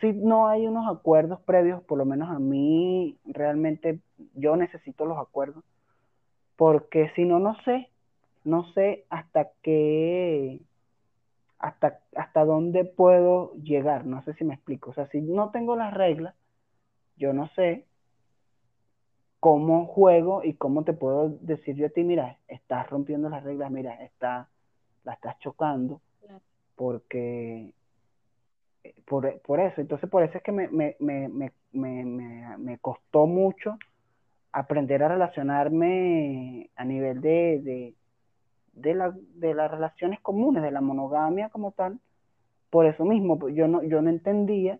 si 0.00 0.12
no 0.12 0.48
hay 0.48 0.66
unos 0.66 0.88
acuerdos 0.90 1.40
previos, 1.40 1.82
por 1.82 1.98
lo 1.98 2.04
menos 2.04 2.30
a 2.30 2.38
mí 2.38 3.18
realmente 3.26 4.00
yo 4.34 4.56
necesito 4.56 5.04
los 5.04 5.18
acuerdos, 5.18 5.62
porque 6.56 7.10
si 7.14 7.24
no, 7.24 7.38
no 7.38 7.54
sé, 7.64 7.90
no 8.44 8.64
sé 8.72 9.04
hasta 9.10 9.50
qué, 9.62 10.60
hasta, 11.58 12.00
hasta 12.16 12.44
dónde 12.44 12.84
puedo 12.84 13.52
llegar, 13.56 14.06
no 14.06 14.22
sé 14.24 14.34
si 14.34 14.44
me 14.44 14.54
explico, 14.54 14.90
o 14.90 14.94
sea, 14.94 15.06
si 15.08 15.20
no 15.20 15.50
tengo 15.50 15.76
las 15.76 15.92
reglas, 15.92 16.34
yo 17.16 17.34
no 17.34 17.48
sé 17.48 17.84
cómo 19.40 19.86
juego 19.86 20.44
y 20.44 20.54
cómo 20.54 20.84
te 20.84 20.92
puedo 20.92 21.30
decir 21.40 21.74
yo 21.74 21.86
a 21.86 21.90
ti, 21.90 22.04
mira, 22.04 22.38
estás 22.46 22.88
rompiendo 22.88 23.30
las 23.30 23.42
reglas, 23.42 23.70
mira, 23.70 23.94
está, 24.04 24.48
la 25.04 25.14
estás 25.14 25.38
chocando, 25.38 26.02
porque 26.76 27.72
por, 29.06 29.40
por, 29.40 29.60
eso, 29.60 29.80
entonces 29.80 30.08
por 30.08 30.22
eso 30.22 30.38
es 30.38 30.44
que 30.44 30.52
me, 30.52 30.68
me, 30.68 30.96
me, 30.98 31.28
me, 31.72 32.78
costó 32.78 33.26
mucho 33.26 33.78
aprender 34.52 35.02
a 35.02 35.08
relacionarme 35.08 36.70
a 36.76 36.84
nivel 36.84 37.20
de, 37.20 37.60
de, 37.62 37.94
de, 38.74 38.94
la, 38.94 39.14
de 39.34 39.54
las 39.54 39.70
relaciones 39.70 40.20
comunes, 40.20 40.62
de 40.62 40.70
la 40.70 40.80
monogamia 40.80 41.48
como 41.48 41.72
tal. 41.72 41.98
Por 42.68 42.86
eso 42.86 43.04
mismo, 43.04 43.38
pues, 43.38 43.54
yo 43.54 43.68
no, 43.68 43.82
yo 43.82 44.00
no 44.02 44.10
entendía 44.10 44.78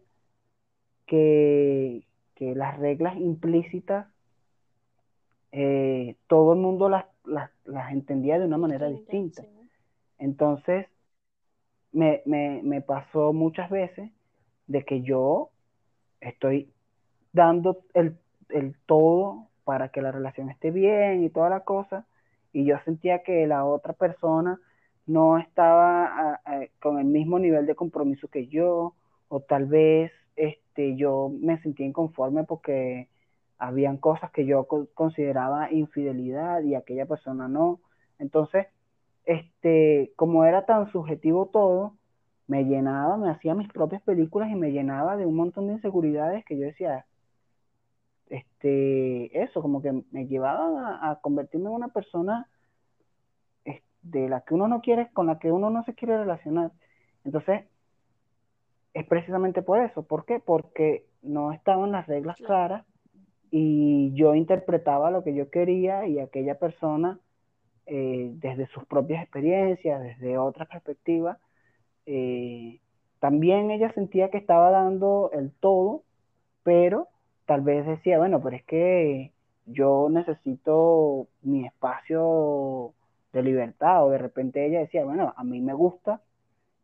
que, 1.06 2.04
que 2.34 2.54
las 2.54 2.78
reglas 2.78 3.16
implícitas 3.16 4.06
eh, 5.52 6.16
todo 6.26 6.52
el 6.52 6.60
mundo 6.60 6.88
las, 6.88 7.06
las, 7.24 7.50
las, 7.64 7.92
entendía 7.92 8.38
de 8.38 8.46
una 8.46 8.58
manera 8.58 8.88
distinta. 8.88 9.42
Entonces, 10.18 10.86
me, 11.92 12.22
me, 12.26 12.60
me 12.62 12.80
pasó 12.80 13.32
muchas 13.32 13.70
veces 13.70 14.10
de 14.66 14.84
que 14.84 15.02
yo 15.02 15.50
estoy 16.20 16.72
dando 17.32 17.82
el, 17.94 18.16
el, 18.50 18.76
todo 18.86 19.48
para 19.64 19.88
que 19.88 20.02
la 20.02 20.12
relación 20.12 20.50
esté 20.50 20.70
bien 20.70 21.24
y 21.24 21.30
toda 21.30 21.48
la 21.48 21.60
cosa, 21.60 22.06
y 22.52 22.64
yo 22.64 22.76
sentía 22.84 23.22
que 23.22 23.46
la 23.46 23.64
otra 23.64 23.92
persona 23.92 24.60
no 25.06 25.38
estaba 25.38 26.40
con 26.80 26.98
el 26.98 27.06
mismo 27.06 27.38
nivel 27.38 27.66
de 27.66 27.74
compromiso 27.74 28.28
que 28.28 28.46
yo, 28.46 28.94
o 29.28 29.40
tal 29.40 29.66
vez 29.66 30.12
este, 30.36 30.96
yo 30.96 31.30
me 31.40 31.60
sentía 31.62 31.86
inconforme 31.86 32.44
porque 32.44 33.08
habían 33.60 33.98
cosas 33.98 34.30
que 34.32 34.46
yo 34.46 34.66
consideraba 34.94 35.70
infidelidad 35.70 36.62
y 36.62 36.74
aquella 36.74 37.06
persona 37.06 37.46
no. 37.46 37.80
Entonces, 38.18 38.66
este, 39.26 40.12
como 40.16 40.44
era 40.46 40.64
tan 40.64 40.90
subjetivo 40.90 41.46
todo, 41.46 41.94
me 42.46 42.64
llenaba, 42.64 43.18
me 43.18 43.30
hacía 43.30 43.54
mis 43.54 43.68
propias 43.68 44.02
películas 44.02 44.50
y 44.50 44.54
me 44.54 44.72
llenaba 44.72 45.16
de 45.16 45.26
un 45.26 45.36
montón 45.36 45.66
de 45.66 45.74
inseguridades 45.74 46.44
que 46.46 46.58
yo 46.58 46.64
decía, 46.64 47.04
este, 48.30 49.42
eso, 49.42 49.60
como 49.60 49.82
que 49.82 50.04
me 50.10 50.26
llevaban 50.26 50.98
a, 51.02 51.18
convertirme 51.20 51.68
en 51.68 51.74
una 51.74 51.88
persona 51.88 52.48
de 54.02 54.28
la 54.30 54.40
que 54.40 54.54
uno 54.54 54.68
no 54.68 54.80
quiere, 54.80 55.10
con 55.12 55.26
la 55.26 55.38
que 55.38 55.52
uno 55.52 55.68
no 55.68 55.84
se 55.84 55.94
quiere 55.94 56.16
relacionar. 56.16 56.72
Entonces, 57.24 57.66
es 58.94 59.06
precisamente 59.06 59.60
por 59.60 59.80
eso. 59.80 60.02
¿Por 60.02 60.24
qué? 60.24 60.40
Porque 60.40 61.06
no 61.20 61.52
estaban 61.52 61.92
las 61.92 62.06
reglas 62.06 62.38
claras 62.38 62.86
y 63.50 64.12
yo 64.14 64.34
interpretaba 64.34 65.10
lo 65.10 65.24
que 65.24 65.34
yo 65.34 65.50
quería 65.50 66.06
y 66.06 66.18
aquella 66.18 66.58
persona, 66.58 67.18
eh, 67.86 68.30
desde 68.34 68.66
sus 68.68 68.84
propias 68.86 69.22
experiencias, 69.22 70.02
desde 70.02 70.38
otra 70.38 70.66
perspectiva, 70.66 71.38
eh, 72.06 72.80
también 73.18 73.70
ella 73.70 73.92
sentía 73.92 74.30
que 74.30 74.38
estaba 74.38 74.70
dando 74.70 75.30
el 75.32 75.52
todo, 75.52 76.04
pero 76.62 77.08
tal 77.46 77.62
vez 77.62 77.86
decía, 77.86 78.18
bueno, 78.18 78.40
pero 78.42 78.56
es 78.56 78.64
que 78.64 79.32
yo 79.66 80.08
necesito 80.10 81.28
mi 81.42 81.66
espacio 81.66 82.94
de 83.32 83.42
libertad, 83.42 84.06
o 84.06 84.10
de 84.10 84.18
repente 84.18 84.66
ella 84.66 84.80
decía, 84.80 85.04
bueno, 85.04 85.34
a 85.36 85.44
mí 85.44 85.60
me 85.60 85.74
gusta 85.74 86.22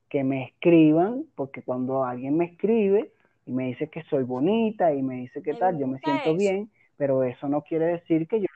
que 0.08 0.24
me 0.24 0.44
escriban, 0.44 1.24
porque 1.34 1.62
cuando 1.62 2.04
alguien 2.04 2.36
me 2.36 2.46
escribe 2.46 3.12
y 3.46 3.52
me 3.52 3.66
dice 3.68 3.88
que 3.88 4.02
soy 4.04 4.24
bonita 4.24 4.92
y 4.92 5.02
me 5.02 5.16
dice 5.16 5.42
que 5.42 5.54
tal, 5.54 5.78
yo 5.78 5.86
me 5.86 5.98
siento 6.00 6.34
bien, 6.34 6.70
pero 6.96 7.22
eso 7.22 7.48
no 7.48 7.62
quiere 7.62 7.86
decir 7.86 8.28
que 8.28 8.40
yo 8.40 8.46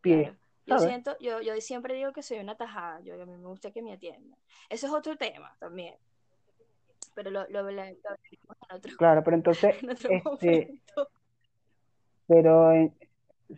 pie. 0.00 0.34
Yo 0.66 0.78
siento, 0.80 1.16
yo, 1.18 1.40
yo 1.40 1.58
siempre 1.60 1.94
digo 1.94 2.12
que 2.12 2.22
soy 2.22 2.40
una 2.40 2.54
tajada, 2.54 3.00
yo, 3.00 3.14
a 3.14 3.24
mí 3.24 3.36
me 3.36 3.46
gusta 3.46 3.70
que 3.70 3.80
me 3.80 3.94
atiendan. 3.94 4.38
Eso 4.68 4.86
es 4.86 4.92
otro 4.92 5.16
tema 5.16 5.56
también. 5.58 5.94
Pero 7.14 7.30
lo, 7.30 7.48
lo, 7.48 7.68
en 7.70 7.96
otro 8.70 8.96
Claro, 8.98 9.24
pero 9.24 9.36
entonces, 9.36 9.74
este, 10.10 10.74
pero 12.26 12.72
en, 12.72 12.92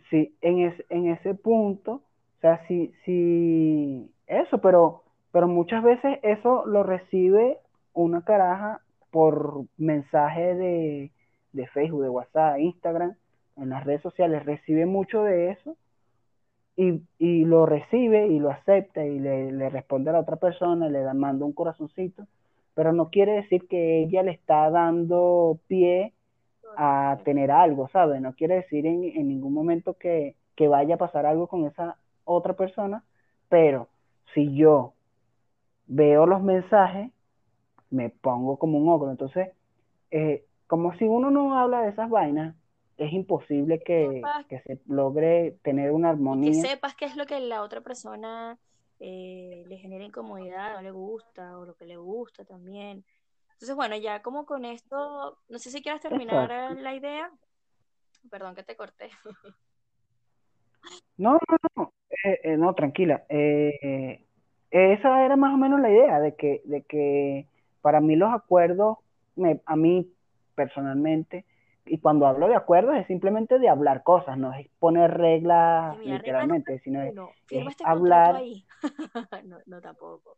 sí, 0.09 0.33
en, 0.41 0.73
en 0.89 1.07
ese 1.09 1.33
punto, 1.33 1.91
o 1.91 2.39
sea, 2.39 2.65
sí, 2.67 2.93
sí, 3.03 4.09
eso, 4.27 4.59
pero 4.59 5.03
pero 5.31 5.47
muchas 5.47 5.83
veces 5.83 6.19
eso 6.23 6.65
lo 6.65 6.83
recibe 6.83 7.59
una 7.93 8.23
caraja 8.23 8.81
por 9.11 9.65
mensaje 9.77 10.55
de, 10.55 11.67
Facebook, 11.73 12.03
de 12.03 12.09
WhatsApp, 12.09 12.59
Instagram, 12.59 13.15
en 13.57 13.69
las 13.69 13.83
redes 13.83 14.01
sociales, 14.01 14.45
recibe 14.45 14.85
mucho 14.85 15.23
de 15.23 15.51
eso 15.51 15.77
y, 16.75 17.45
lo 17.45 17.65
recibe 17.65 18.27
y 18.27 18.39
lo 18.39 18.49
acepta 18.49 19.05
y 19.05 19.19
le, 19.19 19.69
responde 19.69 20.09
a 20.09 20.13
la 20.13 20.21
otra 20.21 20.37
persona, 20.37 20.89
le 20.89 21.01
da, 21.01 21.13
manda 21.13 21.45
un 21.45 21.53
corazoncito, 21.53 22.25
pero 22.73 22.93
no 22.93 23.09
quiere 23.09 23.33
decir 23.33 23.67
que 23.67 24.01
ella 24.03 24.23
le 24.23 24.31
está 24.31 24.69
dando 24.69 25.59
pie 25.67 26.13
a 26.77 27.19
tener 27.25 27.51
algo, 27.51 27.89
¿sabes? 27.89 28.21
No 28.21 28.33
quiere 28.33 28.55
decir 28.55 28.85
en, 28.85 29.03
en 29.03 29.27
ningún 29.27 29.53
momento 29.53 29.95
que, 29.95 30.35
que 30.55 30.67
vaya 30.67 30.95
a 30.95 30.97
pasar 30.97 31.25
algo 31.25 31.47
con 31.47 31.65
esa 31.65 31.97
otra 32.23 32.53
persona, 32.53 33.03
pero 33.49 33.89
si 34.33 34.55
yo 34.55 34.93
veo 35.87 36.25
los 36.25 36.41
mensajes, 36.41 37.11
me 37.91 38.09
pongo 38.09 38.57
como 38.57 38.79
un 38.79 38.89
ogro. 38.89 39.11
Entonces, 39.11 39.49
eh, 40.09 40.45
como 40.67 40.95
si 40.97 41.05
uno 41.05 41.29
no 41.29 41.57
habla 41.57 41.81
de 41.81 41.89
esas 41.89 42.09
vainas, 42.09 42.55
es 42.97 43.13
imposible 43.13 43.81
que, 43.83 44.21
se 44.49 44.79
logre 44.87 45.57
tener 45.63 45.91
una 45.91 46.09
armonía. 46.09 46.51
que 46.51 46.67
sepas 46.67 46.95
qué 46.95 47.05
es 47.05 47.15
lo 47.15 47.25
que 47.25 47.39
la 47.39 47.63
otra 47.63 47.81
persona 47.81 48.57
eh, 48.99 49.63
le 49.67 49.77
genera 49.77 50.03
incomodidad, 50.03 50.75
no 50.75 50.81
le 50.81 50.91
gusta, 50.91 51.57
o 51.57 51.65
lo 51.65 51.75
que 51.75 51.85
le 51.85 51.97
gusta 51.97 52.45
también. 52.45 53.03
Entonces, 53.53 53.75
bueno, 53.75 53.95
ya 53.95 54.21
como 54.21 54.45
con 54.45 54.65
esto, 54.65 55.37
no 55.49 55.59
sé 55.59 55.71
si 55.71 55.81
quieras 55.81 56.01
terminar 56.01 56.75
la 56.77 56.95
idea. 56.95 57.31
Perdón 58.29 58.55
que 58.55 58.63
te 58.63 58.75
corté. 58.75 59.09
No, 61.17 61.33
no, 61.33 61.57
no, 61.75 61.93
eh, 62.23 62.57
no, 62.57 62.73
tranquila. 62.73 63.23
Eh, 63.29 64.25
esa 64.71 65.23
era 65.25 65.35
más 65.35 65.53
o 65.53 65.57
menos 65.57 65.79
la 65.79 65.91
idea 65.91 66.19
de 66.19 66.35
que, 66.35 66.61
de 66.65 66.81
que 66.83 67.45
para 67.81 68.01
mí 68.01 68.15
los 68.15 68.33
acuerdos, 68.33 68.97
me, 69.35 69.61
a 69.65 69.75
mí 69.75 70.11
personalmente, 70.55 71.45
y 71.85 71.99
cuando 71.99 72.27
hablo 72.27 72.47
de 72.47 72.55
acuerdos 72.55 72.95
es 72.95 73.07
simplemente 73.07 73.59
de 73.59 73.69
hablar 73.69 74.03
cosas, 74.03 74.37
no 74.37 74.53
es 74.53 74.69
poner 74.79 75.11
reglas 75.11 75.97
literalmente, 75.99 76.79
sino 76.79 77.01
es, 77.01 77.13
este 77.49 77.83
hablar. 77.85 78.35
Ahí. 78.35 78.65
no, 79.45 79.57
no 79.65 79.81
tampoco. 79.81 80.37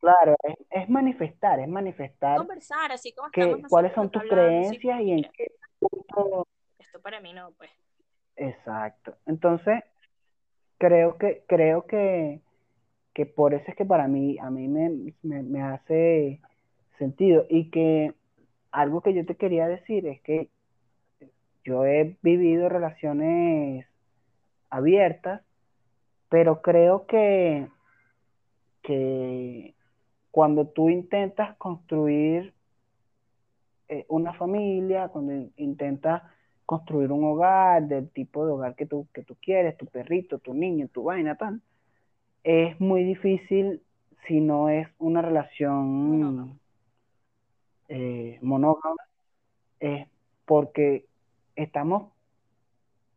Claro, 0.00 0.36
es, 0.70 0.90
manifestar, 0.90 1.60
es 1.60 1.68
manifestar. 1.68 2.36
Conversar, 2.36 2.92
así 2.92 3.14
como 3.14 3.30
que, 3.30 3.62
cuáles 3.70 3.94
son 3.94 4.10
tus 4.10 4.22
creencias 4.24 5.00
y 5.00 5.12
en 5.12 5.22
qué 5.32 5.46
punto. 5.78 6.46
Esto 6.78 7.00
para 7.00 7.20
mí 7.20 7.32
no, 7.32 7.52
pues. 7.52 7.70
Exacto. 8.36 9.16
Entonces, 9.24 9.82
creo 10.76 11.16
que, 11.16 11.44
creo 11.48 11.86
que, 11.86 12.42
que 13.14 13.26
por 13.26 13.54
eso 13.54 13.64
es 13.68 13.76
que 13.76 13.84
para 13.84 14.08
mí, 14.08 14.38
a 14.38 14.50
mí 14.50 14.68
me, 14.68 15.62
hace 15.62 16.40
sentido. 16.98 17.46
Y 17.48 17.70
que 17.70 18.12
algo 18.72 19.00
que 19.00 19.14
yo 19.14 19.24
te 19.24 19.36
quería 19.36 19.68
decir 19.68 20.06
es 20.06 20.20
que 20.22 20.48
yo 21.64 21.86
he 21.86 22.16
vivido 22.22 22.68
relaciones 22.68 23.86
abiertas, 24.68 25.42
pero 26.28 26.60
creo 26.60 27.06
que, 27.06 27.68
que 28.82 29.74
cuando 30.32 30.66
tú 30.66 30.90
intentas 30.90 31.56
construir 31.56 32.52
eh, 33.88 34.04
una 34.08 34.32
familia, 34.34 35.08
cuando 35.08 35.50
intentas 35.56 36.22
construir 36.66 37.12
un 37.12 37.24
hogar 37.24 37.86
del 37.86 38.10
tipo 38.10 38.44
de 38.44 38.52
hogar 38.52 38.74
que 38.74 38.86
tú, 38.86 39.06
que 39.14 39.22
tú 39.22 39.36
quieres, 39.40 39.76
tu 39.76 39.86
perrito, 39.86 40.40
tu 40.40 40.52
niño, 40.52 40.88
tu 40.88 41.04
vaina, 41.04 41.36
tal, 41.36 41.60
es 42.44 42.78
muy 42.80 43.04
difícil 43.04 43.82
si 44.26 44.40
no 44.40 44.68
es 44.68 44.88
una 44.98 45.22
relación 45.22 46.58
monógama, 48.42 49.02
eh, 49.80 50.06
porque 50.44 51.04
estamos 51.56 52.12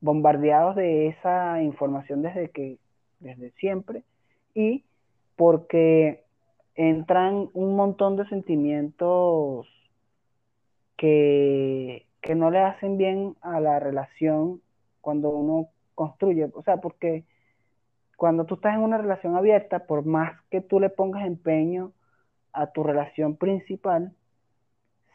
bombardeados 0.02 0.76
de 0.76 1.08
esa 1.08 1.62
información 1.62 2.22
desde 2.22 2.50
que 2.50 2.78
desde 3.20 3.52
siempre 3.52 4.04
y 4.54 4.84
porque 5.36 6.24
entran 6.76 7.50
un 7.54 7.76
montón 7.76 8.16
de 8.16 8.28
sentimientos 8.28 9.68
que, 10.96 12.06
que 12.22 12.36
no 12.36 12.52
le 12.52 12.60
hacen 12.60 12.98
bien 12.98 13.36
a 13.42 13.60
la 13.60 13.80
relación 13.80 14.62
cuando 15.02 15.30
uno 15.30 15.70
construye, 15.96 16.50
o 16.54 16.64
sea, 16.64 16.78
porque 16.78 17.24
cuando 18.18 18.46
tú 18.46 18.56
estás 18.56 18.74
en 18.74 18.82
una 18.82 18.98
relación 18.98 19.38
abierta, 19.38 19.86
por 19.86 20.04
más 20.04 20.42
que 20.50 20.60
tú 20.60 20.80
le 20.80 20.90
pongas 20.90 21.26
empeño 21.26 21.94
a 22.52 22.72
tu 22.72 22.84
relación 22.84 23.38
principal, 23.38 24.12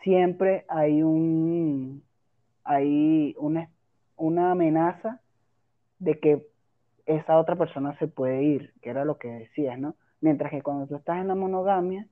siempre 0.03 0.65
hay 0.69 1.03
un 1.03 2.05
hay 2.65 3.35
una, 3.39 3.69
una 4.17 4.53
amenaza 4.53 5.21
de 5.99 6.21
que 6.21 6.47
esa 7.07 7.39
otra 7.39 7.57
persona 7.57 7.99
se 7.99 8.07
puede 8.07 8.45
ir, 8.45 8.73
que 8.81 8.91
era 8.91 9.05
lo 9.05 9.19
que 9.19 9.29
decías, 9.29 9.79
¿no? 9.81 9.97
Mientras 10.21 10.53
que 10.53 10.63
cuando 10.63 10.87
tú 10.87 10.95
estás 10.95 11.19
en 11.19 11.27
la 11.27 11.35
monogamia, 11.35 12.07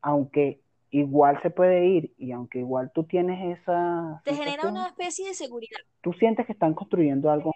aunque 0.00 0.60
igual 0.90 1.42
se 1.42 1.50
puede 1.50 1.86
ir 1.86 2.14
y 2.16 2.30
aunque 2.30 2.60
igual 2.60 2.92
tú 2.94 3.02
tienes 3.02 3.58
esa... 3.58 4.22
Te 4.24 4.32
genera 4.32 4.68
una 4.68 4.86
especie 4.86 5.26
de 5.26 5.34
seguridad. 5.34 5.78
Tú 6.02 6.12
sientes 6.12 6.46
que 6.46 6.52
están 6.52 6.72
construyendo 6.72 7.32
algo. 7.32 7.52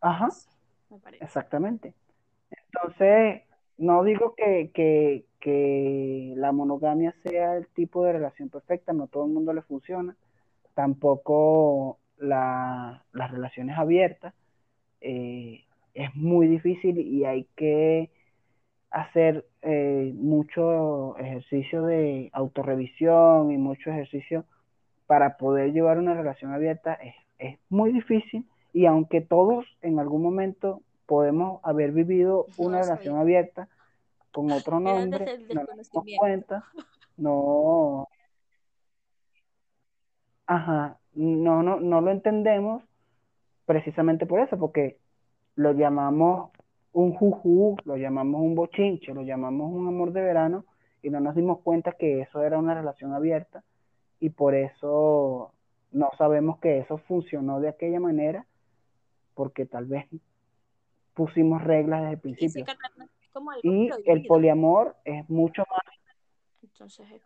Ajá. 0.00 0.28
Exactamente. 1.20 1.94
Entonces, 2.50 3.42
no 3.78 4.04
digo 4.04 4.34
que, 4.34 4.70
que, 4.74 5.24
la 6.36 6.50
monogamia 6.50 7.14
sea 7.22 7.56
el 7.56 7.68
tipo 7.68 8.04
de 8.04 8.14
relación 8.14 8.48
perfecta, 8.48 8.92
no 8.92 9.06
todo 9.06 9.26
el 9.26 9.32
mundo 9.32 9.52
le 9.52 9.62
funciona, 9.62 10.16
tampoco 10.74 11.98
las 12.18 13.00
relaciones 13.14 13.78
abiertas. 13.78 14.34
Eh, 15.00 15.64
es 15.94 16.14
muy 16.16 16.48
difícil 16.48 16.98
y 16.98 17.24
hay 17.24 17.46
que 17.56 18.10
hacer 18.90 19.46
eh, 19.62 20.12
mucho 20.16 21.16
ejercicio 21.18 21.82
de 21.82 22.30
autorrevisión 22.32 23.52
y 23.52 23.56
mucho 23.56 23.90
ejercicio 23.90 24.44
para 25.06 25.36
poder 25.36 25.72
llevar 25.72 25.98
una 25.98 26.14
relación 26.14 26.52
abierta. 26.52 26.94
Es, 26.94 27.14
es 27.38 27.58
muy 27.68 27.92
difícil 27.92 28.46
y 28.72 28.86
aunque 28.86 29.20
todos 29.20 29.64
en 29.80 29.98
algún 29.98 30.22
momento 30.22 30.82
podemos 31.06 31.60
haber 31.62 31.92
vivido 31.92 32.46
una 32.56 32.82
relación 32.82 33.16
abierta 33.16 33.68
con 34.32 34.50
otro 34.50 34.80
nombre, 34.80 35.38
no 35.54 35.62
nos 35.62 35.90
damos 35.90 36.08
cuenta, 36.18 36.64
no, 37.16 38.08
ajá, 40.46 40.98
no, 41.14 41.62
no, 41.62 41.80
no 41.80 42.00
lo 42.00 42.10
entendemos 42.10 42.82
precisamente 43.64 44.26
por 44.26 44.40
eso, 44.40 44.58
porque 44.58 44.98
lo 45.54 45.72
llamamos 45.72 46.50
un 46.92 47.12
juju, 47.14 47.76
lo 47.84 47.96
llamamos 47.96 48.40
un 48.42 48.54
bochinche, 48.54 49.14
lo 49.14 49.22
llamamos 49.22 49.72
un 49.72 49.88
amor 49.88 50.12
de 50.12 50.22
verano 50.22 50.64
y 51.02 51.10
no 51.10 51.20
nos 51.20 51.34
dimos 51.34 51.60
cuenta 51.60 51.92
que 51.92 52.20
eso 52.22 52.42
era 52.42 52.58
una 52.58 52.74
relación 52.74 53.12
abierta 53.12 53.62
y 54.20 54.30
por 54.30 54.54
eso 54.54 55.52
no 55.92 56.10
sabemos 56.18 56.58
que 56.58 56.78
eso 56.78 56.98
funcionó 56.98 57.60
de 57.60 57.68
aquella 57.68 58.00
manera 58.00 58.46
porque 59.34 59.66
tal 59.66 59.86
vez 59.86 60.06
pusimos 61.16 61.64
reglas 61.64 62.02
desde 62.02 62.14
el 62.14 62.20
principio. 62.20 62.64
Y, 63.62 63.90
el 64.04 64.26
poliamor 64.26 64.94
es 65.04 65.28
mucho 65.28 65.64
más. 65.70 65.82
Entonces 66.62 67.06
es 67.10 67.22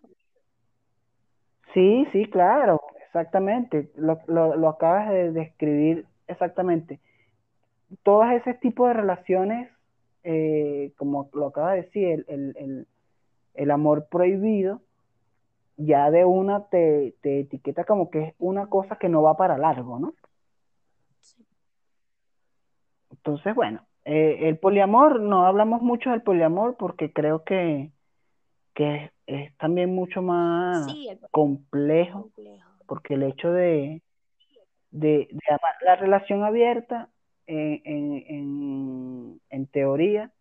Sí, 1.74 2.06
sí, 2.12 2.24
claro, 2.26 2.80
exactamente. 3.06 3.90
Lo, 3.96 4.20
lo, 4.26 4.68
acabas 4.68 5.10
de 5.10 5.32
describir 5.32 6.06
exactamente. 6.26 7.00
Todos 8.02 8.32
ese 8.32 8.54
tipo 8.54 8.86
de 8.88 8.94
relaciones, 8.94 9.70
eh, 10.24 10.92
como 10.96 11.28
lo 11.32 11.48
acabas 11.48 11.74
de 11.74 11.82
decir, 11.82 12.26
el, 12.28 13.70
amor 13.70 14.06
prohibido, 14.08 14.80
ya 15.76 16.10
de 16.10 16.24
una 16.24 16.64
te, 16.66 17.14
te, 17.20 17.40
etiqueta 17.40 17.84
como 17.84 18.10
que 18.10 18.22
es 18.22 18.34
una 18.38 18.66
cosa 18.66 18.96
que 18.96 19.08
no 19.08 19.22
va 19.22 19.36
para 19.36 19.58
largo, 19.58 19.98
¿no? 19.98 20.14
Entonces, 23.20 23.54
bueno, 23.54 23.86
eh, 24.04 24.48
el 24.48 24.58
poliamor, 24.58 25.20
no 25.20 25.46
hablamos 25.46 25.82
mucho 25.82 26.10
del 26.10 26.22
poliamor 26.22 26.76
porque 26.78 27.12
creo 27.12 27.44
que, 27.44 27.90
que 28.74 29.12
es, 29.26 29.56
también 29.58 29.94
mucho 29.94 30.22
más 30.22 30.86
complejo, 31.30 32.30
porque 32.86 33.14
el 33.14 33.24
hecho 33.24 33.52
de, 33.52 34.02
de, 34.90 35.28
la 35.82 35.96
relación 35.96 36.44
abierta 36.44 37.10
en, 37.46 39.38
en, 39.50 39.66
teoría 39.66 40.32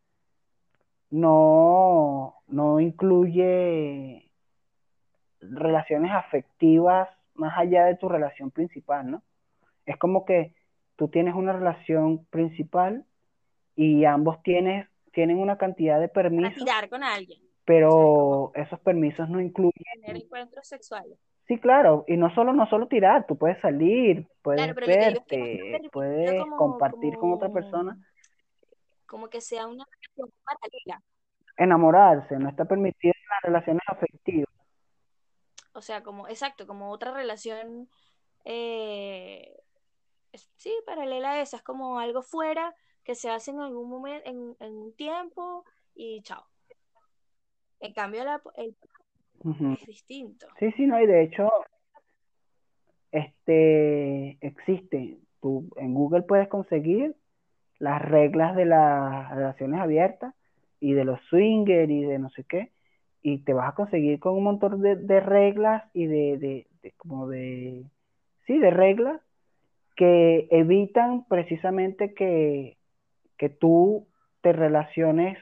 no, 1.09 2.35
no 2.47 2.79
incluye 2.79 4.31
relaciones 5.41 6.11
afectivas 6.11 7.09
más 7.33 7.57
allá 7.57 7.85
de 7.85 7.95
tu 7.97 8.07
relación 8.07 8.51
principal, 8.51 9.11
¿no? 9.11 9.23
Es 9.85 9.97
como 9.97 10.25
que 10.25 10.53
tú 10.99 11.07
tienes 11.07 11.33
una 11.33 11.53
relación 11.53 12.25
principal 12.25 13.05
y 13.73 14.03
ambos 14.03 14.43
tienes, 14.43 14.85
tienen 15.13 15.37
una 15.37 15.57
cantidad 15.57 15.97
de 15.97 16.09
permisos. 16.09 16.61
con 16.89 17.03
alguien. 17.03 17.39
Pero 17.63 18.51
esos 18.53 18.81
permisos 18.81 19.29
no 19.29 19.39
incluyen. 19.39 19.71
Tener 20.01 20.23
encuentros 20.23 20.67
sexuales. 20.67 21.17
Sí, 21.47 21.57
claro, 21.57 22.03
y 22.05 22.17
no 22.17 22.35
solo, 22.35 22.51
no 22.51 22.69
solo 22.69 22.87
tirar, 22.87 23.25
tú 23.25 23.37
puedes 23.37 23.59
salir, 23.61 24.27
puedes 24.41 24.75
verte, 24.75 25.79
puedes 25.91 26.43
compartir 26.57 27.15
con 27.17 27.31
otra 27.31 27.49
persona. 27.49 27.97
Como 29.05 29.29
que 29.29 29.39
sea 29.39 29.67
una 29.67 29.85
relación 29.85 30.29
paralela. 30.43 31.01
Enamorarse, 31.55 32.37
no 32.37 32.49
está 32.49 32.65
permitido 32.65 33.13
en 33.15 33.29
las 33.29 33.41
relaciones 33.43 33.81
afectivas. 33.87 34.53
O 35.71 35.81
sea, 35.81 36.03
como, 36.03 36.27
exacto, 36.27 36.67
como 36.67 36.91
otra 36.91 37.13
relación 37.13 37.87
eh, 38.43 39.55
sí, 40.33 40.73
paralela 40.85 41.31
a 41.31 41.41
esa, 41.41 41.57
es 41.57 41.63
como 41.63 41.99
algo 41.99 42.21
fuera 42.21 42.75
que 43.03 43.15
se 43.15 43.29
hace 43.29 43.51
en 43.51 43.59
algún 43.59 43.89
momento, 43.89 44.29
en, 44.29 44.55
un 44.59 44.93
tiempo 44.93 45.65
y 45.95 46.21
chao. 46.21 46.45
En 47.79 47.93
cambio, 47.93 48.23
la, 48.23 48.41
el, 48.55 48.75
es 49.79 49.85
distinto. 49.87 50.47
Sí, 50.59 50.71
sí, 50.73 50.85
no, 50.85 51.01
y 51.01 51.07
de 51.07 51.23
hecho, 51.23 51.49
este, 53.11 54.37
existe, 54.41 55.17
tú 55.41 55.69
en 55.77 55.93
Google 55.93 56.23
puedes 56.23 56.47
conseguir 56.49 57.15
las 57.79 58.01
reglas 58.01 58.55
de 58.55 58.65
las 58.65 59.33
relaciones 59.33 59.79
abiertas 59.79 60.35
y 60.81 60.93
de 60.93 61.05
los 61.05 61.19
swingers 61.29 61.89
y 61.89 62.03
de 62.03 62.19
no 62.19 62.29
sé 62.31 62.43
qué, 62.43 62.71
y 63.21 63.39
te 63.39 63.53
vas 63.53 63.69
a 63.69 63.75
conseguir 63.75 64.19
con 64.19 64.35
un 64.35 64.43
montón 64.43 64.81
de, 64.81 65.19
reglas 65.19 65.83
y 65.93 66.05
de, 66.05 66.37
de, 66.37 66.67
de, 66.83 66.91
como 66.97 67.27
de, 67.27 67.85
sí, 68.45 68.57
de 68.59 68.71
reglas 68.71 69.21
que 69.99 70.47
evitan 70.51 71.25
precisamente 71.25 72.13
que, 72.13 72.77
tú 73.59 74.07
te 74.39 74.53
relaciones 74.53 75.37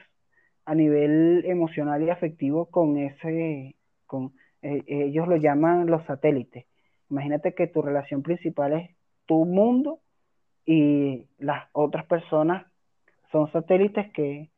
a 0.64 0.74
nivel 0.74 1.44
emocional 1.46 2.02
y 2.02 2.10
afectivo 2.10 2.66
con 2.66 2.96
ese, 2.96 3.76
con, 4.06 4.32
eh, 4.62 4.82
ellos 4.88 5.28
lo 5.28 5.36
llaman 5.36 5.86
los 5.86 6.04
satélites. 6.06 6.66
Imagínate 7.08 7.54
que 7.54 7.68
tu 7.68 7.82
relación 7.82 8.24
principal 8.24 8.72
es 8.72 8.90
tu 9.26 9.44
mundo 9.44 10.00
y 10.66 11.28
las 11.38 11.68
otras 11.70 12.06
personas 12.06 12.66
son 13.30 13.52
satélites 13.52 14.10
que, 14.12 14.50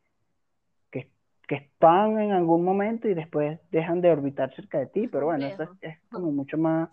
que 1.51 1.57
están 1.57 2.16
en 2.20 2.30
algún 2.30 2.64
momento 2.64 3.09
y 3.09 3.14
después 3.14 3.59
dejan 3.72 4.01
de 4.01 4.12
orbitar 4.12 4.55
cerca 4.55 4.78
de 4.78 4.86
ti, 4.86 5.09
pero 5.09 5.26
bueno, 5.26 5.48
eso 5.48 5.64
es, 5.80 5.98
como 6.09 6.30
mucho 6.30 6.57
más, 6.57 6.88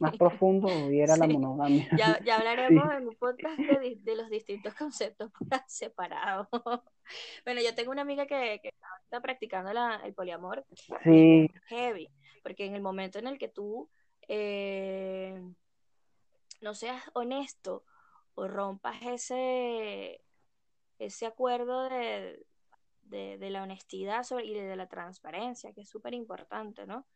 más 0.00 0.18
profundo 0.18 0.68
y 0.92 1.00
era 1.00 1.16
la 1.16 1.26
monogamia. 1.26 1.88
Ya, 1.96 2.20
ya 2.26 2.36
hablaremos 2.36 2.92
en 2.92 3.08
un 3.08 3.14
podcast 3.14 3.58
de, 3.58 4.14
los 4.14 4.28
distintos 4.28 4.74
conceptos 4.74 5.30
separados. 5.66 6.46
bueno, 7.46 7.62
yo 7.62 7.74
tengo 7.74 7.90
una 7.90 8.02
amiga 8.02 8.26
que, 8.26 8.60
está 9.02 9.22
practicando 9.22 9.70
el 10.04 10.12
poliamor. 10.12 10.62
Sí. 11.04 11.50
Heavy, 11.68 12.10
porque 12.42 12.66
en 12.66 12.74
el 12.74 12.82
momento 12.82 13.18
en 13.18 13.28
el 13.28 13.38
que 13.38 13.48
tú 13.48 13.88
eh, 14.28 15.42
no 16.60 16.74
seas 16.74 17.02
honesto 17.14 17.82
o 18.34 18.46
rompas 18.46 18.96
ese, 19.00 20.20
ese 20.98 21.24
acuerdo 21.24 21.88
de 21.88 22.44
de, 23.12 23.50
la 23.50 23.62
honestidad 23.62 24.24
sobre, 24.24 24.46
y 24.46 24.54
de 24.54 24.76
la 24.76 24.88
transparencia, 24.88 25.72
que 25.72 25.82
es 25.82 25.88
súper 25.88 26.14
importante, 26.14 26.86
¿no? 26.86 27.06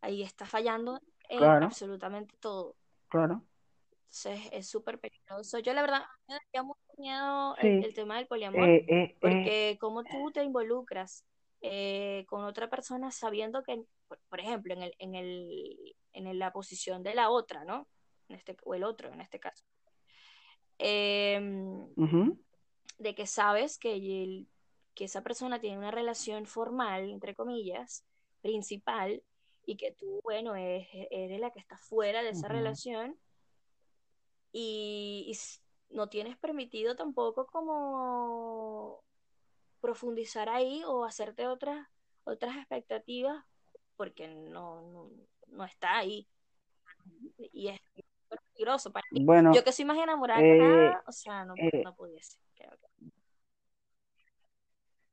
Ahí 0.00 0.22
está 0.22 0.44
fallando 0.44 1.00
en 1.28 1.44
absolutamente 1.44 2.34
todo. 2.40 2.76
Claro. 3.08 3.42
Entonces 3.92 4.50
es 4.52 4.68
súper 4.68 4.98
peligroso. 4.98 5.58
Yo 5.60 5.72
la 5.72 5.82
verdad 5.82 6.02
me 6.28 6.34
daría 6.34 6.62
mucho 6.62 6.80
miedo 6.98 7.56
el, 7.58 7.94
tema 7.94 8.16
del 8.16 8.26
poliamor, 8.26 8.68
eh, 8.68 8.84
eh, 8.86 8.86
eh. 8.88 9.16
porque 9.20 9.78
como 9.80 10.04
tú 10.04 10.30
te 10.32 10.42
involucras 10.42 11.24
con 12.26 12.44
otra 12.44 12.68
persona 12.68 13.12
sabiendo 13.12 13.62
que, 13.62 13.84
por, 14.28 14.40
ejemplo, 14.40 14.74
en, 14.74 14.82
el, 14.82 14.94
en, 14.98 15.14
el, 15.14 15.94
en 16.12 16.38
la 16.38 16.52
posición 16.52 17.04
de 17.04 17.14
la 17.14 17.30
otra, 17.30 17.64
¿no? 17.64 17.86
En 18.28 18.36
este, 18.36 18.56
o 18.64 18.74
el 18.74 18.82
otro 18.82 19.12
en 19.12 19.20
este 19.20 19.38
caso. 19.38 19.64
Em, 20.78 21.86
de 22.98 23.14
que 23.14 23.26
sabes 23.26 23.78
que 23.78 23.94
el, 23.94 24.48
que 24.94 25.04
esa 25.04 25.22
persona 25.22 25.60
tiene 25.60 25.78
una 25.78 25.90
relación 25.90 26.46
formal, 26.46 27.10
entre 27.10 27.34
comillas, 27.34 28.04
principal, 28.40 29.22
y 29.64 29.76
que 29.76 29.92
tú, 29.92 30.20
bueno, 30.22 30.54
eres, 30.56 31.40
la 31.40 31.50
que 31.50 31.60
está 31.60 31.78
fuera 31.78 32.22
de 32.22 32.30
esa 32.30 32.48
relación 32.48 33.16
y, 34.52 35.36
no 35.90 36.08
tienes 36.08 36.38
permitido 36.38 36.96
tampoco 36.96 37.46
como 37.46 39.04
profundizar 39.82 40.48
ahí 40.48 40.82
o 40.86 41.04
hacerte 41.04 41.46
otras, 41.46 41.86
otras 42.24 42.56
expectativas 42.56 43.44
porque 43.96 44.26
no, 44.26 45.10
no, 45.48 45.64
está 45.66 45.98
ahí. 45.98 46.26
Y 47.52 47.68
es 47.68 47.80
peligroso 48.54 48.90
para 48.90 49.04
mí. 49.10 49.22
Bueno, 49.22 49.52
Yo 49.54 49.62
que 49.62 49.72
soy 49.72 49.84
más 49.84 49.98
enamorada 49.98 50.40
eh, 50.40 50.94
o 51.06 51.12
sea, 51.12 51.44
no, 51.44 51.54
eh, 51.58 51.82
no 51.84 51.94
pudiese. 51.94 52.38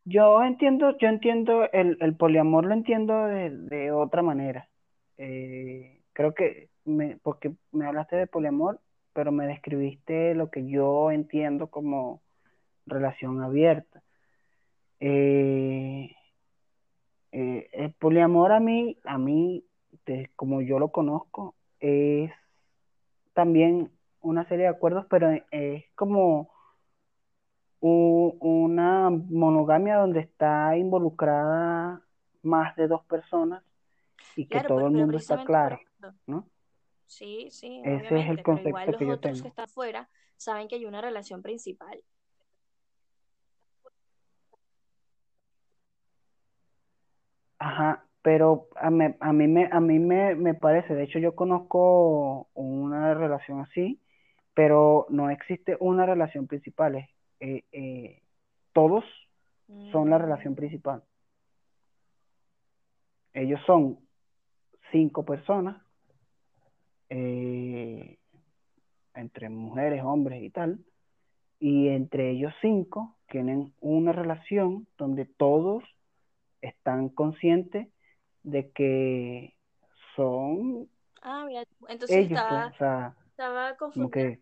Yo 0.09 0.43
entiendo, 0.43 0.97
yo 0.97 1.07
entiendo 1.07 1.69
el, 1.71 2.15
poliamor 2.15 2.65
lo 2.65 2.73
entiendo 2.73 3.25
de, 3.27 3.91
otra 3.91 4.23
manera. 4.23 4.67
Eh, 5.17 6.01
creo 6.13 6.33
que 6.33 6.69
me, 6.83 7.17
porque 7.17 7.53
me 7.71 7.85
hablaste 7.85 8.15
de 8.15 8.25
poliamor, 8.25 8.79
pero 9.13 9.31
me 9.31 9.45
describiste 9.45 10.33
lo 10.33 10.49
que 10.49 10.67
yo 10.67 11.11
entiendo 11.11 11.67
como 11.67 12.23
relación 12.87 13.43
abierta. 13.43 14.01
Eh, 14.99 16.15
eh, 17.31 17.69
el 17.71 17.93
poliamor 17.93 18.51
a 18.51 18.59
mí, 18.59 18.97
a 19.03 19.19
mí, 19.19 19.63
como 20.35 20.61
yo 20.61 20.79
lo 20.79 20.89
conozco, 20.89 21.53
es 21.79 22.31
también 23.33 23.91
una 24.21 24.47
serie 24.47 24.63
de 24.63 24.71
acuerdos, 24.71 25.05
pero 25.07 25.29
es 25.51 25.85
como 25.93 26.49
una 27.81 29.09
monogamia 29.09 29.97
donde 29.97 30.19
está 30.19 30.75
involucrada 30.77 32.01
más 32.41 32.75
de 32.75 32.87
dos 32.87 33.03
personas 33.05 33.63
y 34.35 34.45
que 34.45 34.61
todo 34.61 34.87
el 34.87 34.93
mundo 34.93 35.17
está 35.17 35.43
claro, 35.43 35.79
¿no? 36.27 36.47
Sí, 37.05 37.47
sí, 37.51 37.81
ese 37.83 38.19
es 38.19 38.29
el 38.29 38.43
concepto 38.43 38.69
igual 38.69 38.87
los 38.87 38.97
que 38.97 39.05
yo 39.07 39.13
otros 39.13 39.33
tengo. 39.33 39.43
que 39.43 39.49
están 39.49 39.67
fuera 39.67 40.09
saben 40.37 40.67
que 40.67 40.75
hay 40.75 40.85
una 40.85 41.01
relación 41.01 41.41
principal. 41.41 41.99
Ajá, 47.57 48.05
pero 48.21 48.67
a, 48.75 48.89
mí, 48.89 49.05
a 49.19 49.33
mí, 49.33 49.47
me, 49.47 49.69
a 49.71 49.79
mí 49.79 49.99
me, 49.99 50.35
me 50.35 50.53
parece, 50.53 50.93
de 50.93 51.03
hecho 51.03 51.19
yo 51.19 51.35
conozco 51.35 52.47
una 52.53 53.13
relación 53.13 53.61
así, 53.61 53.99
pero 54.53 55.07
no 55.09 55.29
existe 55.29 55.75
una 55.79 56.05
relación 56.05 56.47
principal, 56.47 57.09
eh, 57.39 57.63
eh, 57.71 58.21
todos 58.73 59.03
son 59.91 60.09
la 60.09 60.17
relación 60.17 60.53
mm. 60.53 60.55
principal. 60.55 61.03
Ellos 63.33 63.59
son 63.65 63.99
cinco 64.91 65.23
personas, 65.23 65.81
eh, 67.09 68.17
entre 69.13 69.49
mujeres, 69.49 70.03
hombres 70.03 70.41
y 70.43 70.49
tal, 70.49 70.79
y 71.59 71.89
entre 71.89 72.31
ellos 72.31 72.53
cinco 72.61 73.17
tienen 73.29 73.73
una 73.79 74.11
relación 74.11 74.87
donde 74.97 75.25
todos 75.25 75.83
están 76.61 77.09
conscientes 77.09 77.87
de 78.43 78.71
que 78.71 79.55
son 80.15 80.89
ah, 81.21 81.45
mira, 81.47 81.63
entonces 81.87 82.17
ellos, 82.17 82.39
pues, 82.49 82.65
o 82.73 82.77
sea, 82.77 83.15
estaba 83.29 83.75
como 83.77 84.09
que 84.09 84.39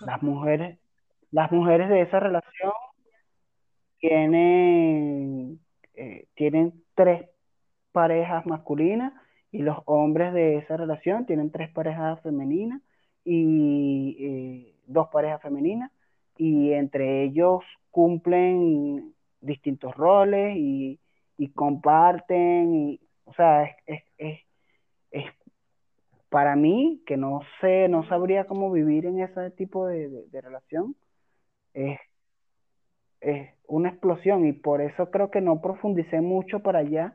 las 0.00 0.22
mujeres, 0.22 0.78
las 1.30 1.52
mujeres 1.52 1.88
de 1.88 2.02
esa 2.02 2.20
relación 2.20 2.72
tienen, 4.00 5.60
eh, 5.94 6.26
tienen 6.34 6.84
tres 6.94 7.28
parejas 7.92 8.46
masculinas 8.46 9.12
y 9.50 9.58
los 9.58 9.78
hombres 9.86 10.32
de 10.32 10.58
esa 10.58 10.76
relación 10.76 11.26
tienen 11.26 11.50
tres 11.50 11.70
parejas 11.70 12.20
femeninas 12.22 12.80
y 13.24 14.16
eh, 14.20 14.74
dos 14.86 15.08
parejas 15.08 15.42
femeninas 15.42 15.90
y 16.36 16.72
entre 16.72 17.24
ellos 17.24 17.64
cumplen 17.90 19.14
distintos 19.40 19.94
roles 19.94 20.56
y, 20.56 21.00
comparten 21.54 22.74
y 22.74 23.00
o 23.24 23.32
sea 23.34 23.64
es, 23.86 24.02
es, 24.18 24.40
es, 25.10 25.24
para 26.28 26.56
mí 26.56 27.02
que 27.06 27.16
no 27.16 27.40
sé 27.60 27.88
no 27.88 28.06
sabría 28.08 28.46
cómo 28.46 28.70
vivir 28.72 29.06
en 29.06 29.20
ese 29.20 29.50
tipo 29.52 29.86
de, 29.86 30.26
relación 30.32 30.96
es, 31.78 32.00
es 33.20 33.48
una 33.66 33.90
explosión 33.90 34.46
y 34.46 34.52
por 34.52 34.80
eso 34.80 35.10
creo 35.10 35.30
que 35.30 35.40
no 35.40 35.60
profundicé 35.60 36.20
mucho 36.20 36.60
para 36.60 36.80
allá 36.80 37.14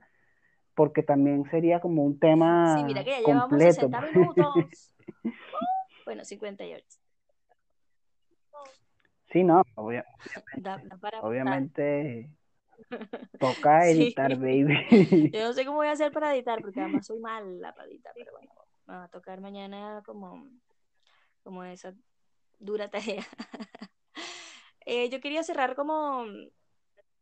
porque 0.75 1.03
también 1.03 1.49
sería 1.51 1.79
como 1.79 2.03
un 2.03 2.19
tema 2.19 2.77
sí, 2.77 2.83
mira 2.85 3.03
que 3.03 3.11
ya 3.11 3.21
completo. 3.21 3.87
llevamos 3.87 4.01
60 4.01 4.01
minutos. 4.01 4.95
bueno, 6.05 6.25
58. 6.25 6.85
Sí, 9.31 9.43
no, 9.43 9.63
obviamente 11.21 12.29
toca 13.39 13.87
editar, 13.89 14.35
baby. 14.37 15.31
Yo 15.31 15.47
no 15.47 15.53
sé 15.53 15.65
cómo 15.65 15.77
voy 15.77 15.87
a 15.87 15.91
hacer 15.91 16.11
para 16.11 16.33
editar, 16.33 16.61
porque 16.61 16.79
además 16.79 17.05
soy 17.05 17.19
mala 17.19 17.73
para 17.73 17.87
editar, 17.87 18.13
pero 18.15 18.31
bueno, 18.31 18.51
me 18.85 18.95
va 18.95 19.03
a 19.05 19.09
tocar 19.09 19.41
mañana 19.41 20.03
como, 20.05 20.47
como 21.43 21.63
esa 21.63 21.93
dura 22.59 22.89
tarea. 22.89 23.23
Eh, 24.85 25.09
yo 25.09 25.19
quería 25.21 25.43
cerrar 25.43 25.75
como, 25.75 26.25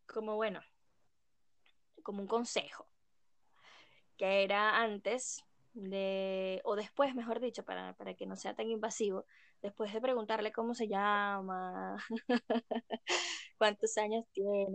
como 0.08 0.36
bueno, 0.36 0.62
como 2.04 2.22
un 2.22 2.28
consejo, 2.28 2.88
que 4.18 4.44
era 4.44 4.82
antes 4.82 5.44
de, 5.74 6.62
o 6.64 6.76
después, 6.76 7.16
mejor 7.16 7.40
dicho, 7.40 7.64
para, 7.64 7.94
para 7.94 8.14
que 8.16 8.26
no 8.26 8.36
sea 8.36 8.56
tan 8.56 8.70
invasivo, 8.70 9.26
después 9.62 9.94
de 9.94 10.02
preguntarle 10.02 10.52
cómo 10.52 10.74
se 10.74 10.88
llama, 10.88 11.98
cuántos 13.58 13.98
años 13.98 14.26
tiene, 14.34 14.68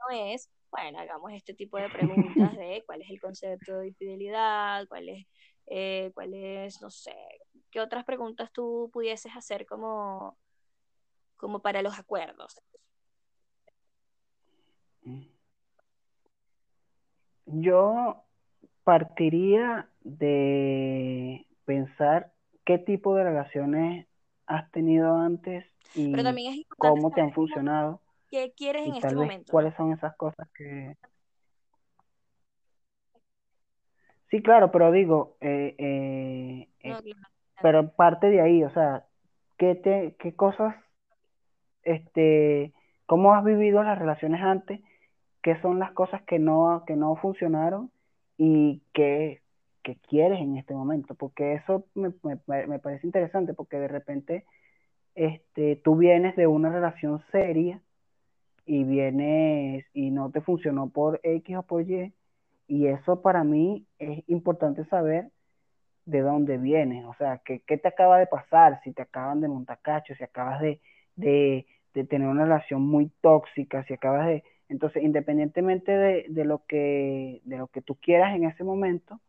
no 0.00 0.10
es, 0.10 0.50
bueno, 0.70 0.98
hagamos 0.98 1.32
este 1.32 1.54
tipo 1.54 1.78
de 1.78 1.88
preguntas 1.88 2.56
de 2.56 2.82
cuál 2.86 3.02
es 3.02 3.10
el 3.10 3.20
concepto 3.20 3.78
de 3.78 3.88
infidelidad, 3.88 4.86
cuál 4.88 5.08
es, 5.08 5.26
eh, 5.66 6.10
cuál 6.14 6.34
es, 6.34 6.80
no 6.82 6.90
sé, 6.90 7.14
qué 7.70 7.80
otras 7.80 8.04
preguntas 8.04 8.52
tú 8.52 8.90
pudieses 8.92 9.32
hacer 9.36 9.66
como, 9.66 10.38
como 11.44 11.58
para 11.58 11.82
los 11.82 11.98
acuerdos. 11.98 12.58
Yo 17.44 18.24
partiría 18.82 19.90
de 20.00 21.46
pensar 21.66 22.32
qué 22.64 22.78
tipo 22.78 23.14
de 23.14 23.24
relaciones 23.24 24.06
has 24.46 24.70
tenido 24.70 25.18
antes 25.18 25.66
y 25.94 26.14
cómo 26.78 27.10
te 27.10 27.20
han 27.20 27.34
funcionado. 27.34 28.00
¿Qué 28.30 28.54
quieres 28.56 28.86
en 28.86 28.94
este 28.94 29.14
momento? 29.14 29.52
¿Cuáles 29.52 29.74
son 29.74 29.92
esas 29.92 30.16
cosas 30.16 30.48
que... 30.54 30.96
Sí, 34.30 34.42
claro, 34.42 34.72
pero 34.72 34.90
digo, 34.90 35.36
eh, 35.42 35.74
eh, 35.76 36.68
eh, 36.80 37.14
pero 37.60 37.92
parte 37.92 38.30
de 38.30 38.40
ahí, 38.40 38.64
o 38.64 38.70
sea, 38.70 39.04
¿qué, 39.58 39.74
te, 39.74 40.16
qué 40.18 40.34
cosas, 40.34 40.74
este, 41.84 42.72
cómo 43.06 43.34
has 43.34 43.44
vivido 43.44 43.82
las 43.82 43.98
relaciones 43.98 44.42
antes? 44.42 44.80
¿Qué 45.42 45.60
son 45.60 45.78
las 45.78 45.92
cosas 45.92 46.22
que 46.22 46.38
no, 46.38 46.84
que 46.86 46.96
no 46.96 47.16
funcionaron? 47.16 47.90
¿Y 48.36 48.82
qué, 48.92 49.42
que 49.84 49.96
quieres 49.96 50.40
en 50.40 50.56
este 50.56 50.74
momento, 50.74 51.14
porque 51.14 51.54
eso 51.54 51.86
me, 51.94 52.10
parece 52.10 53.06
interesante, 53.06 53.54
porque 53.54 53.78
de 53.78 53.86
repente 53.86 54.44
este, 55.14 55.76
tú 55.76 55.96
vienes 55.96 56.34
de 56.34 56.48
una 56.48 56.70
relación 56.70 57.22
seria 57.30 57.80
y 58.66 58.82
vienes 58.84 59.84
y 59.92 60.10
no 60.10 60.30
te 60.30 60.40
funcionó 60.40 60.88
por 60.88 61.20
X 61.22 61.56
o 61.58 61.62
por 61.62 61.88
Y, 61.88 62.12
y 62.66 62.86
eso 62.86 63.20
para 63.20 63.44
mí 63.44 63.86
es 63.98 64.26
importante 64.26 64.86
saber 64.86 65.30
de 66.06 66.20
dónde 66.20 66.56
vienes, 66.56 67.04
o 67.04 67.14
sea, 67.14 67.42
qué, 67.44 67.60
te 67.60 67.88
acaba 67.88 68.18
de 68.18 68.26
pasar, 68.26 68.80
si 68.84 68.92
te 68.92 69.02
acaban 69.02 69.42
de 69.42 69.48
montar 69.48 69.78
cacho, 69.82 70.14
si 70.14 70.24
acabas 70.24 70.60
de, 70.62 71.66
tener 72.02 72.26
una 72.26 72.44
relación 72.44 72.82
muy 72.82 73.10
tóxica, 73.20 73.84
si 73.84 73.94
acabas 73.94 74.26
de... 74.26 74.42
Entonces, 74.68 75.04
independientemente 75.04 75.92
de, 75.92 76.26
de, 76.28 76.44
lo 76.44 76.64
que, 76.66 77.40
de 77.44 77.58
lo 77.58 77.68
que 77.68 77.82
tú 77.82 77.94
quieras 77.94 78.34
en 78.34 78.44
ese 78.44 78.64
momento, 78.64 79.20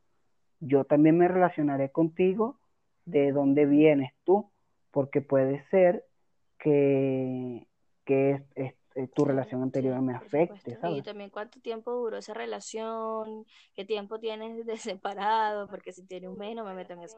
yo 0.60 0.86
también 0.86 1.18
me 1.18 1.28
relacionaré 1.28 1.92
contigo 1.92 2.58
de 3.06 3.32
dónde 3.32 3.66
vienes 3.66 4.14
tú, 4.24 4.50
porque 4.92 5.22
puede 5.22 5.64
ser 5.70 6.06
que, 6.58 7.68
que 8.06 8.44
es, 8.56 8.74
tu 9.14 9.26
relación 9.26 9.62
anterior 9.62 10.02
me 10.02 10.16
afecte, 10.16 10.78
¿sabes? 10.78 11.00
Y 11.00 11.02
también 11.02 11.30
cuánto 11.30 11.60
tiempo 11.60 11.92
duró 11.92 12.18
esa 12.18 12.34
relación, 12.34 13.46
qué 13.76 13.84
tiempo 13.84 14.20
tienes 14.20 14.66
de 14.66 14.78
separado, 14.78 15.68
porque 15.68 15.92
si 15.92 16.06
tiene 16.08 16.30
un 16.30 16.38
mes 16.38 16.56
no 16.56 16.64
me 16.64 16.74
meto 16.74 16.94
en 16.94 17.04
ese 17.04 17.18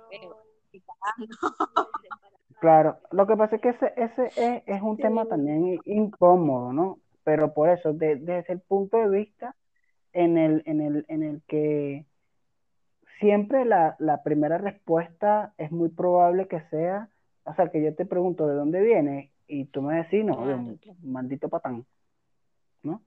Claro, 2.59 2.97
lo 3.11 3.27
que 3.27 3.37
pasa 3.37 3.57
es 3.57 3.61
que 3.61 3.69
ese, 3.69 3.93
ese 3.95 4.63
es, 4.65 4.81
un 4.81 4.97
tema 4.97 5.25
también 5.25 5.79
incómodo, 5.85 6.73
¿no? 6.73 6.99
Pero 7.23 7.53
por 7.53 7.69
eso, 7.69 7.93
desde 7.93 8.43
el 8.47 8.61
punto 8.61 8.97
de 8.97 9.09
vista 9.09 9.55
en 10.13 10.37
el, 10.37 10.63
en 10.65 10.81
el, 10.81 11.05
en 11.07 11.21
el 11.21 11.41
que 11.47 12.05
siempre 13.19 13.63
la, 13.65 13.95
primera 14.23 14.57
respuesta 14.57 15.53
es 15.57 15.71
muy 15.71 15.89
probable 15.89 16.47
que 16.47 16.61
sea, 16.69 17.09
o 17.43 17.53
sea, 17.53 17.69
que 17.69 17.83
yo 17.83 17.93
te 17.93 18.05
pregunto 18.05 18.47
de 18.47 18.55
dónde 18.55 18.81
viene 18.81 19.31
y 19.47 19.65
tú 19.65 19.83
me 19.83 19.97
decís, 19.97 20.25
no, 20.25 20.45
de 20.45 20.55
un 20.55 20.79
maldito 21.03 21.49
patán, 21.49 21.85
¿no? 22.81 23.03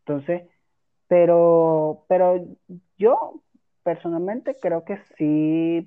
Entonces, 0.00 0.48
pero, 1.06 2.04
pero 2.08 2.44
yo 2.96 3.42
personalmente 3.82 4.56
creo 4.60 4.84
que 4.84 4.98
sí 5.16 5.86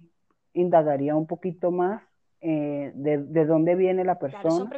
indagaría 0.54 1.16
un 1.16 1.28
poquito 1.28 1.72
más 1.72 2.04
eh, 2.42 2.92
de, 2.94 3.46
dónde 3.46 3.76
viene 3.76 4.06
la 4.06 4.18
persona 4.18 4.70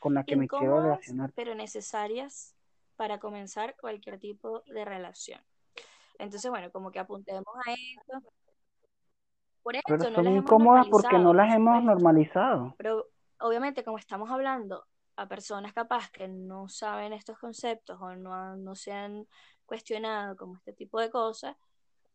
con 0.00 0.14
la 0.14 0.24
que 0.24 0.36
me 0.36 0.48
quiero 0.48 0.80
relacionar. 0.80 1.32
Pero 1.34 1.54
necesarias 1.54 2.54
para 2.96 3.18
comenzar 3.18 3.76
cualquier 3.76 4.18
tipo 4.18 4.60
de 4.66 4.84
relación. 4.84 5.40
Entonces, 6.18 6.50
bueno, 6.50 6.70
como 6.70 6.90
que 6.90 7.00
apuntemos 7.00 7.44
a 7.66 7.72
esto. 7.72 8.28
Por 9.62 9.76
eso, 9.76 9.84
Pero 9.86 10.14
son 10.14 10.28
incómodas 10.28 10.86
porque 10.88 11.18
no 11.18 11.34
las 11.34 11.54
hemos 11.54 11.82
normalizado. 11.82 12.74
Pero 12.78 13.08
obviamente, 13.40 13.82
como 13.82 13.98
estamos 13.98 14.30
hablando 14.30 14.86
a 15.16 15.28
personas 15.28 15.72
capaz 15.72 16.10
que 16.10 16.28
no 16.28 16.68
saben 16.68 17.12
estos 17.12 17.38
conceptos 17.38 18.00
o 18.00 18.14
no, 18.16 18.56
no 18.56 18.74
se 18.74 18.92
han 18.92 19.26
cuestionado 19.64 20.36
como 20.36 20.56
este 20.56 20.72
tipo 20.72 21.00
de 21.00 21.10
cosas, 21.10 21.56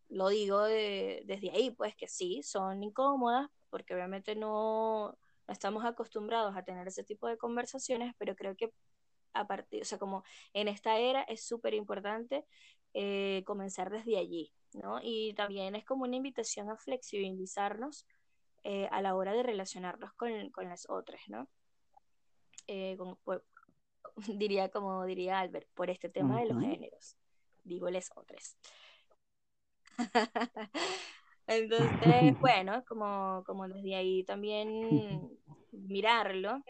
lo 0.10 0.30
digo 0.30 0.64
desde 0.64 1.52
ahí, 1.52 1.72
pues 1.72 1.96
que 1.96 2.08
sí, 2.08 2.42
son 2.44 2.84
incómodas, 2.84 3.50
porque 3.70 3.94
obviamente 3.94 4.36
no, 4.36 5.18
no 5.48 5.54
estamos 5.54 5.86
acostumbrados 5.86 6.56
a 6.56 6.64
tener 6.64 6.88
ese 6.88 7.04
tipo 7.04 7.28
de 7.28 7.38
conversaciones, 7.38 8.14
pero 8.18 8.36
creo 8.36 8.56
que 8.56 8.72
a 9.34 9.48
partir, 9.48 9.82
o 9.82 9.86
sea, 9.86 9.98
como 9.98 10.24
en 10.54 10.68
esta 10.68 10.98
era 10.98 11.22
es 11.24 11.44
súper 11.46 11.74
importante 11.74 12.46
eh, 12.94 13.44
comenzar 13.46 13.90
desde 13.90 14.18
allí, 14.18 14.52
¿no? 14.74 15.00
Y 15.02 15.34
también 15.34 15.76
es 15.76 15.86
como 15.86 16.04
una 16.04 16.16
invitación 16.16 16.70
a 16.70 16.78
flexibilizarnos 16.78 18.08
eh, 18.64 18.88
a 18.92 19.02
la 19.02 19.16
hora 19.16 19.34
de 19.34 19.44
relacionarnos 19.44 20.14
con, 20.14 20.50
con 20.50 20.68
las 20.68 20.90
otras, 20.90 21.22
¿no? 21.28 21.48
Eh, 22.68 22.98
diría, 24.38 24.70
como 24.70 25.06
diría 25.06 25.40
Albert, 25.40 25.68
por 25.74 25.90
este 25.90 26.10
tema 26.10 26.40
de 26.40 26.48
los 26.48 26.60
géneros, 26.62 27.18
digo 27.64 27.90
les 27.90 28.10
otras. 28.16 28.58
Entonces, 31.50 31.82
bueno, 32.40 32.84
como, 32.88 33.44
como 33.44 33.68
desde 33.68 33.96
ahí 33.96 34.24
también 34.24 35.36
mirarlo 35.72 36.62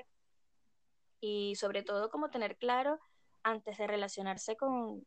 y 1.20 1.56
sobre 1.56 1.84
todo 1.84 2.10
como 2.10 2.30
tener 2.30 2.58
claro 2.58 2.98
antes 3.44 3.78
de 3.78 3.88
relacionarse 3.88 4.56
con, 4.56 5.06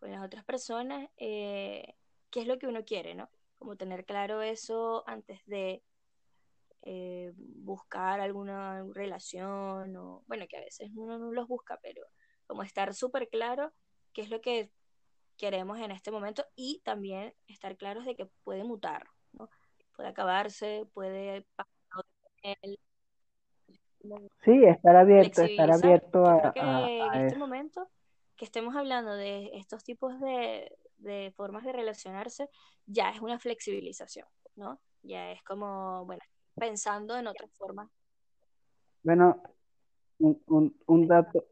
con 0.00 0.10
las 0.10 0.24
otras 0.24 0.44
personas, 0.44 1.08
eh, 1.18 1.94
qué 2.30 2.40
es 2.40 2.48
lo 2.48 2.58
que 2.58 2.66
uno 2.66 2.84
quiere, 2.84 3.14
¿no? 3.14 3.30
Como 3.58 3.76
tener 3.76 4.04
claro 4.04 4.42
eso 4.42 5.04
antes 5.06 5.40
de 5.46 5.84
eh, 6.82 7.32
buscar 7.36 8.20
alguna 8.20 8.84
relación 8.92 9.96
o, 9.96 10.24
bueno, 10.26 10.46
que 10.48 10.56
a 10.56 10.62
veces 10.62 10.90
uno 10.96 11.16
no 11.18 11.30
los 11.30 11.46
busca, 11.46 11.78
pero 11.80 12.02
como 12.48 12.64
estar 12.64 12.92
súper 12.92 13.28
claro 13.28 13.72
qué 14.12 14.22
es 14.22 14.30
lo 14.30 14.40
que 14.40 14.72
queremos 15.36 15.78
en 15.78 15.90
este 15.90 16.10
momento 16.10 16.44
y 16.54 16.80
también 16.84 17.34
estar 17.46 17.76
claros 17.76 18.04
de 18.04 18.16
que 18.16 18.26
puede 18.44 18.64
mutar, 18.64 19.06
¿no? 19.32 19.48
Puede 19.94 20.08
acabarse, 20.08 20.86
puede 20.94 21.46
Sí, 24.44 24.64
estar 24.64 24.96
abierto, 24.96 25.42
estar 25.42 25.70
abierto 25.70 26.26
a, 26.26 26.52
creo 26.52 26.52
que 26.52 26.98
en 26.98 27.26
este 27.26 27.38
momento 27.38 27.88
que 28.36 28.44
estemos 28.44 28.74
hablando 28.74 29.14
de 29.14 29.50
estos 29.54 29.84
tipos 29.84 30.18
de, 30.20 30.76
de 30.96 31.32
formas 31.36 31.64
de 31.64 31.72
relacionarse, 31.72 32.48
ya 32.86 33.10
es 33.10 33.20
una 33.20 33.38
flexibilización, 33.38 34.26
¿no? 34.56 34.80
Ya 35.02 35.30
es 35.30 35.42
como, 35.44 36.04
bueno, 36.06 36.22
pensando 36.56 37.16
en 37.16 37.28
otras 37.28 37.52
formas. 37.52 37.88
Bueno, 39.04 39.40
un, 40.18 40.74
un, 40.86 41.06
dato, 41.06 41.44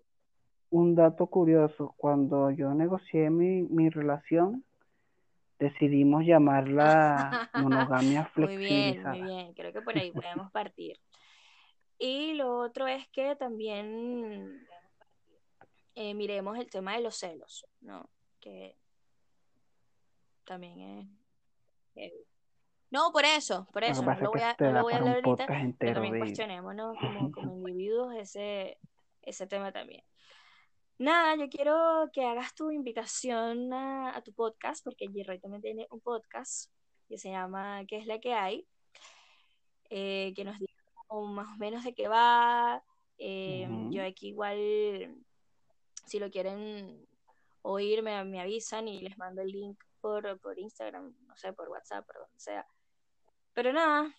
un 0.71 0.95
dato 0.95 1.27
curioso, 1.27 1.95
cuando 1.97 2.51
yo 2.51 2.73
negocié 2.75 3.29
mi, 3.31 3.63
mi 3.63 3.91
relación, 3.91 4.65
decidimos 5.59 6.25
llamarla 6.25 7.51
monogamia 7.55 8.25
flexibilizada. 8.27 9.11
Muy 9.11 9.21
bien, 9.21 9.27
muy 9.27 9.37
bien, 9.37 9.55
creo 9.55 9.73
que 9.73 9.83
por 9.83 9.97
ahí 9.97 10.11
podemos 10.11 10.51
partir. 10.53 10.99
Y 11.99 12.33
lo 12.33 12.59
otro 12.59 12.87
es 12.87 13.07
que 13.09 13.37
también 13.37 14.67
eh, 15.95 16.15
miremos 16.15 16.59
el 16.59 16.71
tema 16.71 16.95
de 16.95 17.03
los 17.03 17.17
celos, 17.17 17.67
¿no? 17.83 18.09
Que 18.41 18.75
también 20.45 21.11
es... 21.95 22.13
no, 22.91 23.13
por 23.13 23.27
eso, 23.27 23.69
por 23.71 23.85
eso, 23.85 24.03
no 24.03 24.15
lo 24.19 24.31
voy 24.31 24.41
a, 24.41 24.57
no 24.59 24.73
lo 24.73 24.83
voy 24.83 24.95
a 24.95 24.97
hablar 24.97 25.21
ahorita, 25.23 25.47
pero 25.79 25.95
también 25.95 26.19
cuestionemos, 26.19 26.75
¿no? 26.75 26.95
Como, 26.95 27.31
como 27.33 27.53
individuos 27.69 28.15
ese, 28.17 28.79
ese 29.21 29.47
tema 29.47 29.71
también. 29.71 30.03
Nada, 31.01 31.35
yo 31.35 31.49
quiero 31.49 32.11
que 32.13 32.23
hagas 32.27 32.55
tu 32.55 32.71
invitación 32.71 33.73
a, 33.73 34.21
tu 34.23 34.35
podcast, 34.35 34.85
porque 34.85 35.07
G-Roy 35.07 35.39
también 35.41 35.63
tiene 35.63 35.87
un 35.91 36.01
podcast 36.01 36.71
que 37.09 37.17
se 37.17 37.31
llama 37.31 37.87
¿Qué 37.87 37.97
es 37.97 38.07
la 38.07 38.21
que 38.21 38.35
hay? 38.35 38.69
Eh, 39.89 40.35
que 40.37 40.45
nos 40.45 40.59
diga 40.59 40.75
más 41.11 41.55
o 41.55 41.57
menos 41.57 41.85
de 41.85 41.95
qué 41.95 42.07
va. 42.07 42.85
Eh, 43.17 43.67
yo 43.89 44.05
aquí 44.05 44.29
igual, 44.29 45.17
si 46.05 46.19
lo 46.19 46.31
quieren 46.31 47.09
oír, 47.63 48.03
me, 48.03 48.23
me, 48.25 48.39
avisan 48.39 48.87
y 48.87 49.01
les 49.01 49.17
mando 49.17 49.41
el 49.41 49.49
link 49.49 49.83
por, 50.03 50.39
por 50.41 50.59
Instagram, 50.59 51.17
no 51.27 51.35
sé, 51.35 51.55
por 51.55 51.71
WhatsApp, 51.71 52.05
por 52.05 52.17
donde 52.17 52.39
sea. 52.39 52.67
Pero 53.55 53.73
nada, 53.73 54.15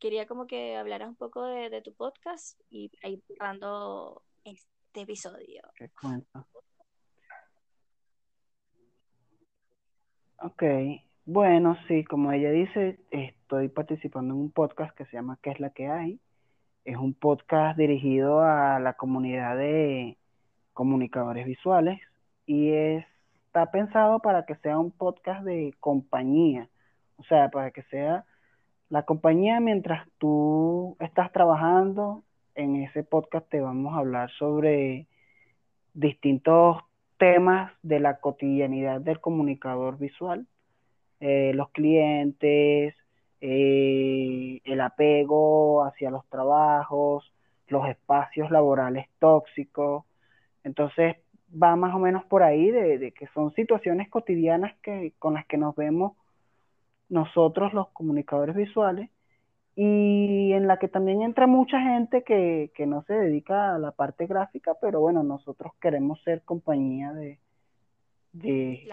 quería 0.00 0.26
como 0.26 0.48
que 0.48 0.76
hablaras 0.76 1.10
un 1.10 1.16
poco 1.16 1.44
de, 1.44 1.80
tu 1.80 1.94
podcast 1.94 2.60
y 2.70 2.90
ahí 3.04 3.22
cerrando 3.28 4.24
este 4.42 4.73
episodio. 5.02 5.62
¿Qué 5.76 5.90
cuenta? 5.90 6.46
Ok, 10.38 10.62
bueno, 11.26 11.76
sí, 11.88 12.04
como 12.04 12.32
ella 12.32 12.50
dice, 12.50 13.00
estoy 13.10 13.68
participando 13.68 14.34
en 14.34 14.40
un 14.40 14.50
podcast 14.50 14.94
que 14.94 15.06
se 15.06 15.12
llama 15.12 15.38
¿Qué 15.42 15.50
es 15.50 15.60
la 15.60 15.70
que 15.70 15.88
hay? 15.88 16.20
Es 16.84 16.96
un 16.98 17.14
podcast 17.14 17.78
dirigido 17.78 18.42
a 18.42 18.78
la 18.78 18.92
comunidad 18.92 19.56
de 19.56 20.18
comunicadores 20.74 21.46
visuales 21.46 21.98
y 22.44 22.72
está 22.72 23.70
pensado 23.70 24.20
para 24.20 24.44
que 24.44 24.56
sea 24.56 24.78
un 24.78 24.90
podcast 24.90 25.44
de 25.44 25.74
compañía, 25.80 26.68
o 27.16 27.24
sea, 27.24 27.48
para 27.50 27.70
que 27.70 27.82
sea 27.84 28.26
la 28.90 29.04
compañía 29.04 29.60
mientras 29.60 30.06
tú 30.18 30.96
estás 31.00 31.32
trabajando. 31.32 32.22
En 32.54 32.76
ese 32.76 33.02
podcast 33.02 33.48
te 33.48 33.60
vamos 33.60 33.94
a 33.94 33.98
hablar 33.98 34.30
sobre 34.38 35.08
distintos 35.92 36.78
temas 37.18 37.72
de 37.82 37.98
la 37.98 38.20
cotidianidad 38.20 39.00
del 39.00 39.20
comunicador 39.20 39.98
visual, 39.98 40.46
eh, 41.20 41.52
los 41.54 41.70
clientes, 41.70 42.94
eh, 43.40 44.60
el 44.64 44.80
apego 44.80 45.84
hacia 45.84 46.10
los 46.10 46.28
trabajos, 46.28 47.32
los 47.66 47.88
espacios 47.88 48.50
laborales 48.52 49.08
tóxicos. 49.18 50.04
Entonces 50.62 51.16
va 51.50 51.74
más 51.74 51.94
o 51.94 51.98
menos 51.98 52.24
por 52.24 52.44
ahí 52.44 52.70
de, 52.70 53.12
que 53.12 53.26
son 53.34 53.52
situaciones 53.54 54.08
cotidianas 54.10 54.74
que, 54.80 55.12
con 55.18 55.34
las 55.34 55.46
que 55.46 55.56
nos 55.56 55.74
vemos 55.74 56.12
nosotros 57.08 57.72
los 57.74 57.88
comunicadores 57.88 58.54
visuales 58.54 59.10
y 59.76 60.52
en 60.52 60.68
la 60.68 60.78
que 60.78 60.86
también 60.88 61.22
entra 61.22 61.46
mucha 61.46 61.80
gente 61.80 62.22
que, 62.22 62.70
no 62.86 63.02
se 63.06 63.14
dedica 63.14 63.74
a 63.74 63.78
la 63.78 63.90
parte 63.90 64.26
gráfica, 64.26 64.74
pero 64.80 65.00
bueno, 65.00 65.22
nosotros 65.22 65.72
queremos 65.80 66.22
ser 66.22 66.42
compañía 66.42 67.12
de, 67.12 67.40
de, 68.32 68.86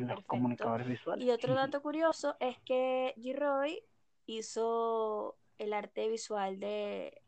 los 0.00 0.24
comunicadores 0.24 0.88
visuales. 0.88 1.24
Y 1.24 1.30
otro 1.30 1.54
dato 1.54 1.80
curioso 1.82 2.36
es 2.40 2.58
que 2.60 3.14
G-Roy 3.16 3.80
hizo 4.26 5.36
el 5.58 5.72
arte 5.72 6.08
visual 6.08 6.58
de, 6.58 7.22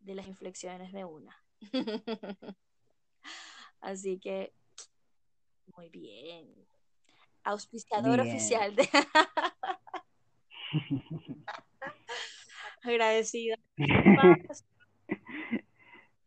de 0.00 0.14
las 0.16 0.26
inflexiones 0.26 0.92
de 0.92 1.04
una. 1.04 1.36
Así 3.80 4.18
que, 4.18 4.52
muy 5.76 5.88
bien. 5.88 6.52
Auspiciador 7.44 8.20
oficial 8.20 8.74
de... 8.74 8.88
Agradecida. 12.84 13.56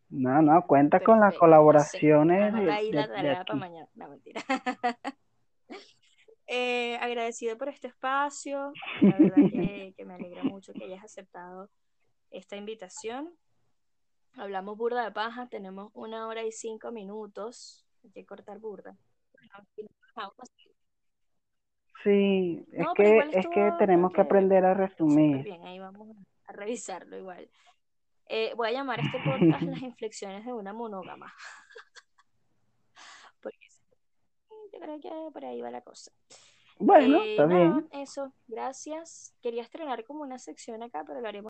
No, 0.10 0.42
no, 0.42 0.66
cuenta 0.66 1.02
con 1.02 1.20
las 1.20 1.38
colaboraciones. 1.38 2.54
de, 2.54 2.92
la 2.92 3.44
para 3.46 3.60
mañana. 3.60 3.88
No, 3.96 4.10
mentira. 4.10 4.42
Eh, 6.50 6.96
agradecido 7.02 7.58
por 7.58 7.68
este 7.68 7.88
espacio. 7.88 8.72
La 9.02 9.18
verdad 9.18 9.36
que, 9.36 10.06
me 10.06 10.14
alegra 10.14 10.46
mucho 10.46 10.72
que 10.72 10.86
hayas 10.86 11.04
aceptado 11.04 11.70
esta 12.32 12.56
invitación. 12.56 13.34
Hablamos 14.32 14.78
burda 14.78 15.04
de 15.04 15.12
paja, 15.12 15.50
tenemos 15.50 15.92
una 15.94 16.26
hora 16.26 16.46
y 16.46 16.54
cinco 16.54 16.94
minutos. 16.94 17.86
Hay 18.02 18.12
que 18.12 18.26
cortar 18.26 18.60
burda. 18.60 18.96
Sí, 22.06 22.66
es 22.72 22.88
que, 22.96 23.18
es 23.34 23.48
que 23.48 23.74
tenemos 23.78 24.14
que 24.14 24.22
aprender 24.22 24.64
a 24.64 24.74
resumir. 24.74 25.44
Bien, 25.44 25.66
ahí 25.66 25.80
vamos 25.80 26.08
a 26.48 26.54
revisarlo 26.54 27.18
igual. 27.18 27.50
Eh, 28.30 28.54
voy 28.56 28.70
a 28.70 28.72
llamar 28.72 29.00
a 29.00 29.04
este 29.04 29.20
podcast 29.20 29.64
las 29.64 29.82
inflexiones 29.82 30.46
de 30.46 30.54
una 30.54 30.74
monógama. 30.74 31.34
yo 34.74 34.80
creo 34.80 35.00
que 35.00 35.10
por 35.32 35.46
ahí 35.46 35.62
va 35.62 35.72
la 35.72 35.82
cosa. 35.82 36.12
Bueno, 36.80 37.20
eh, 37.24 37.38
bien. 37.48 37.88
Eso, 37.92 38.34
gracias. 38.48 39.36
Quería 39.42 39.64
estrenar 39.64 40.06
como 40.06 40.22
una 40.22 40.38
sección 40.38 40.84
acá, 40.84 41.04
pero 41.06 41.22
lo 41.22 41.28
haremos 41.28 41.46